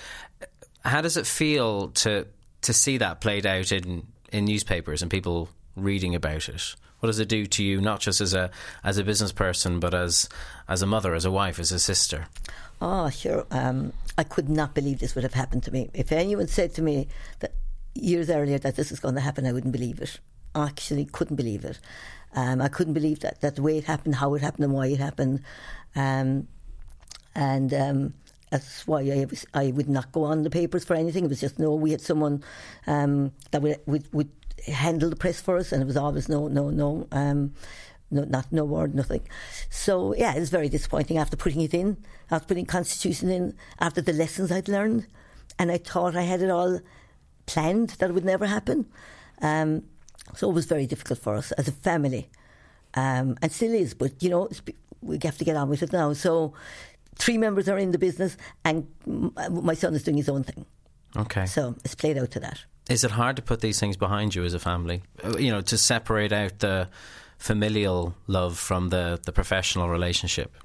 How 0.85 1.03
does 1.03 1.17
it 1.19 1.27
feel 1.27 1.89
to 1.89 2.27
to 2.63 2.73
see 2.73 2.97
that 2.99 3.21
played 3.21 3.45
out 3.45 3.73
in, 3.73 4.07
in 4.33 4.45
newspapers 4.45 5.03
and 5.03 5.11
people 5.11 5.49
reading 5.77 6.15
about 6.15 6.49
it? 6.49 6.75
What 7.01 7.09
does 7.09 7.19
it 7.19 7.29
do 7.29 7.47
to 7.47 7.65
you, 7.65 7.81
not 7.81 8.01
just 8.01 8.21
as 8.21 8.33
a 8.33 8.51
as 8.85 8.97
a 8.97 9.05
business 9.05 9.33
person, 9.33 9.81
but 9.81 9.95
as 9.95 10.29
as 10.69 10.83
a 10.83 10.87
mother, 10.87 11.15
as 11.15 11.25
a 11.25 11.31
wife, 11.31 11.59
as 11.59 11.73
a 11.73 11.79
sister? 11.79 12.27
Oh, 12.81 13.11
sure. 13.11 13.47
Um, 13.51 13.93
I 14.19 14.25
could 14.25 14.49
not 14.49 14.75
believe 14.75 14.99
this 14.99 15.15
would 15.15 15.25
have 15.25 15.35
happened 15.35 15.63
to 15.65 15.71
me. 15.71 15.91
If 15.95 16.13
anyone 16.13 16.49
said 16.49 16.75
to 16.75 16.83
me 16.83 17.09
that 17.41 17.55
years 17.95 18.31
earlier 18.31 18.59
that 18.59 18.77
this 18.77 18.93
is 18.93 19.01
going 19.01 19.15
to 19.15 19.21
happen, 19.21 19.47
I 19.47 19.53
wouldn't 19.53 19.73
believe 19.73 20.01
it. 20.01 20.21
I 20.55 20.67
actually 20.67 21.07
couldn't 21.07 21.37
believe 21.37 21.65
it. 21.65 21.79
Um, 22.35 22.61
I 22.61 22.69
couldn't 22.69 22.95
believe 22.95 23.21
that, 23.21 23.41
that 23.41 23.57
the 23.57 23.63
way 23.63 23.79
it 23.79 23.85
happened, 23.85 24.17
how 24.17 24.35
it 24.35 24.43
happened, 24.43 24.65
and 24.65 24.73
why 24.73 24.87
it 24.87 24.99
happened. 24.99 25.43
Um, 25.95 26.49
and 27.35 27.73
um, 27.75 28.15
that's 28.53 28.87
why 28.87 29.01
I, 29.01 29.27
was, 29.29 29.47
I 29.55 29.71
would 29.71 29.89
not 29.89 30.13
go 30.13 30.25
on 30.25 30.43
the 30.43 30.51
papers 30.51 30.85
for 30.85 30.95
anything. 30.95 31.25
It 31.25 31.29
was 31.31 31.41
just 31.41 31.59
no. 31.59 31.75
We 31.75 31.91
had 31.91 32.03
someone 32.03 32.45
um, 32.87 33.33
that 33.51 33.63
would, 33.63 33.81
would 33.87 34.13
would 34.13 34.31
handle 34.67 35.09
the 35.09 35.17
press 35.17 35.41
for 35.41 35.57
us, 35.57 35.73
and 35.73 35.83
it 35.83 35.87
was 35.87 35.97
always 35.97 36.29
no, 36.29 36.49
no, 36.49 36.69
no. 36.69 37.09
Um, 37.11 37.55
no, 38.11 38.25
not 38.25 38.53
no 38.53 38.67
word, 38.67 38.95
nothing. 38.95 39.27
So 39.71 40.15
yeah, 40.15 40.35
it 40.35 40.41
was 40.41 40.51
very 40.51 40.69
disappointing 40.69 41.17
after 41.17 41.35
putting 41.35 41.63
it 41.63 41.73
in, 41.73 41.97
after 42.31 42.49
putting 42.49 42.67
Constitution 42.67 43.31
in, 43.31 43.57
after 43.81 44.03
the 44.03 44.13
lessons 44.13 44.53
I'd 44.53 44.69
learned, 44.69 45.07
and 45.59 45.73
I 45.73 45.79
thought 45.79 46.15
I 46.15 46.23
had 46.23 46.43
it 46.43 46.51
all 46.51 46.81
planned 47.47 47.91
that 48.01 48.11
it 48.11 48.13
would 48.13 48.27
never 48.27 48.47
happen. 48.47 48.85
Um, 49.41 49.85
so 50.37 50.51
it 50.51 50.53
was 50.53 50.67
very 50.67 50.87
difficult 50.87 51.21
for 51.21 51.37
us 51.37 51.53
as 51.53 51.69
a 51.69 51.73
family, 51.73 52.29
um, 52.93 53.39
and 53.41 53.51
still 53.51 53.73
is. 53.73 53.95
But 53.95 54.23
you 54.23 54.29
know, 54.29 54.51
we 55.01 55.19
have 55.23 55.39
to 55.39 55.45
get 55.45 55.57
on 55.57 55.71
with 55.71 55.83
it 55.83 55.93
now. 55.95 56.13
So 56.13 56.53
three 57.17 57.39
members 57.39 57.69
are 57.69 57.79
in 57.79 57.93
the 57.93 57.99
business, 57.99 58.37
and 58.65 58.87
my 59.51 59.75
son 59.75 59.95
is 59.95 60.03
doing 60.03 60.17
his 60.17 60.29
own 60.29 60.45
thing. 60.45 60.67
Okay. 61.17 61.47
So 61.47 61.75
it's 61.85 61.95
played 61.95 62.19
out 62.19 62.31
to 62.33 62.41
that. 62.41 62.65
Is 62.89 63.05
it 63.05 63.13
hard 63.13 63.37
to 63.37 63.43
put 63.43 63.61
these 63.61 63.79
things 63.79 63.97
behind 63.97 64.35
you 64.35 64.45
as 64.45 64.55
a 64.55 64.59
family? 64.59 65.03
Uh, 65.23 65.37
you 65.39 65.51
know, 65.51 65.61
to 65.61 65.79
separate 65.79 66.33
out 66.33 66.59
the 66.59 66.89
familial 67.39 68.15
love 68.27 68.59
from 68.59 68.89
the, 68.89 69.21
the 69.25 69.33
professional 69.33 69.89
relationship? 69.89 70.57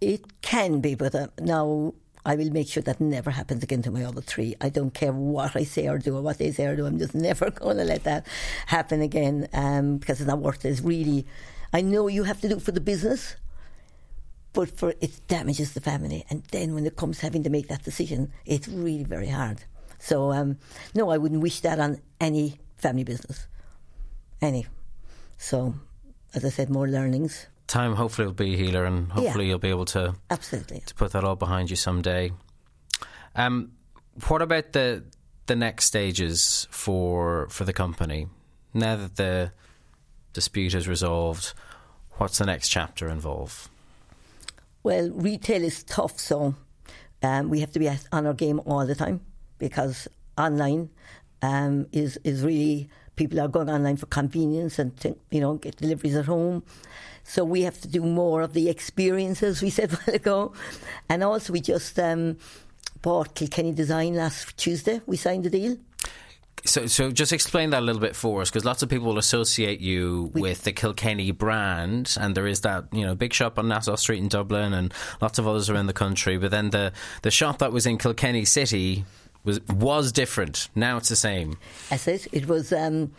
It 0.00 0.40
can 0.42 0.80
be, 0.80 0.94
but 0.94 1.14
uh, 1.14 1.28
now 1.40 1.94
I 2.26 2.36
will 2.36 2.50
make 2.50 2.68
sure 2.68 2.82
that 2.82 3.00
never 3.00 3.30
happens 3.30 3.62
again 3.62 3.82
to 3.82 3.90
my 3.90 4.04
other 4.04 4.20
three. 4.20 4.54
I 4.60 4.68
don't 4.68 4.92
care 4.92 5.12
what 5.12 5.54
I 5.54 5.64
say 5.64 5.88
or 5.88 5.98
do 5.98 6.16
or 6.16 6.22
what 6.22 6.38
they 6.38 6.52
say 6.52 6.66
or 6.66 6.76
do. 6.76 6.86
I'm 6.86 6.98
just 6.98 7.14
never 7.28 7.50
going 7.50 7.76
to 7.76 7.84
let 7.84 8.04
that 8.04 8.26
happen 8.66 9.02
again 9.02 9.48
um, 9.52 9.98
because 9.98 10.20
it's 10.20 10.28
not 10.28 10.40
worth 10.40 10.64
it. 10.64 10.70
It's 10.70 10.80
really, 10.80 11.26
I 11.72 11.82
know 11.82 12.08
you 12.08 12.24
have 12.24 12.40
to 12.40 12.48
do 12.48 12.56
it 12.56 12.62
for 12.62 12.72
the 12.72 12.80
business, 12.80 13.36
but 14.54 14.70
for 14.70 14.94
it 15.00 15.20
damages 15.28 15.74
the 15.74 15.80
family. 15.80 16.24
And 16.30 16.42
then 16.52 16.74
when 16.74 16.86
it 16.86 16.96
comes 16.96 17.20
having 17.20 17.42
to 17.42 17.50
make 17.50 17.68
that 17.68 17.84
decision, 17.84 18.32
it's 18.46 18.66
really 18.68 19.04
very 19.04 19.28
hard. 19.28 19.64
So 19.98 20.32
um, 20.32 20.56
no, 20.94 21.10
I 21.10 21.18
wouldn't 21.18 21.42
wish 21.42 21.60
that 21.60 21.78
on 21.78 22.00
any 22.20 22.58
family 22.76 23.04
business, 23.04 23.46
any. 24.40 24.66
So, 25.36 25.74
as 26.34 26.44
I 26.44 26.48
said, 26.48 26.70
more 26.70 26.88
learnings. 26.88 27.46
Time 27.66 27.94
hopefully 27.94 28.26
will 28.26 28.34
be 28.34 28.54
a 28.54 28.56
healer, 28.56 28.84
and 28.84 29.10
hopefully 29.10 29.44
yeah, 29.44 29.50
you'll 29.50 29.58
be 29.58 29.70
able 29.70 29.86
to 29.86 30.14
absolutely 30.30 30.80
to 30.86 30.94
put 30.94 31.12
that 31.12 31.24
all 31.24 31.36
behind 31.36 31.70
you 31.70 31.76
someday. 31.76 32.30
Um, 33.34 33.72
what 34.28 34.42
about 34.42 34.72
the 34.72 35.04
the 35.46 35.56
next 35.56 35.86
stages 35.86 36.68
for 36.70 37.48
for 37.48 37.64
the 37.64 37.72
company 37.72 38.28
now 38.74 38.96
that 38.96 39.16
the 39.16 39.52
dispute 40.32 40.74
is 40.74 40.86
resolved? 40.86 41.54
What's 42.18 42.38
the 42.38 42.46
next 42.46 42.68
chapter 42.68 43.08
involve? 43.08 43.68
Well, 44.84 45.08
retail 45.12 45.64
is 45.64 45.82
tough, 45.82 46.20
so 46.20 46.54
um, 47.22 47.48
we 47.48 47.60
have 47.60 47.72
to 47.72 47.78
be 47.78 47.88
on 47.88 48.26
our 48.26 48.34
game 48.34 48.60
all 48.66 48.84
the 48.84 48.94
time 48.94 49.22
because 49.58 50.06
online 50.36 50.90
um, 51.40 51.86
is 51.90 52.18
is 52.22 52.42
really 52.42 52.90
people 53.16 53.40
are 53.40 53.48
going 53.48 53.70
online 53.70 53.96
for 53.96 54.04
convenience 54.04 54.78
and 54.78 54.92
you 55.30 55.40
know 55.40 55.54
get 55.54 55.78
deliveries 55.78 56.14
at 56.16 56.26
home. 56.26 56.64
So 57.22 57.44
we 57.44 57.62
have 57.62 57.80
to 57.80 57.88
do 57.88 58.02
more 58.02 58.42
of 58.42 58.52
the 58.52 58.68
experiences 58.68 59.62
we 59.62 59.70
said 59.70 59.90
a 59.92 59.96
while 59.96 60.16
ago, 60.16 60.52
and 61.08 61.24
also 61.24 61.54
we 61.54 61.62
just 61.62 61.98
um, 61.98 62.36
bought 63.00 63.34
Kilkenny 63.34 63.72
Design 63.72 64.16
last 64.16 64.54
Tuesday. 64.58 65.00
We 65.06 65.16
signed 65.16 65.44
the 65.44 65.50
deal. 65.50 65.78
So, 66.66 66.86
so 66.86 67.10
just 67.10 67.32
explain 67.32 67.70
that 67.70 67.80
a 67.80 67.84
little 67.84 68.00
bit 68.00 68.16
for 68.16 68.40
us, 68.40 68.50
because 68.50 68.64
lots 68.64 68.82
of 68.82 68.88
people 68.88 69.08
will 69.08 69.18
associate 69.18 69.80
you 69.80 70.30
we, 70.32 70.40
with 70.40 70.64
the 70.64 70.72
Kilkenny 70.72 71.30
brand, 71.30 72.16
and 72.18 72.34
there 72.34 72.46
is 72.46 72.62
that 72.62 72.86
you 72.92 73.04
know 73.04 73.14
big 73.14 73.34
shop 73.34 73.58
on 73.58 73.68
Nassau 73.68 73.96
Street 73.96 74.18
in 74.18 74.28
Dublin, 74.28 74.72
and 74.72 74.92
lots 75.20 75.38
of 75.38 75.46
others 75.46 75.68
around 75.68 75.86
the 75.86 75.92
country. 75.92 76.38
But 76.38 76.50
then 76.50 76.70
the 76.70 76.92
the 77.22 77.30
shop 77.30 77.58
that 77.58 77.72
was 77.72 77.86
in 77.86 77.98
Kilkenny 77.98 78.46
City 78.46 79.04
was 79.44 79.60
was 79.68 80.10
different. 80.10 80.70
Now 80.74 80.96
it's 80.96 81.10
the 81.10 81.16
same. 81.16 81.58
I 81.90 81.96
said 81.96 82.26
it 82.32 82.48
was. 82.48 82.72
Um, 82.72 83.12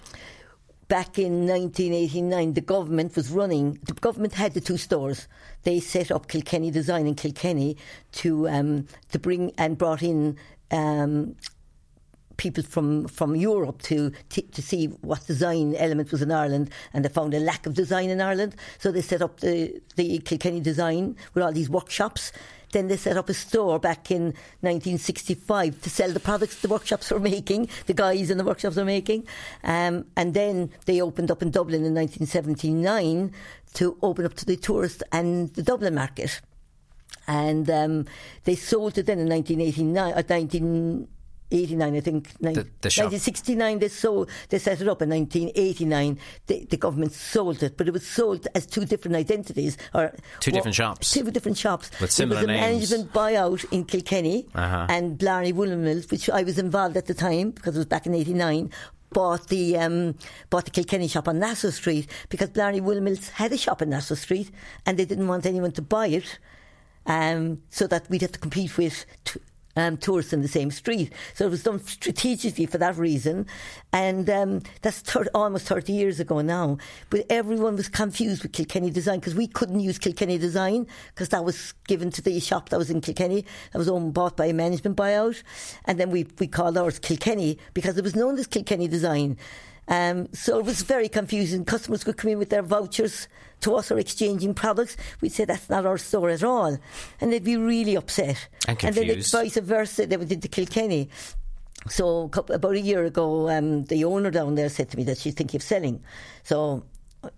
back 0.87 1.17
in 1.17 1.47
1989, 1.47 2.53
the 2.53 2.61
government 2.61 3.15
was 3.15 3.31
running. 3.31 3.79
The 3.85 3.93
government 3.93 4.33
had 4.33 4.53
the 4.53 4.61
two 4.61 4.77
stores. 4.77 5.27
They 5.63 5.79
set 5.79 6.11
up 6.11 6.27
Kilkenny 6.27 6.71
Design 6.71 7.07
in 7.07 7.15
Kilkenny 7.15 7.77
to 8.13 8.47
um, 8.49 8.87
to 9.11 9.19
bring 9.19 9.51
and 9.57 9.77
brought 9.77 10.03
in 10.03 10.37
um, 10.71 11.35
people 12.37 12.63
from, 12.63 13.07
from 13.07 13.35
Europe 13.35 13.81
to, 13.83 14.11
to, 14.29 14.41
to 14.41 14.61
see 14.61 14.87
what 15.01 15.25
design 15.27 15.75
element 15.75 16.11
was 16.11 16.21
in 16.21 16.31
Ireland, 16.31 16.69
and 16.93 17.03
they 17.03 17.09
found 17.09 17.33
a 17.33 17.39
lack 17.39 17.65
of 17.65 17.73
design 17.73 18.09
in 18.09 18.21
Ireland. 18.21 18.55
So 18.79 18.91
they 18.91 19.01
set 19.01 19.21
up 19.21 19.39
the 19.39 19.81
the 19.95 20.19
Kilkenny 20.19 20.59
Design 20.59 21.15
with 21.33 21.43
all 21.43 21.51
these 21.51 21.69
workshops. 21.69 22.31
Then 22.71 22.87
they 22.87 22.97
set 22.97 23.15
up 23.15 23.29
a 23.29 23.33
store 23.33 23.79
back 23.79 24.11
in 24.11 24.33
1965 24.61 25.81
to 25.81 25.89
sell 25.89 26.11
the 26.11 26.19
products 26.19 26.61
the 26.61 26.67
workshops 26.67 27.11
were 27.11 27.19
making, 27.35 27.69
the 27.85 27.93
guys 27.93 28.29
in 28.29 28.37
the 28.37 28.43
workshops 28.43 28.75
were 28.75 28.85
making. 28.85 29.25
Um, 29.63 30.05
and 30.17 30.33
then 30.33 30.71
they 30.85 31.01
opened 31.01 31.31
up 31.31 31.41
in 31.41 31.51
Dublin 31.51 31.85
in 31.85 31.93
1979 31.93 33.31
to 33.75 33.97
open 34.01 34.25
up 34.25 34.33
to 34.35 34.45
the 34.45 34.57
tourist 34.57 35.03
and 35.11 35.53
the 35.53 35.63
Dublin 35.63 35.95
market. 35.95 36.41
And 37.27 37.69
um, 37.69 38.05
they 38.43 38.55
sold 38.55 38.97
it 38.97 39.05
then 39.05 39.19
in 39.19 39.29
1989, 39.29 40.13
uh, 40.13 40.23
19, 40.27 41.07
89, 41.51 41.95
I 41.95 41.99
think. 41.99 42.29
The, 42.39 42.51
the 42.53 42.61
1969, 42.61 43.79
they 43.79 43.87
sold, 43.87 44.29
they 44.49 44.57
set 44.57 44.81
it 44.81 44.87
up 44.87 45.01
in 45.01 45.09
1989. 45.09 46.19
The, 46.47 46.65
the, 46.65 46.77
government 46.77 47.13
sold 47.13 47.61
it, 47.63 47.77
but 47.77 47.87
it 47.87 47.91
was 47.91 48.05
sold 48.05 48.47
as 48.55 48.65
two 48.65 48.85
different 48.85 49.15
identities 49.15 49.77
or 49.93 50.13
two 50.39 50.51
well, 50.51 50.59
different 50.59 50.75
shops. 50.75 51.11
Two 51.11 51.29
different 51.31 51.57
shops. 51.57 51.91
With 51.99 52.11
similar 52.11 52.41
it 52.41 52.47
was 52.47 52.49
a 52.49 52.59
names. 52.61 52.91
management 52.91 53.13
buyout 53.13 53.71
in 53.71 53.85
Kilkenny 53.85 54.47
uh-huh. 54.55 54.87
and 54.89 55.17
Blarney 55.17 55.53
Woollen 55.53 55.83
Mills, 55.83 56.09
which 56.09 56.29
I 56.29 56.43
was 56.43 56.57
involved 56.57 56.97
at 56.97 57.05
the 57.05 57.13
time 57.13 57.51
because 57.51 57.75
it 57.75 57.79
was 57.79 57.85
back 57.85 58.05
in 58.05 58.13
89 58.13 58.71
bought 59.11 59.47
the 59.47 59.77
um, 59.77 60.13
bought 60.49 60.65
the 60.65 60.71
Kilkenny 60.71 61.07
shop 61.07 61.29
on 61.29 61.39
Nassau 61.39 61.69
Street 61.69 62.05
because 62.27 62.49
Blarney 62.49 62.81
Woollen 62.81 63.05
Mills 63.05 63.29
had 63.29 63.53
a 63.53 63.57
shop 63.57 63.81
on 63.81 63.89
Nassau 63.89 64.15
Street 64.15 64.51
and 64.85 64.99
they 64.99 65.05
didn't 65.05 65.27
want 65.27 65.45
anyone 65.45 65.71
to 65.71 65.81
buy 65.81 66.07
it, 66.07 66.37
um, 67.05 67.61
so 67.69 67.87
that 67.87 68.09
we'd 68.09 68.21
have 68.21 68.33
to 68.33 68.39
compete 68.39 68.77
with. 68.77 69.05
T- 69.23 69.39
um, 69.75 69.97
tourists 69.97 70.33
in 70.33 70.41
the 70.41 70.47
same 70.47 70.71
street. 70.71 71.11
So 71.33 71.45
it 71.45 71.51
was 71.51 71.63
done 71.63 71.79
strategically 71.83 72.65
for 72.65 72.77
that 72.77 72.97
reason. 72.97 73.47
And 73.91 74.29
um, 74.29 74.61
that's 74.81 74.99
thir- 74.99 75.27
almost 75.33 75.67
30 75.67 75.93
years 75.93 76.19
ago 76.19 76.41
now. 76.41 76.77
But 77.09 77.25
everyone 77.29 77.75
was 77.75 77.89
confused 77.89 78.43
with 78.43 78.53
Kilkenny 78.53 78.89
Design 78.89 79.19
because 79.19 79.35
we 79.35 79.47
couldn't 79.47 79.79
use 79.79 79.97
Kilkenny 79.97 80.37
Design 80.37 80.87
because 81.13 81.29
that 81.29 81.43
was 81.43 81.73
given 81.87 82.11
to 82.11 82.21
the 82.21 82.39
shop 82.39 82.69
that 82.69 82.77
was 82.77 82.89
in 82.89 83.01
Kilkenny. 83.01 83.45
That 83.71 83.79
was 83.79 83.89
owned 83.89 84.13
bought 84.13 84.37
by 84.37 84.47
a 84.47 84.53
management 84.53 84.97
buyout. 84.97 85.41
And 85.85 85.99
then 85.99 86.11
we, 86.11 86.27
we 86.39 86.47
called 86.47 86.77
ours 86.77 86.99
Kilkenny 86.99 87.57
because 87.73 87.97
it 87.97 88.03
was 88.03 88.15
known 88.15 88.37
as 88.37 88.47
Kilkenny 88.47 88.87
Design. 88.87 89.37
Um, 89.87 90.29
so 90.33 90.57
it 90.57 90.65
was 90.65 90.81
very 90.81 91.07
confusing. 91.07 91.63
Customers 91.63 92.05
would 92.05 92.17
come 92.17 92.31
in 92.31 92.39
with 92.39 92.49
their 92.49 92.63
vouchers 92.63 93.27
to 93.61 93.75
us 93.75 93.91
or 93.91 93.99
exchanging 93.99 94.53
products. 94.53 94.97
We'd 95.21 95.31
say 95.31 95.45
that's 95.45 95.69
not 95.69 95.85
our 95.85 95.97
store 95.97 96.29
at 96.29 96.43
all. 96.43 96.77
And 97.19 97.33
they'd 97.33 97.43
be 97.43 97.57
really 97.57 97.95
upset. 97.95 98.47
And, 98.67 98.83
and 98.83 98.95
then 98.95 99.21
vice 99.21 99.57
versa, 99.57 100.05
they 100.07 100.17
would 100.17 100.29
the 100.29 100.47
Kilkenny. 100.47 101.09
So 101.89 102.31
about 102.33 102.73
a 102.73 102.79
year 102.79 103.05
ago, 103.05 103.49
um, 103.49 103.83
the 103.85 104.05
owner 104.05 104.31
down 104.31 104.55
there 104.55 104.69
said 104.69 104.89
to 104.91 104.97
me 104.97 105.03
that 105.03 105.17
she's 105.17 105.33
thinking 105.33 105.59
of 105.59 105.63
selling. 105.63 106.03
So 106.43 106.83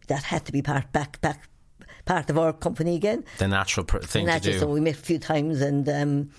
that 0.07 0.23
had 0.23 0.45
to 0.45 0.51
be 0.51 0.61
part 0.61 0.91
back 0.91 1.19
back 1.21 1.49
part 2.05 2.29
of 2.29 2.37
our 2.37 2.53
company 2.53 2.95
again. 2.95 3.23
The 3.37 3.47
natural 3.47 3.85
pr- 3.85 3.99
thing 3.99 4.25
the 4.25 4.31
natural, 4.31 4.53
to 4.53 4.59
do. 4.59 4.59
So 4.59 4.67
we 4.67 4.79
met 4.79 4.95
a 4.95 4.97
few 4.97 5.19
times, 5.19 5.61
and 5.61 5.87
um, 5.89 6.31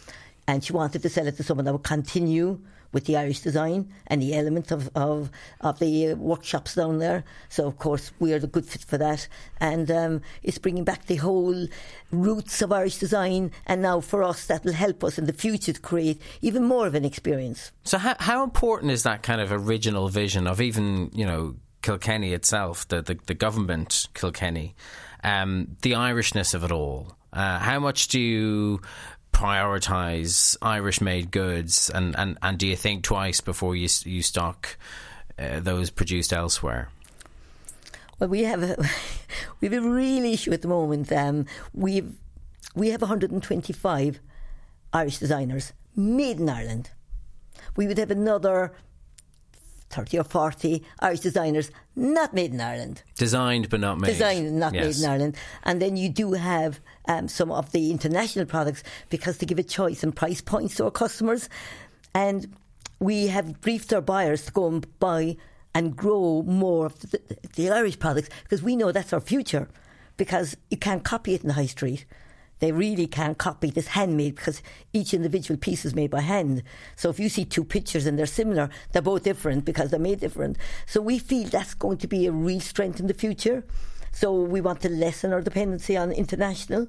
and 0.47 0.65
she 0.65 0.73
wanted 0.73 1.03
to 1.03 1.09
sell 1.09 1.27
it 1.27 1.37
to 1.37 1.43
someone 1.43 1.67
that 1.67 1.73
would 1.73 1.85
continue 1.85 2.61
with 2.93 3.05
the 3.05 3.17
Irish 3.17 3.41
design 3.41 3.93
and 4.07 4.23
the 4.23 4.35
element 4.35 4.71
of, 4.71 4.91
of, 4.95 5.31
of 5.61 5.79
the 5.79 6.15
workshops 6.15 6.75
down 6.75 6.99
there. 6.99 7.25
So, 7.49 7.67
of 7.67 7.79
course, 7.79 8.13
we 8.19 8.33
are 8.33 8.39
the 8.39 8.47
good 8.47 8.67
fit 8.67 8.83
for 8.83 8.99
that. 8.99 9.29
And 9.61 9.91
um, 9.91 10.23
it's 10.43 10.59
bringing 10.59 10.85
back 10.85 11.07
the 11.07 11.17
whole 11.17 11.67
roots 12.11 12.63
of 12.63 12.73
Irish 12.73 12.99
design. 12.99 13.53
And 13.67 13.83
now 13.83 14.01
for 14.01 14.23
us, 14.23 14.47
that 14.47 14.65
will 14.65 14.73
help 14.73 15.05
us 15.05 15.19
in 15.19 15.27
the 15.27 15.33
future 15.33 15.73
to 15.73 15.81
create 15.81 16.21
even 16.41 16.65
more 16.65 16.87
of 16.87 16.95
an 16.95 17.05
experience. 17.05 17.73
So, 17.85 17.99
how, 17.99 18.17
how 18.19 18.45
important 18.45 18.93
is 18.93 19.03
that 19.03 19.23
kind 19.23 19.41
of 19.41 19.53
original 19.53 20.09
vision 20.09 20.47
of 20.47 20.61
even, 20.61 21.11
you 21.13 21.27
know, 21.27 21.57
Kilkenny 21.83 22.33
itself, 22.33 22.89
the, 22.89 23.03
the, 23.03 23.19
the 23.27 23.35
government 23.35 24.09
Kilkenny, 24.15 24.75
um, 25.23 25.77
the 25.83 25.93
Irishness 25.93 26.55
of 26.55 26.65
it 26.65 26.73
all? 26.73 27.17
Uh, 27.33 27.59
how 27.59 27.79
much 27.79 28.09
do 28.09 28.19
you 28.19 28.81
prioritize 29.33 30.57
Irish 30.63 31.01
made 31.01 31.31
goods, 31.31 31.91
and, 31.91 32.17
and, 32.19 32.39
and 32.43 32.59
do 32.59 32.67
you 32.67 32.77
think 32.77 33.03
twice 33.03 33.41
before 33.41 33.77
you 33.77 33.89
you 34.05 34.23
stock 34.23 34.77
uh, 35.39 35.61
those 35.61 35.91
produced 35.91 36.33
elsewhere? 36.33 36.89
Well, 38.19 38.29
we 38.29 38.45
have 38.45 38.63
a 38.63 38.77
we 39.61 39.69
have 39.69 39.85
a 39.85 39.89
real 39.89 40.25
issue 40.25 40.53
at 40.53 40.63
the 40.63 40.69
moment. 40.69 41.13
Um, 41.13 41.47
we've 41.73 42.13
we 42.75 42.91
have 42.91 43.01
125 43.01 44.21
Irish 44.93 45.19
designers 45.19 45.73
made 45.95 46.41
in 46.41 46.49
Ireland. 46.49 46.91
We 47.77 47.87
would 47.87 47.99
have 47.99 48.11
another 48.11 48.73
30 49.91 50.19
or 50.19 50.25
40 50.25 50.83
Irish 51.01 51.21
designers 51.21 51.71
not 51.97 52.35
made 52.35 52.53
in 52.53 52.61
Ireland. 52.61 53.03
Designed 53.17 53.69
but 53.71 53.81
not 53.81 53.99
made. 53.99 54.09
Designed 54.09 54.59
not 54.59 54.75
yes. 54.75 54.99
made 54.99 55.05
in 55.05 55.11
Ireland. 55.11 55.37
And 55.65 55.83
then 55.83 55.97
you 55.97 56.09
do 56.09 56.33
have 56.33 56.81
um, 57.07 57.29
some 57.29 57.51
of 57.51 57.73
the 57.73 57.91
international 57.91 58.47
products 58.47 58.83
because 59.09 59.39
they 59.39 59.47
give 59.47 59.59
a 59.59 59.63
choice 59.63 60.03
and 60.03 60.15
price 60.15 60.41
points 60.41 60.77
to 60.77 60.85
our 60.85 60.91
customers. 60.91 61.49
And 62.15 62.55
we 63.01 63.29
have 63.29 63.61
briefed 63.61 63.93
our 63.93 64.01
buyers 64.01 64.47
to 64.47 64.53
go 64.53 64.69
and 64.69 64.99
buy 64.99 65.37
and 65.75 65.97
grow 65.97 66.43
more 66.43 66.87
of 66.87 66.99
the, 67.01 67.21
the 67.55 67.71
Irish 67.71 67.99
products 67.99 68.29
because 68.43 68.63
we 68.63 68.77
know 68.77 68.93
that's 68.93 69.13
our 69.13 69.21
future 69.21 69.69
because 70.17 70.57
you 70.71 70.77
can't 70.77 71.05
copy 71.05 71.35
it 71.35 71.43
in 71.43 71.49
the 71.49 71.55
high 71.55 71.67
street. 71.67 72.05
They 72.61 72.73
really 72.73 73.07
can't 73.07 73.39
copy 73.39 73.71
this 73.71 73.89
handmade 73.89 74.37
because 74.37 74.63
each 74.93 75.15
individual 75.15 75.59
piece 75.59 75.85
is 75.85 75.95
made 75.95 76.11
by 76.11 76.23
hand. 76.23 76.63
So 76.97 77.09
if 77.11 77.21
you 77.21 77.29
see 77.29 77.45
two 77.45 77.65
pictures 77.65 78.07
and 78.07 78.19
they're 78.19 78.27
similar, 78.27 78.69
they're 78.93 79.03
both 79.03 79.23
different 79.23 79.65
because 79.65 79.91
they're 79.91 80.01
made 80.01 80.21
different. 80.21 80.59
So 80.87 81.01
we 81.01 81.19
feel 81.19 81.49
that's 81.49 81.75
going 81.75 81.99
to 81.99 82.09
be 82.09 82.27
a 82.27 82.33
real 82.33 82.61
strength 82.61 82.99
in 83.01 83.07
the 83.07 83.15
future. 83.15 83.65
So 84.13 84.33
we 84.43 84.61
want 84.61 84.81
to 84.81 84.89
lessen 84.89 85.33
our 85.33 85.41
dependency 85.41 85.97
on 85.97 86.11
international 86.11 86.89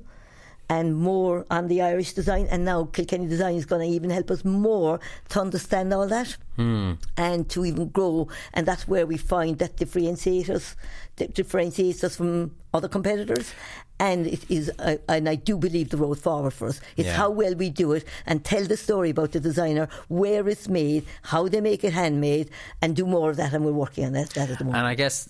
and 0.72 0.96
more 0.96 1.46
on 1.50 1.68
the 1.68 1.82
Irish 1.82 2.14
design. 2.14 2.48
And 2.50 2.64
now 2.64 2.86
Kilkenny 2.86 3.28
Design 3.28 3.56
is 3.56 3.66
going 3.66 3.88
to 3.88 3.94
even 3.96 4.12
help 4.12 4.30
us 4.30 4.46
more 4.46 5.00
to 5.30 5.42
understand 5.42 5.94
all 5.94 6.08
that 6.08 6.38
Hmm. 6.56 6.94
and 7.18 7.50
to 7.50 7.66
even 7.66 7.90
grow. 7.90 8.28
And 8.54 8.68
that's 8.68 8.88
where 8.88 9.08
we 9.08 9.18
find 9.18 9.58
that 9.60 9.78
differentiates 9.78 10.50
us, 10.50 10.76
that 11.16 11.34
differentiates 11.34 12.04
us 12.04 12.16
from 12.18 12.56
other 12.74 12.88
competitors. 12.88 13.52
And 14.00 14.28
it 14.28 14.50
is, 14.50 14.72
uh, 14.80 14.96
and 15.10 15.28
I 15.28 15.36
do 15.36 15.58
believe 15.58 15.90
the 15.90 15.98
road 15.98 16.20
forward 16.20 16.54
for 16.54 16.68
us. 16.70 16.80
It's 16.96 17.08
Yeah. 17.08 17.16
how 17.18 17.30
well 17.32 17.54
we 17.56 17.70
do 17.70 17.92
it 17.92 18.06
and 18.26 18.44
tell 18.44 18.64
the 18.66 18.78
story 18.78 19.10
about 19.10 19.34
the 19.34 19.40
designer, 19.42 19.90
where 20.08 20.48
it's 20.48 20.68
made, 20.70 21.06
how 21.24 21.48
they 21.50 21.60
make 21.60 21.84
it 21.84 21.92
handmade, 21.94 22.50
and 22.82 22.96
do 22.96 23.06
more 23.06 23.30
of 23.30 23.36
that. 23.38 23.54
And 23.54 23.66
we're 23.66 23.74
working 23.74 24.06
on 24.06 24.14
that, 24.14 24.30
that 24.32 24.50
at 24.50 24.58
the 24.60 24.64
moment. 24.64 24.78
And 24.80 24.88
I 24.88 24.96
guess 24.96 25.28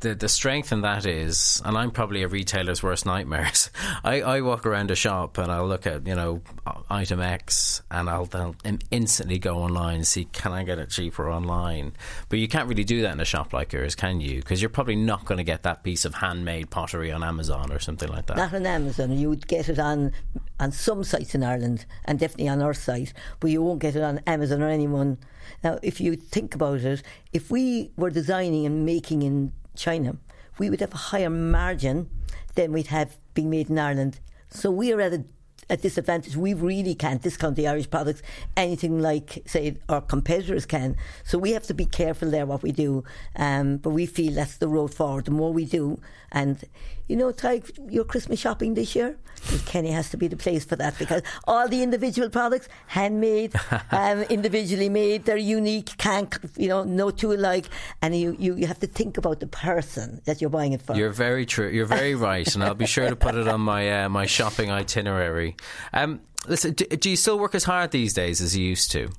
the 0.00 0.14
the 0.14 0.28
strength 0.28 0.70
in 0.72 0.82
that 0.82 1.06
is, 1.06 1.62
and 1.64 1.78
I'm 1.78 1.90
probably 1.90 2.22
a 2.22 2.28
retailer's 2.28 2.82
worst 2.82 3.06
nightmares. 3.06 3.70
I, 4.04 4.20
I 4.20 4.40
walk 4.42 4.66
around 4.66 4.90
a 4.90 4.96
shop 4.96 5.38
and 5.38 5.50
I'll 5.50 5.66
look 5.66 5.86
at 5.86 6.06
you 6.06 6.14
know 6.14 6.42
item 6.90 7.20
X 7.20 7.80
and 7.90 8.10
I'll 8.10 8.26
then 8.26 8.54
instantly 8.90 9.38
go 9.38 9.56
online 9.58 9.96
and 9.96 10.06
see 10.06 10.24
can 10.26 10.52
I 10.52 10.62
get 10.64 10.78
it 10.78 10.90
cheaper 10.90 11.30
online. 11.30 11.92
But 12.28 12.38
you 12.38 12.48
can't 12.48 12.68
really 12.68 12.84
do 12.84 13.00
that 13.02 13.12
in 13.12 13.20
a 13.20 13.24
shop 13.24 13.52
like 13.52 13.72
yours, 13.72 13.94
can 13.94 14.20
you? 14.20 14.36
Because 14.40 14.60
you're 14.60 14.68
probably 14.68 14.96
not 14.96 15.24
going 15.24 15.38
to 15.38 15.44
get 15.44 15.62
that 15.62 15.82
piece 15.82 16.04
of 16.04 16.14
handmade 16.14 16.68
pottery 16.70 17.10
on 17.10 17.22
Amazon 17.22 17.72
or 17.72 17.78
something 17.78 18.09
like 18.10 18.26
that. 18.26 18.36
Not 18.36 18.54
on 18.54 18.66
Amazon. 18.66 19.16
You 19.16 19.28
would 19.30 19.46
get 19.46 19.68
it 19.68 19.78
on 19.78 20.12
on 20.58 20.72
some 20.72 21.04
sites 21.04 21.34
in 21.34 21.42
Ireland 21.42 21.86
and 22.04 22.18
definitely 22.18 22.48
on 22.48 22.60
our 22.60 22.74
site, 22.74 23.12
but 23.40 23.50
you 23.50 23.62
won't 23.62 23.80
get 23.80 23.96
it 23.96 24.02
on 24.02 24.20
Amazon 24.26 24.62
or 24.62 24.68
anyone. 24.68 25.18
Now, 25.64 25.78
if 25.82 26.00
you 26.00 26.16
think 26.16 26.54
about 26.54 26.80
it, 26.80 27.02
if 27.32 27.50
we 27.50 27.90
were 27.96 28.10
designing 28.10 28.66
and 28.66 28.84
making 28.84 29.22
in 29.22 29.52
China, 29.74 30.16
we 30.58 30.68
would 30.68 30.80
have 30.80 30.92
a 30.92 30.98
higher 30.98 31.30
margin 31.30 32.10
than 32.54 32.72
we'd 32.72 32.88
have 32.88 33.16
being 33.34 33.50
made 33.50 33.70
in 33.70 33.78
Ireland. 33.78 34.20
So 34.50 34.70
we 34.70 34.92
are 34.92 35.00
at 35.00 35.12
a 35.12 35.24
a 35.70 35.76
disadvantage. 35.76 36.36
We 36.36 36.52
really 36.52 36.94
can't 36.94 37.22
discount 37.22 37.56
the 37.56 37.68
Irish 37.68 37.88
products 37.88 38.22
anything 38.56 39.00
like, 39.00 39.42
say, 39.46 39.76
our 39.88 40.00
competitors 40.00 40.66
can. 40.66 40.96
So 41.24 41.38
we 41.38 41.52
have 41.52 41.62
to 41.68 41.74
be 41.74 41.86
careful 41.86 42.30
there 42.30 42.44
what 42.44 42.62
we 42.62 42.72
do. 42.72 43.04
Um, 43.36 43.76
but 43.76 43.90
we 43.90 44.04
feel 44.04 44.34
that's 44.34 44.56
the 44.56 44.68
road 44.68 44.92
forward. 44.92 45.26
The 45.26 45.30
more 45.30 45.52
we 45.52 45.64
do, 45.64 46.00
and 46.32 46.62
you 47.10 47.16
know, 47.16 47.32
try 47.32 47.60
your 47.88 48.04
Christmas 48.04 48.38
shopping 48.38 48.74
this 48.74 48.94
year. 48.94 49.16
Kenny 49.66 49.90
has 49.90 50.10
to 50.10 50.16
be 50.16 50.28
the 50.28 50.36
place 50.36 50.64
for 50.64 50.76
that 50.76 50.96
because 50.96 51.22
all 51.44 51.66
the 51.66 51.82
individual 51.82 52.30
products, 52.30 52.68
handmade, 52.86 53.52
um, 53.90 54.22
individually 54.24 54.88
made, 54.88 55.24
they're 55.24 55.36
unique. 55.36 55.96
Can't 55.96 56.32
you 56.56 56.68
know, 56.68 56.84
no 56.84 57.10
two 57.10 57.32
alike, 57.32 57.66
and 58.00 58.14
you, 58.14 58.36
you 58.38 58.54
you 58.54 58.66
have 58.68 58.78
to 58.80 58.86
think 58.86 59.18
about 59.18 59.40
the 59.40 59.48
person 59.48 60.20
that 60.26 60.40
you're 60.40 60.50
buying 60.50 60.72
it 60.72 60.82
for. 60.82 60.94
You're 60.94 61.10
very 61.10 61.46
true. 61.46 61.68
You're 61.68 61.86
very 61.86 62.14
right, 62.30 62.54
and 62.54 62.62
I'll 62.62 62.74
be 62.74 62.86
sure 62.86 63.08
to 63.08 63.16
put 63.16 63.34
it 63.34 63.48
on 63.48 63.60
my 63.60 64.04
uh, 64.04 64.08
my 64.08 64.26
shopping 64.26 64.70
itinerary. 64.70 65.56
Um, 65.92 66.20
listen, 66.46 66.74
do, 66.74 66.84
do 66.84 67.10
you 67.10 67.16
still 67.16 67.40
work 67.40 67.56
as 67.56 67.64
hard 67.64 67.90
these 67.90 68.12
days 68.12 68.40
as 68.40 68.56
you 68.56 68.64
used 68.64 68.92
to? 68.92 69.10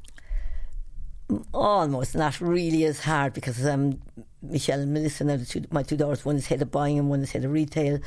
almost 1.53 2.15
not 2.15 2.41
really 2.41 2.83
as 2.85 2.99
hard 2.99 3.33
because 3.33 3.65
um, 3.65 4.01
Michelle 4.41 4.85
now 4.85 5.37
the 5.37 5.45
two, 5.47 5.65
my 5.71 5.83
two 5.83 5.97
daughters, 5.97 6.25
one 6.25 6.35
is 6.35 6.47
head 6.47 6.61
of 6.61 6.71
buying 6.71 6.97
and 6.97 7.09
one 7.09 7.21
is 7.21 7.31
head 7.31 7.45
of 7.45 7.51
retail, 7.51 7.99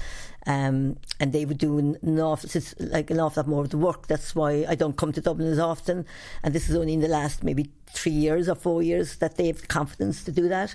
um, 0.47 0.97
and 1.21 1.33
they 1.33 1.45
would 1.45 1.59
do 1.59 1.79
an, 1.79 2.19
awful, 2.19 2.51
like 2.81 3.11
an 3.11 3.21
awful 3.21 3.43
lot 3.43 3.49
more 3.49 3.63
of 3.63 3.71
the 3.71 3.79
work. 3.79 4.07
That's 4.09 4.35
why 4.35 4.65
I 4.69 4.75
don't 4.75 4.97
come 4.97 5.13
to 5.13 5.21
Dublin 5.21 5.49
as 5.49 5.59
often, 5.59 6.07
and 6.43 6.55
this 6.55 6.69
is 6.69 6.77
only 6.77 6.95
in 6.95 7.01
the 7.01 7.09
last 7.09 7.45
maybe 7.45 7.71
three 7.87 8.13
years 8.13 8.49
or 8.49 8.57
four 8.57 8.83
years 8.83 9.17
that 9.17 9.37
they 9.37 9.47
have 9.47 9.61
the 9.61 9.67
confidence 9.67 10.25
to 10.25 10.33
do 10.33 10.49
that, 10.49 10.75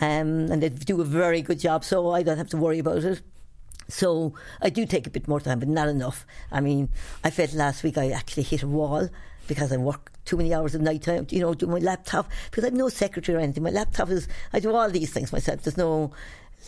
um, 0.00 0.50
and 0.50 0.62
they 0.62 0.68
do 0.68 1.00
a 1.00 1.04
very 1.04 1.42
good 1.42 1.58
job. 1.58 1.84
So 1.84 2.10
I 2.10 2.22
don't 2.22 2.38
have 2.38 2.50
to 2.50 2.56
worry 2.56 2.78
about 2.78 3.04
it. 3.04 3.22
So 3.88 4.34
I 4.60 4.68
do 4.68 4.84
take 4.84 5.06
a 5.06 5.10
bit 5.10 5.26
more 5.26 5.40
time, 5.40 5.60
but 5.60 5.68
not 5.68 5.88
enough. 5.88 6.26
I 6.52 6.60
mean, 6.60 6.90
I 7.24 7.30
felt 7.30 7.54
last 7.54 7.82
week 7.82 7.96
I 7.96 8.10
actually 8.10 8.42
hit 8.42 8.62
a 8.62 8.68
wall 8.68 9.08
because 9.48 9.72
I 9.72 9.76
work 9.78 10.12
too 10.24 10.36
many 10.36 10.54
hours 10.54 10.74
at 10.74 10.80
night 10.80 11.02
time, 11.02 11.26
you 11.30 11.40
know, 11.40 11.54
do 11.54 11.66
my 11.66 11.78
laptop 11.78 12.30
because 12.50 12.64
I've 12.64 12.74
no 12.74 12.88
secretary 12.88 13.36
or 13.36 13.40
anything. 13.40 13.64
My 13.64 13.70
laptop 13.70 14.10
is 14.10 14.28
I 14.52 14.60
do 14.60 14.72
all 14.74 14.88
these 14.88 15.10
things 15.12 15.32
myself. 15.32 15.62
There's 15.62 15.76
no 15.76 16.12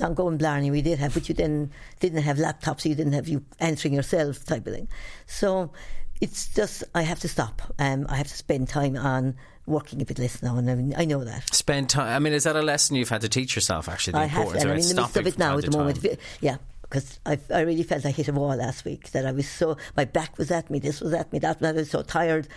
long 0.00 0.14
going 0.14 0.38
blarney 0.38 0.70
we 0.70 0.82
did 0.82 0.98
have, 0.98 1.14
but 1.14 1.28
you 1.28 1.34
then 1.34 1.70
didn't 2.00 2.22
have 2.22 2.38
laptops, 2.38 2.82
so 2.82 2.88
you 2.88 2.94
didn't 2.94 3.12
have 3.12 3.28
you 3.28 3.44
answering 3.60 3.94
yourself 3.94 4.44
type 4.44 4.66
of 4.66 4.74
thing. 4.74 4.88
So 5.26 5.72
it's 6.20 6.48
just 6.48 6.84
I 6.94 7.02
have 7.02 7.20
to 7.20 7.28
stop. 7.28 7.62
Um, 7.78 8.06
I 8.08 8.16
have 8.16 8.28
to 8.28 8.36
spend 8.36 8.68
time 8.68 8.96
on 8.96 9.36
working 9.66 10.02
a 10.02 10.04
bit 10.04 10.18
less 10.18 10.42
now, 10.42 10.56
and 10.56 10.70
I, 10.70 10.74
mean, 10.74 10.94
I 10.96 11.04
know 11.04 11.24
that. 11.24 11.54
Spend 11.54 11.88
time. 11.90 12.14
I 12.14 12.18
mean, 12.18 12.32
is 12.32 12.44
that 12.44 12.56
a 12.56 12.62
lesson 12.62 12.96
you've 12.96 13.08
had 13.08 13.20
to 13.22 13.28
teach 13.28 13.54
yourself? 13.54 13.88
Actually, 13.88 14.12
the 14.12 14.18
I 14.18 14.26
have, 14.26 14.40
importance 14.42 14.62
and 14.64 14.70
of 14.70 14.74
I'm 14.74 14.78
it, 14.78 14.90
in 14.90 14.96
the 14.96 15.02
midst 15.02 15.16
of 15.16 15.26
it 15.26 15.38
now 15.38 15.58
at 15.58 15.64
the 15.64 15.76
moment. 15.76 16.02
time. 16.02 16.16
Yeah, 16.40 16.56
because 16.90 17.20
I, 17.24 17.38
I 17.54 17.60
really 17.60 17.84
felt 17.84 18.04
I 18.04 18.10
hit 18.10 18.26
a 18.26 18.32
wall 18.32 18.54
last 18.56 18.84
week. 18.84 19.12
That 19.12 19.24
I 19.24 19.32
was 19.32 19.48
so 19.48 19.76
my 19.96 20.04
back 20.04 20.36
was 20.36 20.50
at 20.50 20.68
me, 20.70 20.80
this 20.80 21.00
was 21.00 21.14
at 21.14 21.32
me, 21.32 21.38
that 21.38 21.62
I 21.62 21.72
was 21.72 21.90
so 21.90 22.02
tired, 22.02 22.48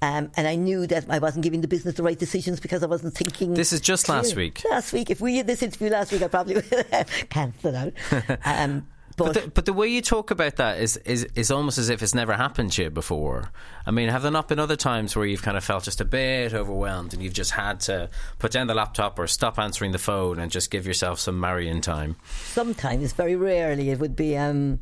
um, 0.00 0.30
and 0.36 0.46
I 0.46 0.54
knew 0.54 0.86
that 0.86 1.06
I 1.10 1.18
wasn't 1.18 1.42
giving 1.42 1.60
the 1.60 1.68
business 1.68 1.96
the 1.96 2.02
right 2.02 2.18
decisions 2.18 2.60
because 2.60 2.82
I 2.82 2.86
wasn't 2.86 3.14
thinking. 3.14 3.54
This 3.54 3.72
is 3.72 3.80
just 3.80 4.08
last 4.08 4.36
week. 4.36 4.62
Last 4.70 4.92
week, 4.92 5.10
if 5.10 5.20
we 5.20 5.38
had 5.38 5.46
this 5.46 5.62
interview 5.62 5.90
last 5.90 6.12
week, 6.12 6.22
I 6.22 6.28
probably 6.28 6.54
would 6.70 6.86
have 6.92 7.10
cancelled 7.28 7.74
out. 7.74 7.92
Um, 8.44 8.86
But 9.26 9.34
the, 9.34 9.50
but 9.50 9.66
the 9.66 9.72
way 9.72 9.88
you 9.88 10.00
talk 10.00 10.30
about 10.30 10.56
that 10.56 10.78
is, 10.80 10.96
is 10.98 11.24
is 11.34 11.50
almost 11.50 11.78
as 11.78 11.88
if 11.88 12.02
it's 12.02 12.14
never 12.14 12.32
happened 12.34 12.72
to 12.72 12.84
you 12.84 12.90
before. 12.90 13.52
I 13.86 13.90
mean, 13.90 14.08
have 14.08 14.22
there 14.22 14.30
not 14.30 14.48
been 14.48 14.58
other 14.58 14.76
times 14.76 15.14
where 15.14 15.26
you've 15.26 15.42
kind 15.42 15.56
of 15.56 15.64
felt 15.64 15.84
just 15.84 16.00
a 16.00 16.04
bit 16.04 16.54
overwhelmed 16.54 17.12
and 17.12 17.22
you've 17.22 17.34
just 17.34 17.52
had 17.52 17.80
to 17.80 18.08
put 18.38 18.52
down 18.52 18.66
the 18.66 18.74
laptop 18.74 19.18
or 19.18 19.26
stop 19.26 19.58
answering 19.58 19.92
the 19.92 19.98
phone 19.98 20.38
and 20.38 20.50
just 20.50 20.70
give 20.70 20.86
yourself 20.86 21.20
some 21.20 21.38
Marian 21.38 21.80
time? 21.80 22.16
sometimes, 22.44 23.12
very 23.12 23.36
rarely, 23.36 23.90
it 23.90 23.98
would 23.98 24.16
be 24.16 24.36
um, 24.36 24.80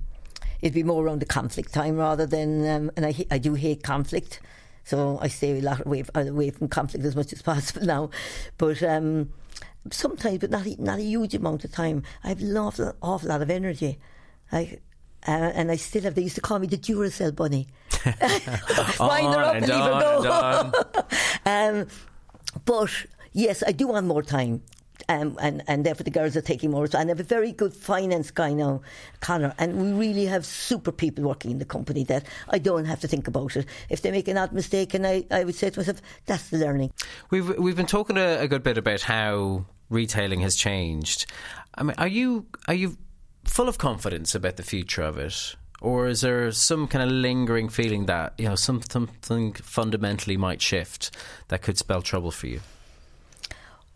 it'd 0.61 0.75
be 0.75 0.83
more 0.83 1.05
around 1.05 1.21
the 1.21 1.27
conflict 1.27 1.73
time 1.73 1.97
rather 1.97 2.27
than. 2.27 2.69
Um, 2.69 2.91
and 2.97 3.07
I 3.07 3.15
I 3.31 3.39
do 3.39 3.55
hate 3.55 3.83
conflict, 3.83 4.41
so 4.85 5.19
I 5.21 5.29
stay 5.29 5.59
a 5.59 5.63
lot 5.63 5.85
away, 5.85 6.05
away 6.15 6.51
from 6.51 6.69
conflict 6.69 7.05
as 7.05 7.17
much 7.17 7.33
as 7.33 7.43
possible 7.51 7.87
now. 7.87 8.11
But 8.57 8.83
um, 8.83 9.31
sometimes, 9.91 10.39
but 10.39 10.51
not 10.51 10.67
a- 10.67 10.83
not 10.83 10.99
a 10.99 11.03
huge 11.03 11.35
amount 11.35 11.65
of 11.65 11.73
time. 11.73 12.03
I 12.25 12.29
have 12.29 12.41
an 12.41 12.57
awful, 12.57 12.95
awful 13.03 13.29
lot 13.29 13.43
of 13.43 13.51
energy. 13.51 13.99
I. 14.53 14.79
Uh, 15.27 15.51
and 15.53 15.71
I 15.71 15.77
still 15.77 16.03
have. 16.03 16.15
They 16.15 16.23
used 16.23 16.37
to 16.37 16.41
call 16.41 16.59
me 16.61 16.69
the 16.69 16.79
Duracell 16.79 17.35
bunny. 17.35 17.67
Wind 18.05 19.35
her 19.35 19.43
up 19.43 19.57
and 19.57 19.67
leave 19.67 19.77
her 19.77 20.23
go. 20.23 21.05
Um, 21.45 21.89
but 22.65 22.91
yes, 23.33 23.65
I 23.67 23.73
do 23.73 23.89
want 23.89 24.07
more 24.07 24.23
time. 24.23 24.63
Um, 25.09 25.39
and, 25.41 25.63
and 25.67 25.87
therefore 25.87 26.05
the 26.05 26.11
girls 26.11 26.37
are 26.37 26.43
taking 26.43 26.71
more. 26.71 26.85
And 26.85 26.95
I 26.95 27.07
have 27.07 27.21
a 27.21 27.25
very 27.25 27.53
good 27.53 27.73
finance 27.73 28.31
guy 28.31 28.53
now, 28.53 28.83
Connor, 29.21 29.55
and 29.59 29.81
we 29.81 29.93
really 29.93 30.27
have 30.27 30.45
super 30.45 30.93
people 30.93 31.25
working 31.25 31.51
in 31.51 31.59
the 31.59 31.65
company 31.65 32.05
that 32.05 32.25
I 32.51 32.59
don't 32.59 32.85
have 32.85 33.01
to 33.01 33.09
think 33.09 33.27
about 33.27 33.57
it. 33.57 33.67
If 33.89 34.03
they 34.03 34.11
make 34.11 34.29
an 34.29 34.37
odd 34.37 34.53
mistake, 34.53 34.95
and 34.95 35.07
I, 35.07 35.25
I 35.31 35.45
would 35.45 35.55
say 35.55 35.71
to 35.71 35.81
myself, 35.81 36.03
that's 36.27 36.51
the 36.51 36.59
learning. 36.59 36.93
We've 37.31 37.59
we've 37.59 37.77
been 37.77 37.87
talking 37.87 38.19
a, 38.19 38.41
a 38.41 38.49
good 38.49 38.63
bit 38.63 38.77
about 38.77 39.03
how 39.03 39.65
retailing 39.89 40.41
has 40.41 40.57
changed. 40.57 41.27
I 41.75 41.83
mean, 41.85 41.95
are 41.99 42.09
you 42.09 42.47
are 42.67 42.75
you 42.75 42.97
full 43.49 43.69
of 43.69 43.79
confidence 43.79 44.35
about 44.35 44.57
the 44.57 44.63
future 44.63 45.03
of 45.03 45.19
it, 45.19 45.57
or 45.81 46.09
is 46.09 46.21
there 46.21 46.51
some 46.53 46.87
kind 46.87 47.03
of 47.03 47.11
lingering 47.11 47.69
feeling 47.69 48.07
that 48.07 48.35
you 48.39 48.49
know 48.49 48.55
some, 48.55 48.83
something 48.83 49.53
fundamentally 49.55 50.37
might 50.37 50.61
shift 50.61 51.11
that 51.49 51.63
could 51.63 51.79
spell 51.79 52.03
trouble 52.03 52.31
for 52.31 52.47
you? 52.47 52.61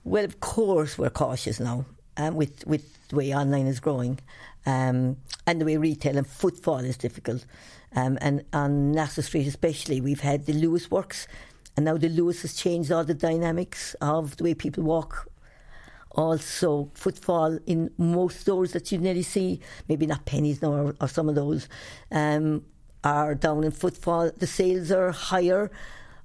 Well, 0.04 0.24
of 0.24 0.40
course, 0.40 0.98
we're 0.98 1.10
cautious 1.10 1.60
now 1.60 1.84
um, 2.16 2.34
with 2.34 2.66
with 2.66 3.08
the 3.08 3.16
way 3.16 3.34
online 3.34 3.66
is 3.66 3.80
growing, 3.80 4.18
um, 4.66 5.16
and 5.46 5.60
the 5.60 5.64
way 5.64 5.76
retail 5.76 6.16
and 6.16 6.26
footfall 6.26 6.78
is 6.78 6.96
difficult. 6.96 7.44
Um, 7.94 8.16
and 8.20 8.44
on 8.52 8.92
Nassau 8.92 9.20
Street, 9.20 9.46
especially, 9.46 10.00
we've 10.00 10.20
had 10.20 10.46
the 10.46 10.54
Luas 10.54 10.90
works, 10.90 11.28
and 11.76 11.84
now 11.84 11.98
the 11.98 12.08
Luas 12.08 12.42
has 12.42 12.54
changed 12.54 12.90
all 12.90 13.04
the 13.04 13.14
dynamics 13.14 13.94
of 14.00 14.36
the 14.36 14.44
way 14.44 14.54
people 14.54 14.82
walk. 14.82 15.28
Also, 16.14 16.90
footfall 16.94 17.58
in 17.66 17.90
most 17.96 18.40
stores 18.40 18.72
that 18.72 18.92
you 18.92 18.98
nearly 18.98 19.22
see, 19.22 19.60
maybe 19.88 20.06
not 20.06 20.26
Penneys 20.26 20.60
now 20.60 20.72
or, 20.72 20.94
or 21.00 21.08
some 21.08 21.28
of 21.28 21.34
those, 21.34 21.68
um, 22.10 22.64
are 23.02 23.34
down 23.34 23.64
in 23.64 23.70
footfall. 23.70 24.30
The 24.36 24.46
sales 24.46 24.92
are 24.92 25.10
higher 25.10 25.70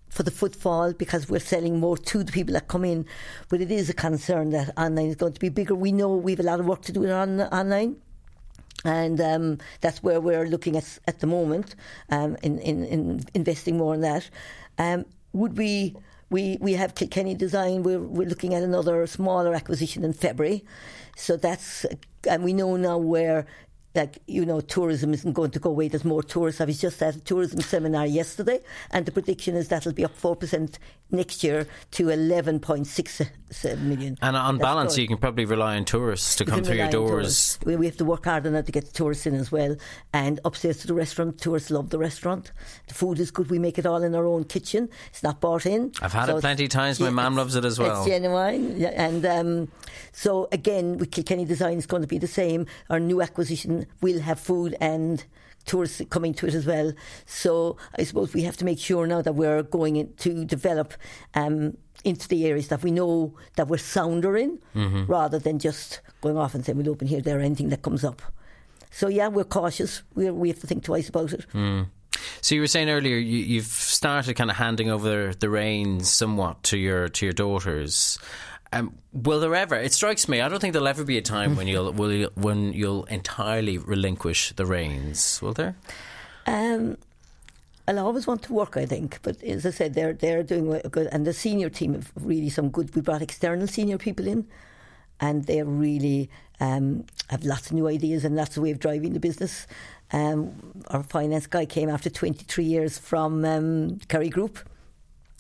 for 0.10 0.24
the 0.24 0.32
footfall 0.32 0.94
because 0.94 1.30
we're 1.30 1.40
selling 1.40 1.80
more 1.80 1.98
to 1.98 2.24
the 2.24 2.32
people 2.32 2.54
that 2.54 2.68
come 2.68 2.86
in. 2.86 3.06
But 3.50 3.62
it 3.62 3.72
is 3.72 3.90
a 3.90 3.94
concern 3.94 4.52
that 4.52 4.78
online 4.78 5.08
is 5.08 5.16
going 5.16 5.34
to 5.34 5.40
be 5.40 5.50
bigger. 5.50 5.76
We 5.76 5.92
know 5.92 6.16
we 6.16 6.34
have 6.34 6.40
a 6.40 6.44
lot 6.44 6.60
of 6.60 6.66
work 6.66 6.82
to 6.84 6.92
do 6.92 7.10
on 7.10 7.42
online. 7.42 7.98
And 8.86 9.20
um, 9.20 9.58
that's 9.82 10.04
where 10.04 10.22
we're 10.22 10.46
looking 10.48 10.78
at 10.78 11.00
at 11.08 11.20
the 11.20 11.28
moment, 11.28 11.76
um, 12.10 12.38
in, 12.44 12.60
in, 12.60 12.86
in 12.86 13.24
investing 13.34 13.78
more 13.78 13.96
in 13.96 14.02
that. 14.02 14.30
Um, 14.78 15.06
would 15.34 15.58
we 15.58 15.96
we, 16.30 16.58
we 16.60 16.74
have 16.74 16.96
Kilkenny 16.96 17.36
Design. 17.36 17.84
We're, 17.84 18.00
we're 18.00 18.28
looking 18.28 18.54
at 18.54 18.64
another 18.64 19.06
smaller 19.08 19.54
acquisition 19.54 20.04
in 20.04 20.14
February. 20.14 20.66
So 21.16 21.38
that's, 21.38 21.86
and 22.30 22.44
we 22.44 22.54
know 22.54 22.76
now 22.76 22.98
where 22.98 23.46
like 23.96 24.20
you 24.28 24.46
know 24.46 24.62
tourism 24.62 25.14
isn't 25.14 25.34
going 25.34 25.50
to 25.52 25.60
go 25.60 25.72
away 25.72 25.88
there's 25.88 26.06
more 26.06 26.22
tourists 26.22 26.62
I 26.62 26.66
was 26.66 26.80
just 26.80 27.02
at 27.02 27.16
a 27.16 27.20
tourism 27.20 27.62
seminar 27.62 28.06
yesterday 28.06 28.60
and 28.92 29.06
the 29.06 29.12
prediction 29.12 29.56
is 29.56 29.70
that'll 29.70 29.94
be 29.94 30.06
up 30.06 30.16
4% 30.20 30.78
next 31.10 31.44
year 31.44 31.68
to 31.92 32.06
11.6 32.06 33.28
million 33.80 34.18
And 34.22 34.36
on 34.36 34.58
That's 34.58 34.64
balance, 34.68 34.96
good. 34.96 35.02
you 35.04 35.08
can 35.08 35.18
probably 35.18 35.46
rely 35.46 35.78
on 35.78 35.86
tourists 35.86 36.36
to 36.38 36.46
We 36.46 36.52
come 36.52 36.64
through 36.64 36.76
your 36.78 36.90
doors. 36.90 37.58
We, 37.64 37.76
we 37.76 37.86
have 37.86 37.98
to 37.98 38.06
work 38.06 38.26
harder 38.26 38.52
now 38.52 38.62
to 38.62 38.72
get 38.72 38.86
the 38.86 38.92
tourists 38.92 39.26
in 39.26 39.36
as 39.36 39.52
well. 39.52 39.76
And 40.14 40.40
upstairs 40.46 40.78
to 40.80 40.88
the 40.88 40.94
restaurant, 40.94 41.40
tourists 41.40 41.70
love 41.72 41.90
the 41.90 41.98
restaurant. 42.00 42.52
The 42.88 42.94
food 42.94 43.20
is 43.20 43.32
good. 43.32 43.50
We 43.50 43.60
make 43.60 43.78
it 43.78 43.86
all 43.86 44.04
in 44.04 44.16
our 44.16 44.26
own 44.26 44.44
kitchen. 44.44 44.90
It's 45.10 45.24
not 45.24 45.40
bought 45.40 45.66
in. 45.66 45.92
I've 46.02 46.14
had 46.14 46.28
So 46.28 46.38
it 46.38 46.42
plenty 46.42 46.66
of 46.66 46.70
times. 46.72 47.00
My 47.00 47.10
mum 47.10 47.36
loves 47.36 47.56
it 47.56 47.66
as 47.66 47.80
well. 47.80 48.02
It's 48.02 48.10
genuine. 48.10 48.78
Yeah, 48.80 48.90
And 48.90 49.26
um, 49.26 49.72
so, 50.12 50.48
again, 50.52 50.98
with 50.98 51.12
Kilkenny 51.12 51.46
Design, 51.46 51.78
is 51.78 51.86
going 51.86 52.02
to 52.02 52.08
be 52.08 52.18
the 52.18 52.28
same. 52.28 52.66
Our 52.90 53.00
new 53.00 53.22
acquisition 53.22 53.86
will 54.02 54.20
have 54.22 54.40
food 54.40 54.76
and 54.82 55.24
tourists 55.66 56.02
coming 56.10 56.34
to 56.34 56.48
it 56.48 56.54
as 56.54 56.66
well. 56.66 56.94
So 57.26 57.78
I 57.98 58.04
suppose 58.04 58.34
we 58.34 58.44
have 58.44 58.58
to 58.58 58.66
make 58.66 58.80
sure 58.80 59.06
now 59.06 59.22
that 59.22 59.34
we're 59.34 59.64
going 59.64 59.98
in 59.98 60.14
to 60.18 60.46
develop 60.46 60.94
um, 61.34 61.78
into 62.04 62.28
the 62.28 62.46
areas 62.46 62.68
that 62.70 62.84
we 62.84 62.92
know 62.92 63.34
that 63.56 63.68
we're 63.68 63.78
sounder 63.78 64.38
in, 64.38 64.60
Mm-hmm. 64.76 65.06
rather 65.06 65.40
than 65.40 65.60
just 65.60 66.02
going 66.22 66.38
off 66.38 66.54
and 66.56 66.66
saying 66.66 66.78
we'll 66.78 66.90
open 66.90 67.08
here, 67.08 67.22
there, 67.22 67.40
anything 67.40 67.70
that 67.70 67.82
comes 67.82 68.04
up. 68.04 68.22
So 68.92 69.08
yeah, 69.08 69.28
we're 69.28 69.44
cautious. 69.44 70.04
We're, 70.16 70.34
we 70.34 70.50
have 70.50 70.60
to 70.60 70.68
think 70.68 70.84
twice 70.84 71.10
about 71.10 71.34
it. 71.34 71.46
Mm. 71.54 71.88
So 72.42 72.56
you 72.56 72.62
were 72.62 72.68
saying 72.68 72.90
earlier 72.90 73.18
you, 73.18 73.38
you've 73.40 73.66
started 73.66 74.36
kind 74.36 74.50
of 74.50 74.58
handing 74.58 74.90
over 74.90 75.34
the 75.34 75.50
reins 75.50 76.10
somewhat 76.10 76.64
to 76.64 76.78
your 76.78 77.10
to 77.10 77.26
your 77.26 77.34
daughters. 77.34 78.18
Um, 78.74 78.98
will 79.14 79.40
there 79.40 79.56
ever? 79.56 79.76
It 79.76 79.94
strikes 79.94 80.28
me. 80.28 80.42
I 80.42 80.50
don't 80.50 80.60
think 80.60 80.74
there'll 80.74 80.88
ever 80.88 81.04
be 81.04 81.18
a 81.18 81.22
time 81.22 81.56
when 81.56 81.68
you'll 81.68 81.92
will 81.94 82.12
you, 82.12 82.30
when 82.36 82.74
you'll 82.74 83.06
entirely 83.06 83.78
relinquish 83.78 84.52
the 84.56 84.66
reins. 84.66 85.40
Will 85.42 85.54
there? 85.54 85.76
Um, 86.46 86.98
I'll 87.88 88.00
always 88.00 88.28
want 88.28 88.42
to 88.44 88.54
work, 88.54 88.76
I 88.76 88.86
think. 88.86 89.20
But 89.22 89.42
as 89.44 89.66
I 89.66 89.70
said, 89.70 89.94
they're 89.94 90.14
they're 90.14 90.44
doing 90.44 90.82
good, 90.92 91.08
and 91.12 91.26
the 91.26 91.34
senior 91.34 91.70
team 91.70 91.94
have 91.94 92.12
really 92.16 92.50
some 92.50 92.70
good. 92.70 92.94
We 92.96 93.02
brought 93.02 93.22
external 93.22 93.68
senior 93.68 93.98
people 93.98 94.28
in, 94.28 94.48
and 95.20 95.46
they 95.46 95.64
really 95.64 96.30
um, 96.60 97.06
have 97.30 97.44
lots 97.44 97.68
of 97.68 97.74
new 97.74 97.88
ideas 97.88 98.26
and 98.26 98.36
lots 98.36 98.58
of 98.58 98.64
way 98.64 98.72
of 98.72 98.80
driving 98.80 99.14
the 99.14 99.20
business. 99.20 99.68
Um, 100.12 100.84
our 100.88 101.04
finance 101.04 101.48
guy 101.48 101.66
came 101.66 101.90
after 101.90 102.10
23 102.10 102.64
years 102.64 102.98
from 102.98 103.44
um, 103.46 104.00
Kerry 104.08 104.30
Group. 104.30 104.60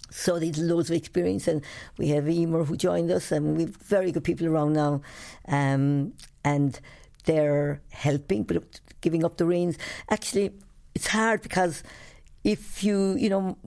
So 0.09 0.39
had 0.39 0.57
loads 0.57 0.89
of 0.89 0.95
experience, 0.95 1.49
and 1.49 1.61
we 1.97 2.09
have 2.09 2.29
Emer 2.29 2.63
who 2.63 2.77
joined 2.77 3.11
us, 3.11 3.31
and 3.31 3.57
we've 3.57 3.75
very 3.75 4.11
good 4.13 4.23
people 4.23 4.47
around 4.47 4.73
now, 4.73 5.01
um, 5.49 6.13
and 6.45 6.79
they're 7.25 7.81
helping, 7.91 8.43
but 8.43 8.79
giving 9.01 9.25
up 9.25 9.35
the 9.35 9.45
reins. 9.45 9.77
Actually, 10.09 10.51
it's 10.95 11.07
hard 11.07 11.41
because 11.41 11.83
if 12.43 12.83
you, 12.83 13.15
you 13.15 13.29
know, 13.29 13.57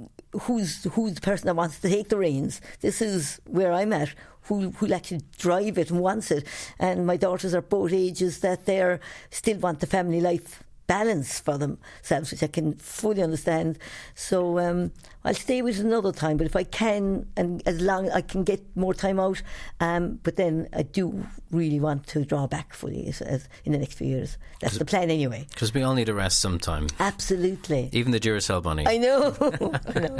who's 0.42 0.84
who's 0.84 1.14
the 1.14 1.20
person 1.20 1.46
that 1.46 1.56
wants 1.56 1.80
to 1.80 1.88
take 1.88 2.08
the 2.08 2.18
reins? 2.18 2.60
This 2.80 3.02
is 3.02 3.40
where 3.46 3.72
I'm 3.72 3.92
at. 3.92 4.14
Who 4.44 4.70
who'll 4.70 4.94
actually 4.94 5.22
drive 5.38 5.78
it 5.78 5.90
and 5.90 6.00
wants 6.00 6.30
it? 6.30 6.46
And 6.78 7.06
my 7.06 7.16
daughters 7.16 7.54
are 7.54 7.62
both 7.62 7.92
ages 7.92 8.40
that 8.40 8.66
they're 8.66 9.00
still 9.30 9.58
want 9.58 9.80
the 9.80 9.86
family 9.86 10.20
life 10.20 10.62
balance 10.90 11.38
for 11.38 11.56
themselves, 11.56 12.32
which 12.32 12.42
I 12.42 12.48
can 12.48 12.74
fully 12.74 13.22
understand. 13.22 13.78
So 14.16 14.58
um, 14.58 14.90
I'll 15.24 15.34
stay 15.34 15.62
with 15.62 15.78
another 15.78 16.10
time, 16.10 16.36
but 16.36 16.46
if 16.46 16.56
I 16.56 16.64
can, 16.64 17.26
and 17.36 17.62
as 17.64 17.80
long 17.80 18.10
I 18.10 18.22
can 18.22 18.42
get 18.42 18.60
more 18.74 18.92
time 18.92 19.20
out, 19.20 19.40
um, 19.78 20.18
but 20.24 20.34
then 20.34 20.68
I 20.72 20.82
do 20.82 21.24
really 21.52 21.78
want 21.78 22.08
to 22.08 22.24
draw 22.24 22.48
back 22.48 22.74
fully 22.74 23.06
as, 23.06 23.22
as 23.22 23.48
in 23.64 23.70
the 23.70 23.78
next 23.78 23.94
few 23.94 24.08
years. 24.08 24.36
That's 24.60 24.78
the 24.78 24.84
plan 24.84 25.10
anyway. 25.10 25.46
Because 25.50 25.72
we 25.72 25.84
all 25.84 25.94
need 25.94 26.08
a 26.08 26.14
rest 26.14 26.40
sometime. 26.40 26.88
Absolutely. 26.98 27.88
Even 27.92 28.10
the 28.10 28.18
Duracell 28.18 28.60
bunny. 28.60 28.84
I 28.88 28.96
know. 28.96 29.36
I 29.94 30.00
know. 30.00 30.18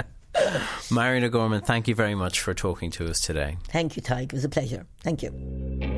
Marian 0.93 1.25
O'Gorman, 1.25 1.63
thank 1.63 1.89
you 1.89 1.97
very 1.97 2.15
much 2.15 2.41
for 2.41 2.55
talking 2.55 2.93
to 2.93 3.11
us 3.11 3.19
today. 3.19 3.57
Thank 3.71 3.97
you, 3.97 4.03
Tadhg. 4.03 4.27
It 4.27 4.33
was 4.35 4.45
a 4.45 4.49
pleasure. 4.49 4.87
Thank 5.03 5.25
you. 5.25 5.90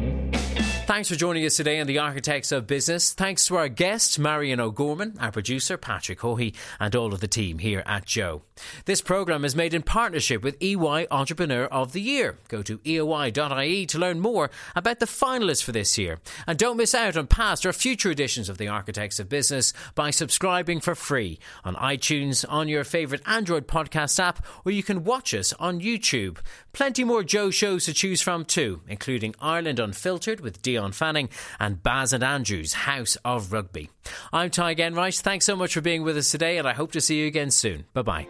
Thanks 0.92 1.08
for 1.08 1.16
joining 1.16 1.46
us 1.46 1.56
today 1.56 1.80
on 1.80 1.86
the 1.86 2.00
Architects 2.00 2.52
of 2.52 2.66
Business. 2.66 3.14
Thanks 3.14 3.46
to 3.46 3.56
our 3.56 3.70
guest, 3.70 4.18
Marian 4.18 4.60
O'Gorman, 4.60 5.16
our 5.18 5.32
producer, 5.32 5.78
Patrick 5.78 6.18
Hohey, 6.18 6.54
and 6.78 6.94
all 6.94 7.14
of 7.14 7.20
the 7.20 7.26
team 7.26 7.60
here 7.60 7.82
at 7.86 8.04
Joe. 8.04 8.42
This 8.84 9.00
programme 9.00 9.46
is 9.46 9.56
made 9.56 9.72
in 9.72 9.80
partnership 9.80 10.44
with 10.44 10.62
EY 10.62 11.06
Entrepreneur 11.10 11.64
of 11.64 11.92
the 11.92 12.02
Year. 12.02 12.36
Go 12.48 12.60
to 12.64 12.78
E 12.84 12.96
eoi.ie 12.96 13.86
to 13.86 13.98
learn 13.98 14.20
more 14.20 14.50
about 14.76 15.00
the 15.00 15.06
finalists 15.06 15.64
for 15.64 15.72
this 15.72 15.96
year. 15.96 16.20
And 16.46 16.58
don't 16.58 16.76
miss 16.76 16.94
out 16.94 17.16
on 17.16 17.26
past 17.26 17.64
or 17.64 17.72
future 17.72 18.10
editions 18.10 18.50
of 18.50 18.58
the 18.58 18.68
Architects 18.68 19.18
of 19.18 19.30
Business 19.30 19.72
by 19.94 20.10
subscribing 20.10 20.80
for 20.80 20.94
free 20.94 21.38
on 21.64 21.74
iTunes, 21.76 22.44
on 22.46 22.68
your 22.68 22.84
favourite 22.84 23.22
Android 23.26 23.66
podcast 23.66 24.20
app, 24.20 24.44
or 24.66 24.72
you 24.72 24.82
can 24.82 25.04
watch 25.04 25.32
us 25.32 25.54
on 25.54 25.80
YouTube. 25.80 26.36
Plenty 26.74 27.02
more 27.02 27.24
Joe 27.24 27.50
shows 27.50 27.86
to 27.86 27.94
choose 27.94 28.20
from 28.20 28.44
too, 28.44 28.82
including 28.86 29.34
Ireland 29.40 29.80
Unfiltered 29.80 30.40
with 30.40 30.60
Dion 30.60 30.81
Fanning 30.90 31.28
and 31.60 31.80
Baz 31.80 32.12
and 32.12 32.24
Andrews 32.24 32.72
House 32.72 33.16
of 33.24 33.52
Rugby. 33.52 33.90
I'm 34.32 34.50
Tadhg 34.50 34.80
Enright. 34.80 35.14
Thanks 35.14 35.46
so 35.46 35.54
much 35.54 35.74
for 35.74 35.80
being 35.80 36.02
with 36.02 36.16
us 36.16 36.32
today, 36.32 36.58
and 36.58 36.66
I 36.66 36.72
hope 36.72 36.90
to 36.92 37.00
see 37.00 37.20
you 37.20 37.28
again 37.28 37.52
soon. 37.52 37.84
Bye 37.92 38.02
bye. 38.02 38.26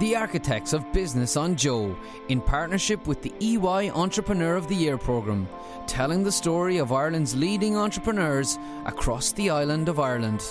The 0.00 0.16
Architects 0.16 0.72
of 0.72 0.92
Business 0.92 1.36
on 1.36 1.54
Joe, 1.54 1.96
in 2.28 2.40
partnership 2.40 3.06
with 3.06 3.22
the 3.22 3.32
EY 3.40 3.90
Entrepreneur 3.90 4.56
of 4.56 4.66
the 4.66 4.74
Year 4.74 4.98
programme, 4.98 5.48
telling 5.86 6.24
the 6.24 6.32
story 6.32 6.78
of 6.78 6.92
Ireland's 6.92 7.36
leading 7.36 7.76
entrepreneurs 7.76 8.58
across 8.86 9.30
the 9.30 9.50
island 9.50 9.88
of 9.88 10.00
Ireland. 10.00 10.42